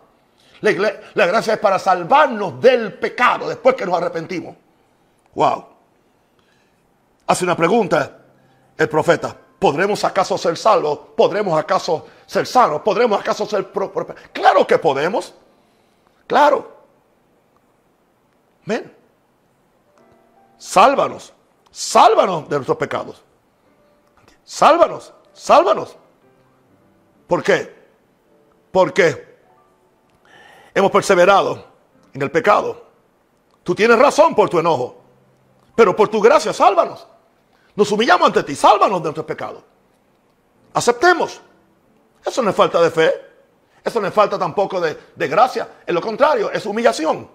La, 0.61 0.71
la 1.13 1.25
gracia 1.25 1.53
es 1.53 1.59
para 1.59 1.79
salvarnos 1.79 2.61
del 2.61 2.93
pecado 2.93 3.49
después 3.49 3.75
que 3.75 3.85
nos 3.85 3.95
arrepentimos. 3.95 4.55
Wow. 5.35 5.65
Hace 7.27 7.43
una 7.43 7.55
pregunta 7.55 8.19
el 8.77 8.89
profeta. 8.89 9.35
¿Podremos 9.59 10.03
acaso 10.03 10.37
ser 10.37 10.57
salvos? 10.57 10.99
¿Podremos 11.15 11.57
acaso 11.57 12.05
ser 12.25 12.45
sanos? 12.45 12.81
¿Podremos 12.81 13.19
acaso 13.19 13.45
ser 13.45 13.71
Claro 14.33 14.67
que 14.67 14.77
podemos. 14.77 15.33
Claro. 16.27 16.69
Ven. 18.65 18.93
Sálvanos. 20.57 21.33
Sálvanos 21.71 22.49
de 22.49 22.55
nuestros 22.57 22.77
pecados. 22.77 23.23
Sálvanos. 24.43 25.13
Sálvanos. 25.31 25.95
¿Por 27.27 27.41
qué? 27.41 27.73
Porque 28.71 29.37
hemos 30.73 30.91
perseverado 30.91 31.65
en 32.13 32.21
el 32.21 32.31
pecado. 32.31 32.85
Tú 33.63 33.73
tienes 33.73 33.97
razón 33.97 34.35
por 34.35 34.49
tu 34.49 34.59
enojo. 34.59 35.02
Pero 35.75 35.95
por 35.95 36.07
tu 36.07 36.21
gracia, 36.21 36.53
sálvanos. 36.53 37.07
Nos 37.75 37.91
humillamos 37.91 38.27
ante 38.27 38.43
ti, 38.43 38.55
sálvanos 38.55 38.99
de 38.99 39.05
nuestros 39.05 39.25
pecados. 39.25 39.63
Aceptemos. 40.73 41.41
Eso 42.25 42.41
no 42.41 42.49
es 42.51 42.55
falta 42.55 42.81
de 42.81 42.91
fe. 42.91 43.13
Eso 43.83 43.99
no 43.99 44.07
es 44.07 44.13
falta 44.13 44.37
tampoco 44.37 44.79
de, 44.79 44.97
de 45.15 45.27
gracia. 45.27 45.67
En 45.85 45.95
lo 45.95 46.01
contrario, 46.01 46.51
es 46.51 46.65
humillación. 46.65 47.29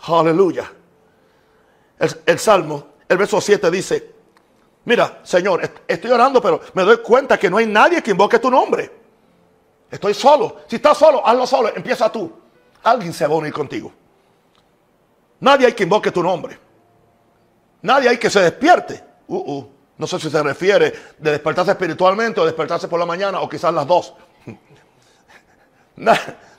Aleluya. 0.00 0.72
El, 1.98 2.20
el, 2.26 2.38
Salmo, 2.38 2.88
el 3.08 3.18
verso 3.18 3.40
7 3.40 3.70
dice, 3.70 4.14
mira, 4.84 5.20
Señor, 5.22 5.60
estoy 5.86 6.10
orando, 6.10 6.40
pero 6.40 6.60
me 6.74 6.82
doy 6.82 6.98
cuenta 6.98 7.38
que 7.38 7.50
no 7.50 7.58
hay 7.58 7.66
nadie 7.66 8.02
que 8.02 8.12
invoque 8.12 8.38
tu 8.38 8.50
nombre. 8.50 8.90
Estoy 9.90 10.14
solo. 10.14 10.58
Si 10.66 10.76
estás 10.76 10.98
solo, 10.98 11.26
hazlo 11.26 11.46
solo. 11.46 11.68
Empieza 11.74 12.10
tú. 12.10 12.32
Alguien 12.82 13.12
se 13.12 13.26
va 13.26 13.34
a 13.34 13.38
unir 13.38 13.52
contigo. 13.52 13.92
Nadie 15.40 15.66
hay 15.66 15.72
que 15.72 15.84
invoque 15.84 16.10
tu 16.10 16.22
nombre. 16.22 16.58
Nadie 17.82 18.08
hay 18.08 18.18
que 18.18 18.30
se 18.30 18.40
despierte. 18.40 19.02
Uh, 19.26 19.36
uh. 19.36 19.70
No 19.98 20.06
sé 20.06 20.18
si 20.20 20.30
se 20.30 20.42
refiere 20.42 20.94
de 21.18 21.30
despertarse 21.32 21.72
espiritualmente 21.72 22.40
o 22.40 22.44
despertarse 22.44 22.86
por 22.86 23.00
la 23.00 23.06
mañana 23.06 23.40
o 23.40 23.48
quizás 23.48 23.74
las 23.74 23.86
dos. 23.86 24.14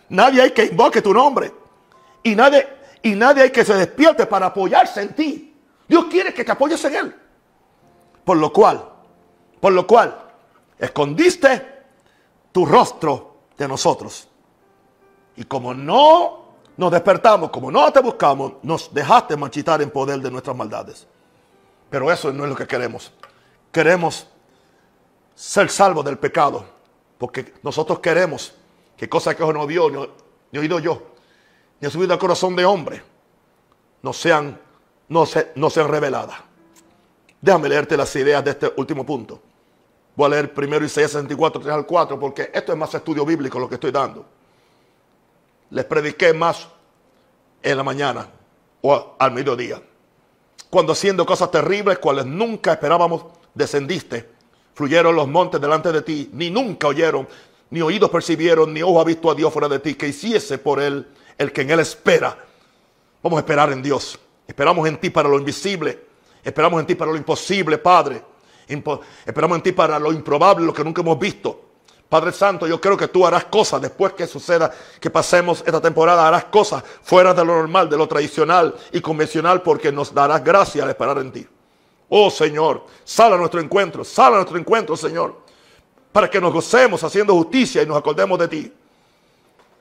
nadie 0.10 0.42
hay 0.42 0.52
que 0.52 0.66
invoque 0.66 1.02
tu 1.02 1.14
nombre. 1.14 1.54
Y 2.22 2.36
nadie, 2.36 2.68
y 3.02 3.16
nadie 3.16 3.44
hay 3.44 3.52
que 3.52 3.64
se 3.64 3.74
despierte 3.76 4.26
para 4.26 4.48
apoyarse 4.48 5.02
en 5.02 5.16
ti. 5.16 5.56
Dios 5.88 6.06
quiere 6.06 6.34
que 6.34 6.44
te 6.44 6.52
apoyes 6.52 6.84
en 6.86 6.96
Él. 6.96 7.16
Por 8.26 8.38
lo 8.38 8.52
cual, 8.52 8.88
por 9.60 9.72
lo 9.72 9.88
cual, 9.88 10.16
escondiste 10.78 11.80
tu 12.52 12.66
rostro 12.66 13.38
de 13.58 13.68
nosotros. 13.68 14.28
Y 15.38 15.46
como 15.46 15.74
no 15.74 16.49
nos 16.80 16.92
despertamos, 16.92 17.50
como 17.50 17.70
no 17.70 17.92
te 17.92 18.00
buscamos, 18.00 18.54
nos 18.64 18.94
dejaste 18.94 19.36
marchitar 19.36 19.82
en 19.82 19.92
poder 19.92 20.22
de 20.22 20.32
nuestras 20.32 20.56
maldades. 20.56 21.06
Pero 21.90 22.10
eso 22.10 22.32
no 22.32 22.46
es 22.46 22.50
lo 22.50 22.56
que 22.56 22.66
queremos. 22.66 23.12
Queremos 23.70 24.26
ser 25.36 25.70
salvos 25.70 26.06
del 26.06 26.18
pecado. 26.18 26.64
Porque 27.18 27.54
nosotros 27.64 28.00
queremos 28.00 28.54
que 28.96 29.10
cosas 29.10 29.36
que 29.36 29.44
no 29.44 29.68
vio, 29.68 29.90
ni, 29.90 30.10
ni 30.54 30.60
oído 30.60 30.80
yo, 30.80 31.02
ni 31.82 31.88
ha 31.90 31.92
subido 31.92 32.14
al 32.14 32.20
corazón 32.20 32.56
de 32.56 32.64
hombre, 32.64 33.04
no 34.02 34.14
sean, 34.14 34.58
no, 35.10 35.26
no 35.56 35.70
sean 35.70 35.88
reveladas. 35.90 36.38
Déjame 37.42 37.68
leerte 37.68 37.98
las 37.98 38.16
ideas 38.16 38.42
de 38.46 38.52
este 38.52 38.74
último 38.78 39.06
punto. 39.06 39.42
Voy 40.16 40.28
a 40.28 40.30
leer 40.30 40.54
primero 40.54 40.86
Isaías 40.86 41.12
64, 41.12 41.60
3 41.60 41.74
al 41.74 41.86
4, 41.86 42.18
porque 42.18 42.52
esto 42.54 42.72
es 42.72 42.78
más 42.78 42.94
estudio 42.94 43.26
bíblico 43.26 43.60
lo 43.60 43.68
que 43.68 43.76
estoy 43.76 43.92
dando 43.92 44.39
les 45.72 45.86
prediqué 45.86 46.34
más 46.34 46.68
en 47.62 47.78
la 47.78 47.84
mañana 47.84 48.28
o 48.82 49.16
al 49.20 49.32
mediodía. 49.32 49.82
Cuando 50.70 50.94
haciendo 50.94 51.26
cosas 51.26 51.52
terribles, 51.52 52.00
cuales 52.00 52.26
nunca 52.26 52.74
esperábamos, 52.74 53.26
descendiste. 53.54 54.30
Fluyeron 54.74 55.16
los 55.16 55.28
montes 55.28 55.60
delante 55.60 55.92
de 55.92 56.02
ti, 56.02 56.30
ni 56.34 56.50
nunca 56.50 56.88
oyeron, 56.88 57.28
ni 57.72 57.82
oídos 57.82 58.10
percibieron, 58.10 58.74
ni 58.74 58.82
ojo 58.82 59.02
ha 59.02 59.04
visto 59.04 59.30
a 59.30 59.36
Dios 59.36 59.52
fuera 59.52 59.68
de 59.68 59.80
ti, 59.80 59.96
que 59.96 60.08
hiciese 60.08 60.58
por 60.58 60.80
él 60.80 61.08
el 61.38 61.52
que 61.52 61.62
en 61.62 61.72
él 61.72 61.80
espera. 61.80 62.38
Vamos 63.22 63.38
a 63.38 63.42
esperar 63.42 63.72
en 63.72 63.82
Dios. 63.82 64.18
Esperamos 64.48 64.88
en 64.88 64.98
ti 64.98 65.10
para 65.10 65.28
lo 65.28 65.38
invisible. 65.38 66.08
Esperamos 66.44 66.80
en 66.80 66.88
ti 66.88 66.96
para 66.96 67.12
lo 67.12 67.18
imposible, 67.18 67.78
Padre. 67.78 68.22
esperamos 69.26 69.58
en 69.58 69.64
ti 69.64 69.72
para 69.72 70.00
lo 70.00 70.12
improbable, 70.12 70.66
lo 70.66 70.74
que 70.74 70.84
nunca 70.84 71.02
hemos 71.02 71.20
visto. 71.20 71.69
Padre 72.10 72.32
Santo, 72.32 72.66
yo 72.66 72.82
creo 72.82 72.98
que 72.98 73.08
tú 73.08 73.24
harás 73.24 73.46
cosas 73.46 73.80
después 73.80 74.14
que 74.14 74.26
suceda, 74.26 74.74
que 75.00 75.12
pasemos 75.12 75.64
esta 75.64 75.80
temporada, 75.80 76.28
harás 76.28 76.46
cosas 76.46 76.84
fuera 77.04 77.36
de 77.36 77.46
lo 77.46 77.56
normal, 77.56 77.88
de 77.88 77.98
lo 77.98 78.08
tradicional 78.08 78.76
y 78.92 79.00
convencional, 79.00 79.62
porque 79.62 79.92
nos 79.92 80.12
darás 80.12 80.44
gracia 80.44 80.84
al 80.84 80.90
esperar 80.90 81.20
en 81.20 81.32
ti. 81.32 81.48
Oh 82.10 82.32
Señor, 82.32 82.84
sal 83.04 83.34
a 83.34 83.38
nuestro 83.38 83.62
encuentro, 83.62 84.04
sal 84.04 84.34
a 84.34 84.36
nuestro 84.38 84.58
encuentro, 84.58 84.98
Señor, 84.98 85.36
para 86.12 86.28
que 86.28 86.42
nos 86.42 86.52
gocemos 86.52 87.04
haciendo 87.04 87.36
justicia 87.36 87.84
y 87.84 87.86
nos 87.86 87.98
acordemos 87.98 88.40
de 88.40 88.48
ti. 88.48 88.74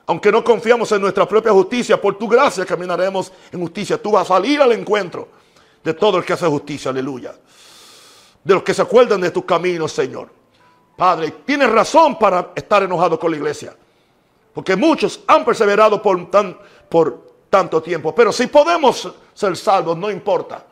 Aunque 0.05 0.31
no 0.31 0.45
confiamos 0.45 0.93
en 0.93 1.01
nuestra 1.01 1.27
propia 1.27 1.53
justicia, 1.53 1.99
por 1.99 2.19
tu 2.19 2.29
gracia 2.29 2.67
caminaremos 2.67 3.33
en 3.51 3.61
justicia. 3.61 4.01
Tú 4.01 4.13
vas 4.13 4.31
a 4.31 4.35
salir 4.35 4.61
al 4.61 4.73
encuentro 4.73 5.29
de 5.83 5.95
todo 5.95 6.19
el 6.19 6.25
que 6.27 6.35
hace 6.35 6.47
justicia, 6.47 6.91
aleluya. 6.91 7.35
De 8.45 8.55
los 8.55 8.63
que 8.63 8.75
se 8.75 8.83
acuerdan 8.83 9.23
de 9.23 9.31
tus 9.31 9.45
caminos, 9.45 9.93
Señor. 9.93 10.38
Padre, 10.99 11.31
tienes 11.47 11.71
razón 11.71 12.19
para 12.19 12.51
estar 12.57 12.83
enojado 12.83 13.21
con 13.21 13.31
la 13.31 13.37
iglesia. 13.37 13.73
Porque 14.53 14.75
muchos 14.75 15.21
han 15.29 15.45
perseverado 15.45 16.03
por, 16.03 16.29
tan, 16.29 16.59
por 16.89 17.35
tanto 17.49 17.81
tiempo. 17.81 18.13
Pero 18.13 18.33
si 18.33 18.49
podemos 18.49 19.09
ser 19.33 19.57
salvos, 19.57 19.97
no 19.97 20.11
importa 20.11 20.67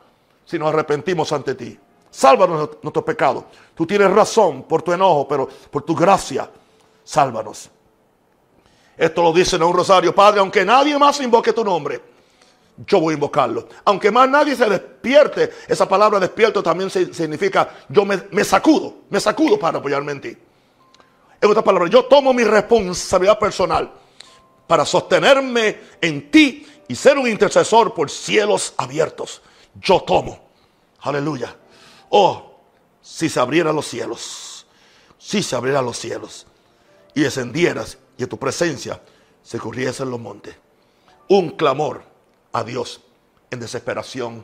si 0.45 0.59
nos 0.59 0.70
arrepentimos 0.70 1.31
ante 1.31 1.55
ti. 1.55 1.79
Sálvanos 2.11 2.70
nuestros 2.83 3.05
pecados. 3.05 3.45
Tú 3.72 3.87
tienes 3.87 4.11
razón 4.11 4.64
por 4.64 4.83
tu 4.83 4.93
enojo, 4.93 5.29
pero 5.29 5.49
por 5.70 5.83
tu 5.83 5.95
gracia, 5.95 6.51
sálvanos. 7.05 7.70
Esto 8.97 9.22
lo 9.22 9.33
dice 9.33 9.55
en 9.55 9.62
un 9.62 9.74
rosario, 9.74 10.12
Padre, 10.12 10.41
aunque 10.41 10.64
nadie 10.64 10.99
más 10.99 11.20
invoque 11.20 11.53
tu 11.53 11.62
nombre 11.62 12.16
yo 12.85 13.01
voy 13.01 13.12
a 13.12 13.14
invocarlo. 13.14 13.68
Aunque 13.85 14.11
más 14.11 14.29
nadie 14.29 14.55
se 14.55 14.68
despierte, 14.68 15.53
esa 15.66 15.89
palabra 15.89 16.18
despierto 16.20 16.62
también 16.62 16.91
significa 16.91 17.70
yo 17.89 18.05
me, 18.05 18.45
sacudo, 18.45 18.95
me 19.09 19.20
sacudo 19.20 19.59
para 19.59 19.79
apoyarme 19.79 20.12
en 20.12 20.20
ti. 20.20 20.37
En 21.41 21.51
otras 21.51 21.64
palabras, 21.64 21.91
yo 21.91 22.05
tomo 22.05 22.33
mi 22.33 22.45
responsabilidad 22.45 23.39
personal 23.39 23.93
para 24.66 24.85
sostenerme 24.85 25.79
en 26.01 26.31
ti 26.31 26.66
y 26.89 26.95
ser 26.95 27.18
un 27.18 27.29
intercesor 27.29 27.95
por 27.95 28.11
cielos 28.11 28.74
abiertos. 28.77 29.43
Yo 29.81 30.01
tomo. 30.01 30.49
Aleluya. 31.01 31.55
Oh, 32.11 32.61
si 33.01 33.29
se 33.29 33.39
abrieran 33.39 33.77
los 33.77 33.87
cielos, 33.87 34.66
si 35.18 35.43
se 35.43 35.55
abrieran 35.55 35.85
los 35.85 35.99
cielos 35.99 36.47
y 37.14 37.20
descendieras 37.20 37.99
y 38.18 38.22
en 38.24 38.29
tu 38.29 38.39
presencia 38.39 39.01
se 39.43 39.59
corriesen 39.59 40.11
los 40.11 40.18
montes. 40.18 40.57
Un 41.29 41.51
clamor 41.51 42.16
a 42.57 42.65
Dios 42.65 43.03
en 43.51 43.61
desesperación 43.61 44.43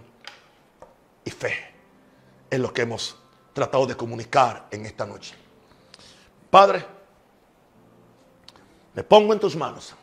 y 1.24 1.30
fe. 1.30 1.54
Es 2.50 2.60
lo 2.60 2.70
que 2.70 2.82
hemos 2.82 3.16
tratado 3.54 3.86
de 3.86 3.96
comunicar 3.96 4.68
en 4.70 4.84
esta 4.84 5.06
noche. 5.06 5.34
Padre, 6.50 6.84
me 8.92 9.02
pongo 9.02 9.32
en 9.32 9.40
tus 9.40 9.56
manos. 9.56 9.94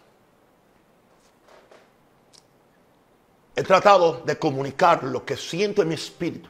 He 3.56 3.62
tratado 3.62 4.24
de 4.26 4.40
comunicar 4.40 5.04
lo 5.04 5.24
que 5.24 5.38
siento 5.38 5.84
en 5.84 5.90
mi 5.90 5.94
espíritu, 5.94 6.50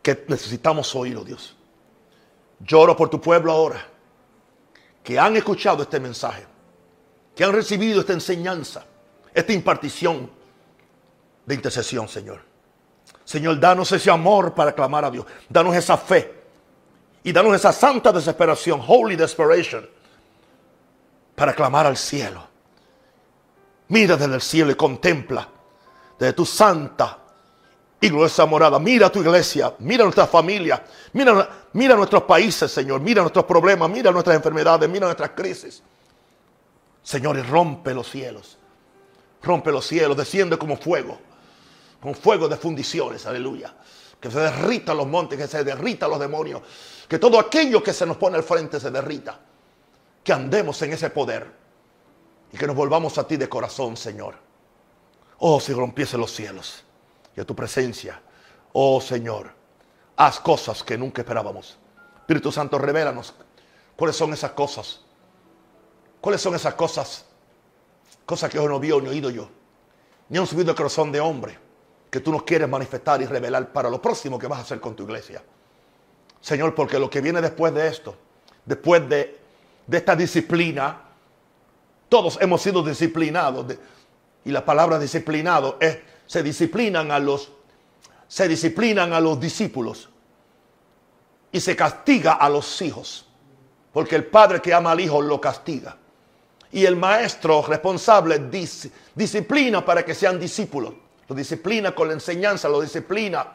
que 0.00 0.24
necesitamos 0.28 0.94
oírlo, 0.94 1.24
Dios. 1.24 1.56
Lloro 2.60 2.96
por 2.96 3.10
tu 3.10 3.20
pueblo 3.20 3.50
ahora, 3.50 3.84
que 5.02 5.18
han 5.18 5.36
escuchado 5.36 5.82
este 5.82 5.98
mensaje, 5.98 6.46
que 7.34 7.42
han 7.42 7.52
recibido 7.52 7.98
esta 7.98 8.12
enseñanza 8.12 8.86
esta 9.34 9.52
impartición 9.52 10.30
de 11.44 11.54
intercesión, 11.54 12.08
Señor. 12.08 12.40
Señor, 13.24 13.58
danos 13.58 13.90
ese 13.92 14.10
amor 14.10 14.54
para 14.54 14.72
clamar 14.72 15.04
a 15.04 15.10
Dios. 15.10 15.26
Danos 15.48 15.74
esa 15.74 15.96
fe. 15.96 16.42
Y 17.24 17.32
danos 17.32 17.54
esa 17.54 17.72
santa 17.72 18.12
desesperación, 18.12 18.82
holy 18.86 19.16
desperation, 19.16 19.88
para 21.34 21.54
clamar 21.54 21.86
al 21.86 21.96
cielo. 21.96 22.42
Mira 23.88 24.16
desde 24.16 24.34
el 24.34 24.40
cielo 24.40 24.72
y 24.72 24.74
contempla 24.74 25.48
desde 26.18 26.32
tu 26.32 26.44
santa 26.44 27.18
y 28.00 28.08
gloriosa 28.08 28.44
morada. 28.44 28.78
Mira 28.78 29.10
tu 29.10 29.20
iglesia, 29.20 29.72
mira 29.78 30.02
nuestra 30.02 30.26
familia, 30.26 30.82
mira, 31.12 31.48
mira 31.74 31.94
nuestros 31.94 32.24
países, 32.24 32.72
Señor. 32.72 33.00
Mira 33.00 33.22
nuestros 33.22 33.44
problemas, 33.44 33.88
mira 33.88 34.10
nuestras 34.10 34.36
enfermedades, 34.36 34.88
mira 34.88 35.06
nuestras 35.06 35.30
crisis. 35.30 35.82
Señor, 37.02 37.38
y 37.38 37.42
rompe 37.42 37.94
los 37.94 38.10
cielos 38.10 38.58
rompe 39.42 39.72
los 39.72 39.86
cielos, 39.86 40.16
desciende 40.16 40.56
como 40.56 40.76
fuego, 40.76 41.18
con 42.00 42.14
fuego 42.14 42.48
de 42.48 42.56
fundiciones, 42.56 43.26
aleluya. 43.26 43.74
Que 44.20 44.30
se 44.30 44.38
derrita 44.38 44.94
los 44.94 45.06
montes, 45.06 45.36
que 45.36 45.48
se 45.48 45.64
derrita 45.64 46.06
los 46.06 46.20
demonios, 46.20 46.62
que 47.08 47.18
todo 47.18 47.40
aquello 47.40 47.82
que 47.82 47.92
se 47.92 48.06
nos 48.06 48.16
pone 48.16 48.36
al 48.36 48.44
frente 48.44 48.78
se 48.78 48.90
derrita. 48.90 49.38
Que 50.22 50.32
andemos 50.32 50.80
en 50.82 50.92
ese 50.92 51.10
poder 51.10 51.50
y 52.52 52.56
que 52.56 52.66
nos 52.66 52.76
volvamos 52.76 53.18
a 53.18 53.26
ti 53.26 53.36
de 53.36 53.48
corazón, 53.48 53.96
Señor. 53.96 54.36
Oh, 55.38 55.58
si 55.58 55.72
rompiese 55.72 56.16
los 56.16 56.32
cielos 56.32 56.84
y 57.36 57.40
a 57.40 57.44
tu 57.44 57.56
presencia, 57.56 58.22
oh 58.72 59.00
Señor, 59.00 59.52
haz 60.16 60.38
cosas 60.38 60.84
que 60.84 60.96
nunca 60.96 61.22
esperábamos. 61.22 61.76
Espíritu 62.18 62.52
Santo, 62.52 62.78
revélanos 62.78 63.34
cuáles 63.96 64.14
son 64.14 64.32
esas 64.32 64.52
cosas. 64.52 65.00
¿Cuáles 66.20 66.40
son 66.40 66.54
esas 66.54 66.74
cosas 66.74 67.24
Cosa 68.26 68.48
que 68.48 68.58
hoy 68.58 68.68
no 68.68 68.78
vio 68.78 69.00
ni 69.00 69.08
oído 69.08 69.30
yo. 69.30 69.48
Ni 70.28 70.38
han 70.38 70.46
subido 70.46 70.70
el 70.70 70.76
corazón 70.76 71.12
de 71.12 71.20
hombre 71.20 71.58
que 72.10 72.20
tú 72.20 72.30
nos 72.30 72.42
quieres 72.42 72.68
manifestar 72.68 73.22
y 73.22 73.26
revelar 73.26 73.72
para 73.72 73.88
lo 73.88 74.00
próximo 74.00 74.38
que 74.38 74.46
vas 74.46 74.58
a 74.58 74.62
hacer 74.62 74.80
con 74.80 74.94
tu 74.94 75.04
iglesia. 75.04 75.42
Señor, 76.40 76.74
porque 76.74 76.98
lo 76.98 77.08
que 77.08 77.20
viene 77.20 77.40
después 77.40 77.72
de 77.72 77.88
esto, 77.88 78.16
después 78.64 79.08
de, 79.08 79.40
esta 79.90 80.14
disciplina, 80.14 81.00
todos 82.08 82.38
hemos 82.40 82.60
sido 82.60 82.82
disciplinados. 82.82 83.76
y 84.44 84.50
la 84.50 84.64
palabra 84.64 84.98
disciplinado 84.98 85.78
es, 85.80 85.98
se 86.26 86.42
disciplinan 86.42 87.10
a 87.10 87.18
los, 87.18 87.50
se 88.28 88.48
disciplinan 88.48 89.12
a 89.12 89.20
los 89.20 89.40
discípulos 89.40 90.08
y 91.50 91.60
se 91.60 91.76
castiga 91.76 92.32
a 92.34 92.48
los 92.48 92.82
hijos. 92.82 93.26
Porque 93.92 94.16
el 94.16 94.26
padre 94.26 94.60
que 94.60 94.74
ama 94.74 94.92
al 94.92 95.00
hijo 95.00 95.20
lo 95.22 95.40
castiga. 95.40 95.96
Y 96.72 96.86
el 96.86 96.96
maestro 96.96 97.62
responsable 97.62 98.50
disciplina 99.14 99.84
para 99.84 100.04
que 100.04 100.14
sean 100.14 100.40
discípulos. 100.40 100.94
Lo 101.28 101.34
disciplina 101.34 101.94
con 101.94 102.08
la 102.08 102.14
enseñanza, 102.14 102.68
lo 102.68 102.80
disciplina 102.80 103.46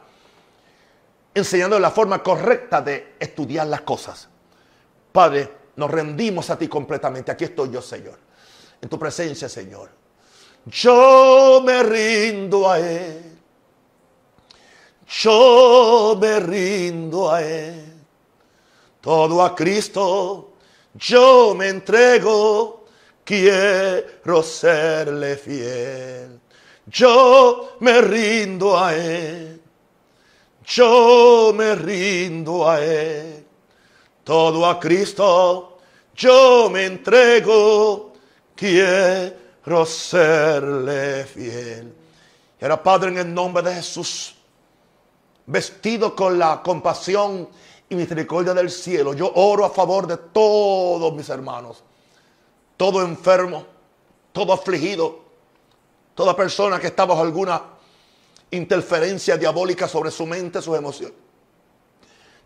enseñando 1.34 1.78
la 1.78 1.90
forma 1.90 2.22
correcta 2.22 2.80
de 2.80 3.14
estudiar 3.18 3.66
las 3.66 3.82
cosas. 3.82 4.28
Padre, 5.12 5.52
nos 5.76 5.90
rendimos 5.90 6.48
a 6.50 6.58
ti 6.58 6.68
completamente. 6.68 7.30
Aquí 7.30 7.44
estoy 7.44 7.70
yo, 7.70 7.82
Señor. 7.82 8.18
En 8.80 8.88
tu 8.88 8.98
presencia, 8.98 9.48
Señor. 9.48 9.90
Yo 10.66 11.62
me 11.64 11.82
rindo 11.82 12.70
a 12.70 12.78
Él. 12.78 13.38
Yo 15.06 16.16
me 16.20 16.40
rindo 16.40 17.30
a 17.30 17.42
Él. 17.42 17.94
Todo 19.00 19.42
a 19.42 19.54
Cristo 19.54 20.48
yo 20.98 21.54
me 21.54 21.68
entrego. 21.68 22.77
Quiero 23.28 24.42
serle 24.42 25.36
fiel. 25.36 26.40
Yo 26.86 27.76
me 27.80 28.00
rindo 28.00 28.78
a 28.78 28.96
Él. 28.96 29.60
Yo 30.64 31.52
me 31.54 31.74
rindo 31.74 32.66
a 32.66 32.82
Él. 32.82 33.44
Todo 34.24 34.64
a 34.64 34.80
Cristo 34.80 35.78
yo 36.18 36.68
me 36.68 36.86
entrego. 36.86 38.14
Quiero 38.56 39.84
serle 39.84 41.24
fiel. 41.24 41.94
Y 42.58 42.64
ahora, 42.64 42.82
Padre, 42.82 43.10
en 43.10 43.18
el 43.18 43.34
nombre 43.34 43.62
de 43.62 43.74
Jesús, 43.74 44.34
vestido 45.46 46.16
con 46.16 46.38
la 46.38 46.62
compasión 46.62 47.48
y 47.90 47.94
misericordia 47.94 48.54
del 48.54 48.70
cielo, 48.70 49.12
yo 49.12 49.30
oro 49.32 49.66
a 49.66 49.70
favor 49.70 50.06
de 50.06 50.16
todos 50.16 51.14
mis 51.14 51.28
hermanos. 51.28 51.84
Todo 52.78 53.02
enfermo, 53.02 53.66
todo 54.32 54.54
afligido, 54.54 55.20
toda 56.14 56.34
persona 56.34 56.80
que 56.80 56.86
está 56.86 57.04
bajo 57.04 57.20
alguna 57.20 57.62
interferencia 58.50 59.36
diabólica 59.36 59.86
sobre 59.86 60.10
su 60.10 60.24
mente, 60.24 60.62
sus 60.62 60.78
emociones. 60.78 61.16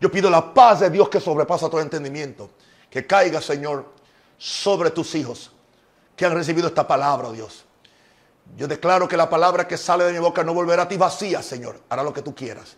Yo 0.01 0.11
pido 0.11 0.29
la 0.29 0.53
paz 0.53 0.81
de 0.81 0.89
Dios 0.89 1.07
que 1.07 1.21
sobrepasa 1.21 1.69
todo 1.69 1.79
entendimiento. 1.79 2.49
Que 2.89 3.07
caiga, 3.07 3.39
Señor, 3.39 3.93
sobre 4.37 4.91
tus 4.91 5.15
hijos 5.15 5.49
que 6.15 6.25
han 6.25 6.33
recibido 6.33 6.67
esta 6.67 6.85
palabra, 6.85 7.31
Dios. 7.31 7.63
Yo 8.57 8.67
declaro 8.67 9.07
que 9.07 9.15
la 9.15 9.29
palabra 9.29 9.67
que 9.67 9.77
sale 9.77 10.03
de 10.03 10.11
mi 10.11 10.19
boca 10.19 10.43
no 10.43 10.53
volverá 10.53 10.83
a 10.83 10.87
ti 10.87 10.97
vacía, 10.97 11.41
Señor. 11.41 11.79
Hará 11.87 12.03
lo 12.03 12.11
que 12.11 12.21
tú 12.21 12.35
quieras. 12.35 12.75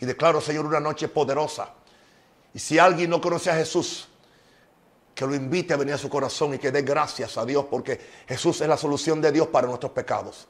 Y 0.00 0.06
declaro, 0.06 0.40
Señor, 0.40 0.66
una 0.66 0.78
noche 0.78 1.08
poderosa. 1.08 1.70
Y 2.54 2.58
si 2.58 2.78
alguien 2.78 3.10
no 3.10 3.20
conoce 3.20 3.50
a 3.50 3.56
Jesús, 3.56 4.08
que 5.22 5.28
lo 5.28 5.36
invite 5.36 5.74
a 5.74 5.76
venir 5.76 5.94
a 5.94 5.98
su 5.98 6.08
corazón 6.08 6.54
y 6.54 6.58
que 6.58 6.72
dé 6.72 6.82
gracias 6.82 7.38
a 7.38 7.44
Dios 7.44 7.66
porque 7.70 8.00
Jesús 8.26 8.60
es 8.60 8.68
la 8.68 8.76
solución 8.76 9.20
de 9.20 9.30
Dios 9.30 9.46
para 9.48 9.68
nuestros 9.68 9.92
pecados 9.92 10.48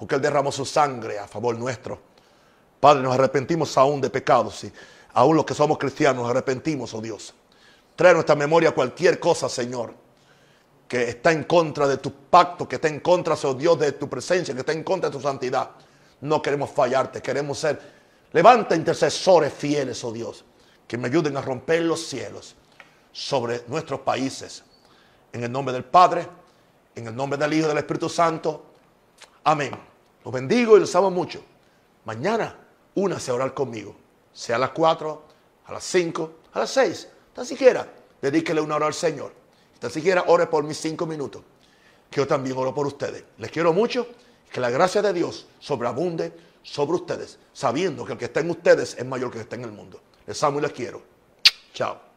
porque 0.00 0.14
Él 0.14 0.22
derramó 0.22 0.50
su 0.50 0.64
sangre 0.64 1.18
a 1.18 1.28
favor 1.28 1.54
nuestro. 1.58 2.00
Padre, 2.80 3.02
nos 3.02 3.12
arrepentimos 3.12 3.76
aún 3.76 4.00
de 4.00 4.08
pecados 4.08 4.64
y 4.64 4.72
aún 5.12 5.36
los 5.36 5.44
que 5.44 5.52
somos 5.52 5.76
cristianos 5.76 6.22
nos 6.22 6.30
arrepentimos, 6.30 6.94
oh 6.94 7.02
Dios. 7.02 7.34
Trae 7.94 8.12
a 8.12 8.14
nuestra 8.14 8.34
memoria 8.34 8.70
cualquier 8.70 9.20
cosa, 9.20 9.50
Señor, 9.50 9.92
que 10.88 11.10
está 11.10 11.32
en 11.32 11.44
contra 11.44 11.86
de 11.86 11.98
tu 11.98 12.10
pacto, 12.10 12.66
que 12.66 12.76
está 12.76 12.88
en 12.88 13.00
contra, 13.00 13.34
oh 13.44 13.52
Dios, 13.52 13.78
de 13.78 13.92
tu 13.92 14.08
presencia, 14.08 14.54
que 14.54 14.60
está 14.60 14.72
en 14.72 14.82
contra 14.82 15.10
de 15.10 15.16
tu 15.18 15.22
santidad. 15.22 15.72
No 16.22 16.40
queremos 16.40 16.70
fallarte, 16.70 17.20
queremos 17.20 17.58
ser. 17.58 17.78
Levanta 18.32 18.74
intercesores 18.74 19.52
fieles, 19.52 20.02
oh 20.02 20.12
Dios, 20.12 20.46
que 20.88 20.96
me 20.96 21.08
ayuden 21.08 21.36
a 21.36 21.42
romper 21.42 21.82
los 21.82 22.06
cielos 22.06 22.56
sobre 23.12 23.64
nuestros 23.68 24.00
países. 24.00 24.62
En 25.32 25.44
el 25.44 25.52
nombre 25.52 25.72
del 25.72 25.84
Padre, 25.84 26.26
en 26.94 27.06
el 27.06 27.14
nombre 27.14 27.38
del 27.38 27.52
Hijo 27.52 27.66
y 27.66 27.68
del 27.68 27.78
Espíritu 27.78 28.08
Santo. 28.08 28.66
Amén. 29.44 29.72
Los 30.24 30.34
bendigo 30.34 30.76
y 30.76 30.80
los 30.80 30.94
amo 30.94 31.10
mucho. 31.10 31.42
Mañana, 32.04 32.56
únase 32.94 33.30
a 33.30 33.34
orar 33.34 33.54
conmigo. 33.54 33.94
Sea 34.32 34.56
a 34.56 34.58
las 34.58 34.70
4, 34.70 35.22
a 35.66 35.72
las 35.72 35.84
5, 35.84 36.32
a 36.52 36.58
las 36.60 36.70
6. 36.70 37.08
Tan 37.32 37.46
siquiera, 37.46 37.86
dedíquele 38.20 38.60
una 38.60 38.76
hora 38.76 38.86
al 38.86 38.94
Señor. 38.94 39.32
Tan 39.78 39.90
siquiera 39.90 40.24
ore 40.26 40.46
por 40.46 40.64
mis 40.64 40.78
5 40.78 41.06
minutos. 41.06 41.42
Que 42.10 42.20
yo 42.20 42.26
también 42.26 42.56
oro 42.56 42.74
por 42.74 42.86
ustedes. 42.86 43.24
Les 43.38 43.50
quiero 43.50 43.72
mucho. 43.72 44.06
Que 44.50 44.60
la 44.60 44.70
gracia 44.70 45.00
de 45.00 45.12
Dios 45.12 45.46
sobreabunde 45.60 46.32
sobre 46.62 46.96
ustedes. 46.96 47.38
Sabiendo 47.52 48.04
que 48.04 48.12
el 48.12 48.18
que 48.18 48.24
está 48.26 48.40
en 48.40 48.50
ustedes 48.50 48.96
es 48.98 49.06
mayor 49.06 49.30
que 49.30 49.38
el 49.38 49.44
que 49.44 49.54
está 49.54 49.56
en 49.56 49.64
el 49.64 49.72
mundo. 49.72 50.00
Les 50.26 50.42
amo 50.42 50.58
y 50.58 50.62
les 50.62 50.72
quiero. 50.72 51.02
Chao. 51.72 52.09